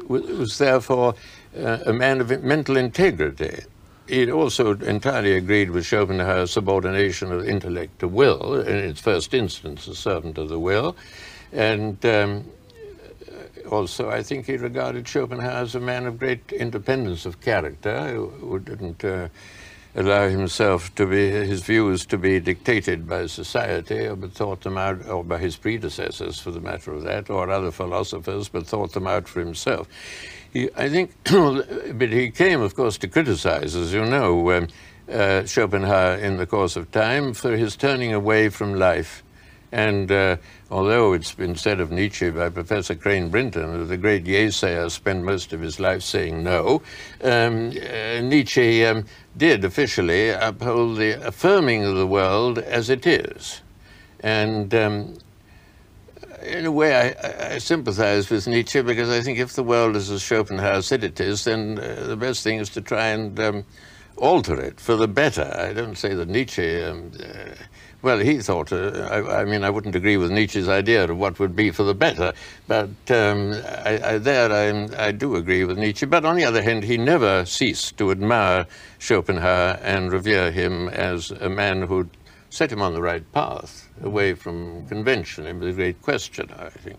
was 0.09 0.59
therefore 0.59 1.15
uh, 1.57 1.79
a 1.87 1.93
man 1.93 2.21
of 2.21 2.43
mental 2.43 2.77
integrity 2.77 3.61
he 4.11 4.31
also 4.31 4.75
entirely 4.75 5.35
agreed 5.35 5.71
with 5.71 5.87
Schopenhauer's 5.87 6.51
subordination 6.51 7.31
of 7.33 7.49
intellect 7.49 8.01
to 8.01 8.09
will, 8.09 8.61
in 8.61 8.77
its 8.77 9.01
first 9.01 9.33
instance, 9.33 9.87
a 9.87 9.95
servant 9.95 10.37
of 10.37 10.49
the 10.49 10.59
will, 10.59 10.97
and 11.53 12.05
um, 12.05 12.45
also, 13.71 14.11
I 14.11 14.23
think 14.23 14.47
he 14.47 14.57
regarded 14.57 15.07
Schopenhauer 15.07 15.63
as 15.63 15.75
a 15.75 15.81
man 15.81 16.07
of 16.07 16.19
great 16.19 16.53
independence 16.53 17.25
of 17.25 17.41
character, 17.41 18.09
who, 18.09 18.27
who 18.29 18.59
didn't 18.59 19.05
uh, 19.05 19.29
allow 19.95 20.29
himself 20.29 20.95
to 20.95 21.07
be, 21.07 21.31
his 21.31 21.63
views 21.63 22.07
to 22.07 22.19
be 22.19 22.41
dictated 22.41 23.09
by 23.09 23.27
society, 23.27 24.09
but 24.15 24.33
thought 24.33 24.61
them 24.63 24.79
out, 24.79 25.07
or 25.09 25.25
by 25.25 25.39
his 25.39 25.57
predecessors 25.57 26.39
for 26.39 26.51
the 26.51 26.61
matter 26.61 26.93
of 26.93 27.03
that, 27.03 27.31
or 27.31 27.51
other 27.51 27.71
philosophers, 27.71 28.49
but 28.49 28.67
thought 28.67 28.93
them 28.93 29.07
out 29.07 29.29
for 29.29 29.41
himself. 29.41 29.89
He, 30.53 30.69
I 30.77 30.89
think, 30.89 31.13
but 31.25 32.09
he 32.11 32.31
came, 32.31 32.61
of 32.61 32.75
course, 32.75 32.99
to 32.99 33.09
criticize, 33.09 33.75
as 33.75 33.93
you 33.93 34.05
know, 34.05 34.53
um, 34.53 34.69
uh, 35.11 35.45
Schopenhauer 35.45 36.17
in 36.17 36.37
the 36.37 36.47
course 36.47 36.77
of 36.77 36.91
time 36.93 37.35
for 37.35 37.57
his 37.57 37.77
turning 37.77 38.13
away 38.13 38.49
from 38.49 38.75
life. 38.75 39.25
And 39.73 40.11
uh, 40.11 40.37
although 40.71 41.13
it's 41.13 41.33
been 41.33 41.55
said 41.55 41.81
of 41.81 41.93
Nietzsche 41.93 42.31
by 42.31 42.49
Professor 42.49 42.95
Crane 42.95 43.29
Brinton 43.29 43.79
that 43.79 43.85
the 43.85 43.97
great 43.97 44.25
Yesayer 44.25 44.91
spent 44.91 45.23
most 45.23 45.53
of 45.53 45.61
his 45.61 45.79
life 45.79 46.03
saying 46.03 46.43
no, 46.43 46.83
um, 47.23 47.69
uh, 47.69 48.21
Nietzsche 48.21 48.85
um, 48.85 49.05
did 49.37 49.65
officially 49.65 50.31
uphold 50.31 50.97
the 50.97 51.25
affirming 51.27 51.85
of 51.85 51.97
the 51.97 52.07
world 52.07 52.59
as 52.59 52.91
it 52.91 53.07
is. 53.07 53.61
And 54.21 54.75
um, 54.75 55.15
in 56.43 56.67
a 56.67 56.73
way, 56.73 56.95
I, 56.95 57.55
I, 57.55 57.59
sympathize 57.59 58.31
with 58.31 58.47
Nietzsche 58.47 58.83
because 58.83 59.11
I 59.11 59.21
think 59.21 59.39
if 59.39 59.53
the 59.53 59.63
world 59.63 59.97
is 59.97 60.11
as 60.11 60.23
Schopenhauer 60.23 60.83
said 60.83 61.05
it 61.05 61.21
is, 61.21 61.45
then 61.45 61.79
uh, 61.79 62.07
the 62.07 62.17
best 62.17 62.43
thing 62.43 62.59
is 62.59 62.71
to 62.71 62.81
try 62.81 63.09
and 63.09 63.39
um, 63.41 63.65
alter 64.17 64.61
it 64.61 64.81
for 64.81 64.97
the 64.97 65.09
better. 65.09 65.53
I 65.57 65.73
don't 65.73 65.97
say 65.97 66.15
that 66.15 66.29
Nietzsche, 66.29 66.83
um, 66.83 67.13
uh, 67.23 67.55
well, 68.03 68.19
he 68.19 68.39
thought, 68.39 68.73
uh, 68.73 69.09
I, 69.11 69.43
I, 69.43 69.45
mean, 69.45 69.63
I 69.63 69.71
wouldn't 69.71 69.95
agree 69.95 70.17
with 70.17 70.31
Nietzsche's 70.31 70.69
idea 70.69 71.05
of 71.05 71.17
what 71.17 71.39
would 71.39 71.55
be 71.55 71.71
for 71.71 71.83
the 71.83 71.95
better, 71.95 72.33
but 72.67 72.89
um, 73.11 73.53
I, 73.85 74.01
I, 74.05 74.19
there 74.19 74.51
I, 74.51 75.07
I 75.09 75.13
do 75.13 75.37
agree 75.37 75.65
with 75.65 75.79
Nietzsche. 75.79 76.07
But 76.07 76.25
on 76.25 76.37
the 76.37 76.45
other 76.45 76.63
hand, 76.63 76.85
he 76.85 76.97
never 76.97 77.45
ceased 77.45 77.99
to 77.99 78.11
admire 78.11 78.67
Schopenhauer 78.99 79.79
and 79.83 80.13
revere 80.13 80.51
him 80.51 80.89
as 80.89 81.31
a 81.31 81.51
man 81.51 81.83
who 81.83 82.09
set 82.49 82.73
him 82.73 82.83
on 82.83 82.95
the 82.95 83.03
right 83.03 83.31
path, 83.33 83.89
away 84.03 84.35
from 84.35 84.87
convention. 84.89 85.47
It 85.47 85.57
was 85.57 85.75
a 85.75 85.77
great 85.77 86.03
question, 86.03 86.51
I 86.59 86.71
think. 86.71 86.99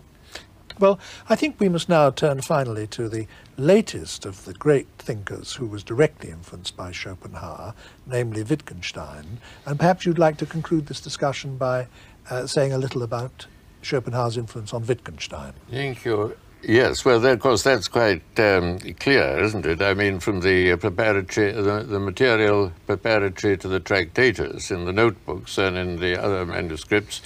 Well, 0.78 0.98
I 1.28 1.36
think 1.36 1.58
we 1.58 1.68
must 1.68 1.88
now 1.88 2.10
turn 2.10 2.40
finally 2.40 2.86
to 2.88 3.08
the 3.08 3.26
latest 3.56 4.24
of 4.26 4.44
the 4.44 4.54
great 4.54 4.88
thinkers 4.98 5.54
who 5.54 5.66
was 5.66 5.84
directly 5.84 6.30
influenced 6.30 6.76
by 6.76 6.92
Schopenhauer, 6.92 7.74
namely 8.06 8.42
Wittgenstein. 8.42 9.38
And 9.66 9.78
perhaps 9.78 10.06
you'd 10.06 10.18
like 10.18 10.38
to 10.38 10.46
conclude 10.46 10.86
this 10.86 11.00
discussion 11.00 11.56
by 11.56 11.86
uh, 12.30 12.46
saying 12.46 12.72
a 12.72 12.78
little 12.78 13.02
about 13.02 13.46
Schopenhauer's 13.82 14.36
influence 14.36 14.72
on 14.72 14.86
Wittgenstein. 14.86 15.52
Thank 15.70 16.04
you. 16.04 16.36
Yes, 16.62 17.04
well, 17.04 17.24
of 17.26 17.40
course, 17.40 17.64
that's 17.64 17.88
quite 17.88 18.22
um, 18.38 18.78
clear, 18.78 19.42
isn't 19.42 19.66
it? 19.66 19.82
I 19.82 19.94
mean, 19.94 20.20
from 20.20 20.40
the 20.40 20.76
preparatory, 20.76 21.50
the, 21.50 21.82
the, 21.82 21.98
material 21.98 22.72
preparatory 22.86 23.56
to 23.56 23.66
the 23.66 23.80
Tractatus 23.80 24.70
in 24.70 24.84
the 24.84 24.92
notebooks 24.92 25.58
and 25.58 25.76
in 25.76 25.96
the 25.96 26.22
other 26.22 26.46
manuscripts, 26.46 27.20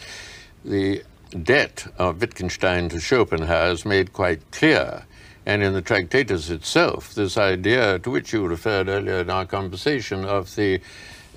the 0.65 1.03
debt 1.43 1.87
of 1.99 2.21
Wittgenstein 2.21 2.89
to 2.91 3.01
Schopenhauer 3.01 3.73
is 3.73 3.85
made 3.85 4.13
quite 4.13 4.51
clear. 4.51 5.05
And 5.45 5.63
in 5.63 5.75
the 5.75 5.83
Tractatus 5.83 6.51
itself, 6.51 7.15
this 7.15 7.37
idea 7.37 7.99
to 8.01 8.11
which 8.11 8.33
you 8.33 8.47
referred 8.47 8.89
earlier 8.89 9.19
in 9.21 9.31
our 9.31 9.47
conversation 9.47 10.25
of 10.25 10.55
the 10.57 10.81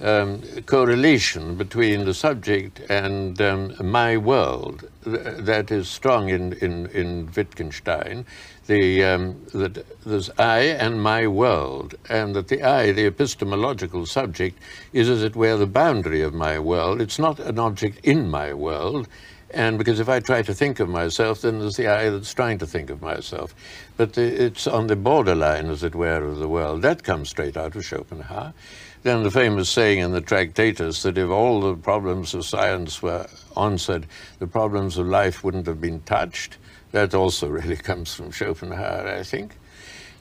um, 0.01 0.41
correlation 0.65 1.55
between 1.55 2.05
the 2.05 2.13
subject 2.13 2.79
and 2.89 3.39
um, 3.41 3.73
my 3.81 4.17
world 4.17 4.89
that 5.03 5.71
is 5.71 5.89
strong 5.89 6.29
in, 6.29 6.53
in, 6.53 6.87
in 6.87 7.29
Wittgenstein. 7.35 8.25
The, 8.67 9.03
um, 9.03 9.45
that 9.53 9.83
there's 10.05 10.29
I 10.37 10.59
and 10.59 11.01
my 11.01 11.25
world, 11.25 11.95
and 12.07 12.35
that 12.35 12.49
the 12.49 12.61
I, 12.61 12.91
the 12.91 13.07
epistemological 13.07 14.05
subject, 14.05 14.59
is 14.93 15.09
as 15.09 15.23
it 15.23 15.35
were 15.35 15.57
the 15.57 15.65
boundary 15.65 16.21
of 16.21 16.35
my 16.35 16.59
world. 16.59 17.01
It's 17.01 17.17
not 17.17 17.39
an 17.39 17.57
object 17.57 18.05
in 18.05 18.29
my 18.29 18.53
world, 18.53 19.07
and 19.51 19.77
because 19.77 19.99
if 19.99 20.09
I 20.09 20.19
try 20.19 20.41
to 20.41 20.53
think 20.53 20.79
of 20.79 20.89
myself, 20.89 21.41
then 21.41 21.59
there's 21.59 21.75
the 21.75 21.87
I 21.87 22.09
that's 22.09 22.33
trying 22.33 22.59
to 22.59 22.67
think 22.67 22.89
of 22.89 23.01
myself. 23.01 23.55
But 23.97 24.17
it's 24.17 24.67
on 24.67 24.87
the 24.87 24.95
borderline, 24.95 25.69
as 25.69 25.83
it 25.83 25.95
were, 25.95 26.23
of 26.23 26.37
the 26.37 26.47
world. 26.47 26.81
That 26.81 27.03
comes 27.03 27.29
straight 27.29 27.57
out 27.57 27.75
of 27.75 27.85
Schopenhauer. 27.85 28.53
Then 29.01 29.23
the 29.23 29.31
famous 29.31 29.69
saying 29.69 29.99
in 29.99 30.11
the 30.11 30.21
Tractatus 30.21 31.03
that 31.03 31.17
if 31.17 31.29
all 31.29 31.61
the 31.61 31.75
problems 31.75 32.33
of 32.33 32.45
science 32.45 33.01
were 33.01 33.27
answered, 33.55 34.05
the 34.39 34.47
problems 34.47 34.97
of 34.97 35.07
life 35.07 35.43
wouldn't 35.43 35.67
have 35.67 35.79
been 35.79 36.01
touched. 36.01 36.57
That 36.91 37.13
also 37.13 37.47
really 37.49 37.77
comes 37.77 38.13
from 38.13 38.31
Schopenhauer, 38.31 39.07
I 39.07 39.23
think. 39.23 39.55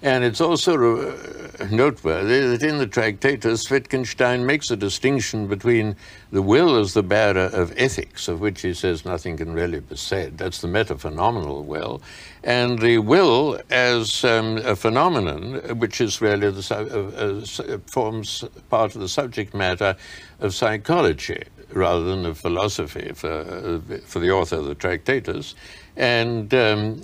And 0.01 0.23
it's 0.23 0.41
also 0.41 1.11
uh, 1.11 1.67
noteworthy 1.73 2.47
that 2.47 2.63
in 2.63 2.79
the 2.79 2.87
Tractatus, 2.87 3.69
Wittgenstein 3.69 4.47
makes 4.47 4.71
a 4.71 4.77
distinction 4.77 5.49
between 5.49 5.97
the 6.31 6.41
will 6.41 6.77
as 6.77 6.95
the 6.95 7.03
bearer 7.03 7.51
of 7.53 7.75
ethics, 7.77 8.29
of 8.29 8.41
which 8.41 8.63
he 8.63 8.75
says 8.75 9.05
nothing 9.05 9.37
can 9.37 9.53
really 9.53 9.81
be 9.81 9.97
said. 9.97 10.39
That's 10.39 10.61
the 10.61 10.69
metaphenomenal 10.69 11.65
will. 11.65 12.01
And 12.45 12.79
the 12.79 12.99
will 12.99 13.61
as 13.71 14.23
um, 14.25 14.59
a 14.59 14.77
phenomenon, 14.77 15.79
which 15.79 16.01
is 16.01 16.21
really 16.21 16.49
the, 16.51 16.63
uh, 16.71 17.75
uh, 17.75 17.79
forms 17.87 18.45
part 18.71 18.95
of 18.95 19.01
the 19.01 19.09
subject 19.09 19.53
matter 19.53 19.97
of 20.39 20.55
psychology 20.55 21.43
rather 21.73 22.05
than 22.05 22.25
of 22.27 22.39
philosophy 22.39 23.13
for, 23.15 23.29
uh, 23.31 23.99
for 24.05 24.19
the 24.19 24.31
author 24.31 24.57
of 24.57 24.65
the 24.65 24.75
Tractatus. 24.75 25.55
And 25.97 26.55
um, 26.55 27.03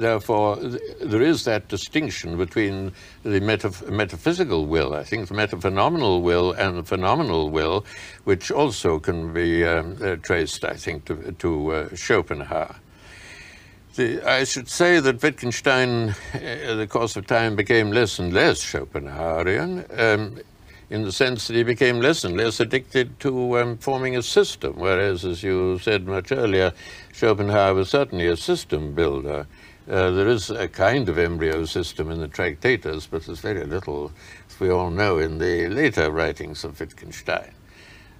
therefore, 0.00 0.56
there 0.56 1.22
is 1.22 1.44
that 1.44 1.68
distinction 1.68 2.36
between 2.36 2.92
the 3.22 3.40
metaph 3.40 3.88
metaphysical 3.88 4.66
will, 4.66 4.94
I 4.94 5.04
think, 5.04 5.28
the 5.28 5.34
metaphenomenal 5.34 6.22
will 6.22 6.52
and 6.52 6.78
the 6.78 6.82
phenomenal 6.82 7.50
will, 7.50 7.84
which 8.24 8.50
also 8.50 8.98
can 8.98 9.32
be 9.32 9.64
um, 9.64 9.96
uh, 10.02 10.16
traced, 10.16 10.64
I 10.64 10.74
think, 10.74 11.04
to, 11.04 11.32
to 11.38 11.72
uh, 11.72 11.94
Schopenhauer. 11.94 12.74
The, 13.94 14.22
I 14.28 14.44
should 14.44 14.68
say 14.68 15.00
that 15.00 15.22
Wittgenstein, 15.22 16.14
uh, 16.34 16.38
in 16.38 16.78
the 16.78 16.88
course 16.88 17.14
of 17.14 17.26
time, 17.26 17.54
became 17.54 17.92
less 17.92 18.18
and 18.18 18.32
less 18.32 18.64
Schopenhauerian. 18.64 19.84
Um, 19.96 20.40
in 20.92 21.04
the 21.04 21.10
sense 21.10 21.46
that 21.48 21.56
he 21.56 21.62
became 21.62 22.02
less 22.02 22.22
and 22.22 22.36
less 22.36 22.60
addicted 22.60 23.18
to 23.18 23.58
um, 23.58 23.78
forming 23.78 24.14
a 24.14 24.22
system, 24.22 24.74
whereas, 24.76 25.24
as 25.24 25.42
you 25.42 25.78
said 25.78 26.06
much 26.06 26.30
earlier, 26.30 26.70
Schopenhauer 27.14 27.72
was 27.72 27.88
certainly 27.88 28.26
a 28.26 28.36
system 28.36 28.94
builder. 28.94 29.46
Uh, 29.90 30.10
there 30.10 30.28
is 30.28 30.50
a 30.50 30.68
kind 30.68 31.08
of 31.08 31.18
embryo 31.18 31.64
system 31.64 32.10
in 32.10 32.20
the 32.20 32.28
Tractatus, 32.28 33.06
but 33.06 33.24
there's 33.24 33.40
very 33.40 33.64
little, 33.64 34.12
as 34.50 34.60
we 34.60 34.68
all 34.68 34.90
know, 34.90 35.18
in 35.18 35.38
the 35.38 35.66
later 35.68 36.10
writings 36.10 36.62
of 36.62 36.78
Wittgenstein. 36.78 37.54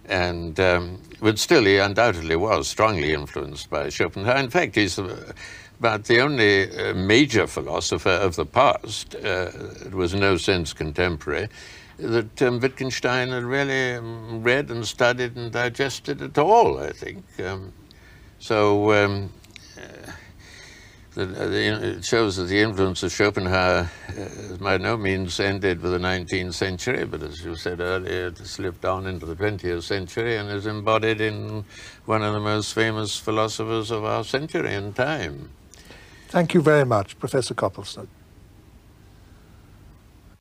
And, 0.07 0.59
um, 0.59 0.99
but 1.21 1.39
still, 1.39 1.65
he 1.65 1.77
undoubtedly 1.77 2.37
was 2.37 2.69
strongly 2.69 3.13
influenced 3.13 3.69
by 3.69 3.91
Schopenhauer. 3.91 4.39
In 4.39 4.49
fact, 4.49 4.77
he's 4.77 4.99
uh, 4.99 5.33
about 5.79 6.05
the 6.05 6.21
only 6.21 6.75
uh, 6.75 6.95
major 6.95 7.47
philosopher 7.47 8.09
of 8.09 8.37
the 8.37 8.47
past, 8.47 9.15
uh, 9.17 9.51
it 9.85 9.93
was 9.93 10.15
in 10.15 10.21
no 10.21 10.39
sense 10.39 10.73
contemporary, 10.73 11.49
that 11.99 12.43
um, 12.43 12.61
Wittgenstein 12.61 13.29
had 13.29 13.45
really 13.45 13.95
um, 13.95 14.43
read 14.43 14.71
and 14.71 14.87
studied 14.87 15.37
and 15.37 15.53
digested 15.53 16.23
at 16.23 16.39
all, 16.39 16.79
I 16.79 16.93
think. 16.93 17.25
Um, 17.41 17.73
so 18.39 18.93
um, 18.93 19.33
uh, 19.77 20.13
the, 21.15 21.23
uh, 21.23 21.47
the, 21.47 21.97
it 21.97 22.05
shows 22.05 22.37
that 22.37 22.45
the 22.45 22.61
influence 22.61 23.03
of 23.03 23.13
Schopenhauer 23.13 23.91
uh, 24.19 24.57
by 24.57 24.79
no 24.79 24.97
means 24.97 25.39
ended 25.39 25.83
with 25.83 25.93
the 25.93 25.99
19th 25.99 26.55
century, 26.55 27.05
but 27.05 27.23
as 27.23 27.45
you 27.45 27.55
said 27.55 27.81
earlier, 27.81 28.29
it 28.29 28.39
slipped 28.39 28.85
on 28.85 29.07
into 29.07 29.27
the 29.27 29.37
20th 29.37 29.83
century 29.83 30.37
and 30.37 30.49
is 30.51 30.67
embodied 30.67 31.21
in 31.21 31.65
one 32.07 32.23
of 32.23 32.33
the 32.33 32.41
most 32.41 32.73
famous 32.73 33.19
philosophers 33.19 33.91
of 33.91 34.05
our 34.05 34.25
century 34.25 34.75
and 34.75 34.97
time. 34.97 35.51
Thank 36.29 36.55
you 36.55 36.63
very 36.63 36.87
much, 36.87 37.19
Professor 37.19 37.53
Copleston. 37.53 38.09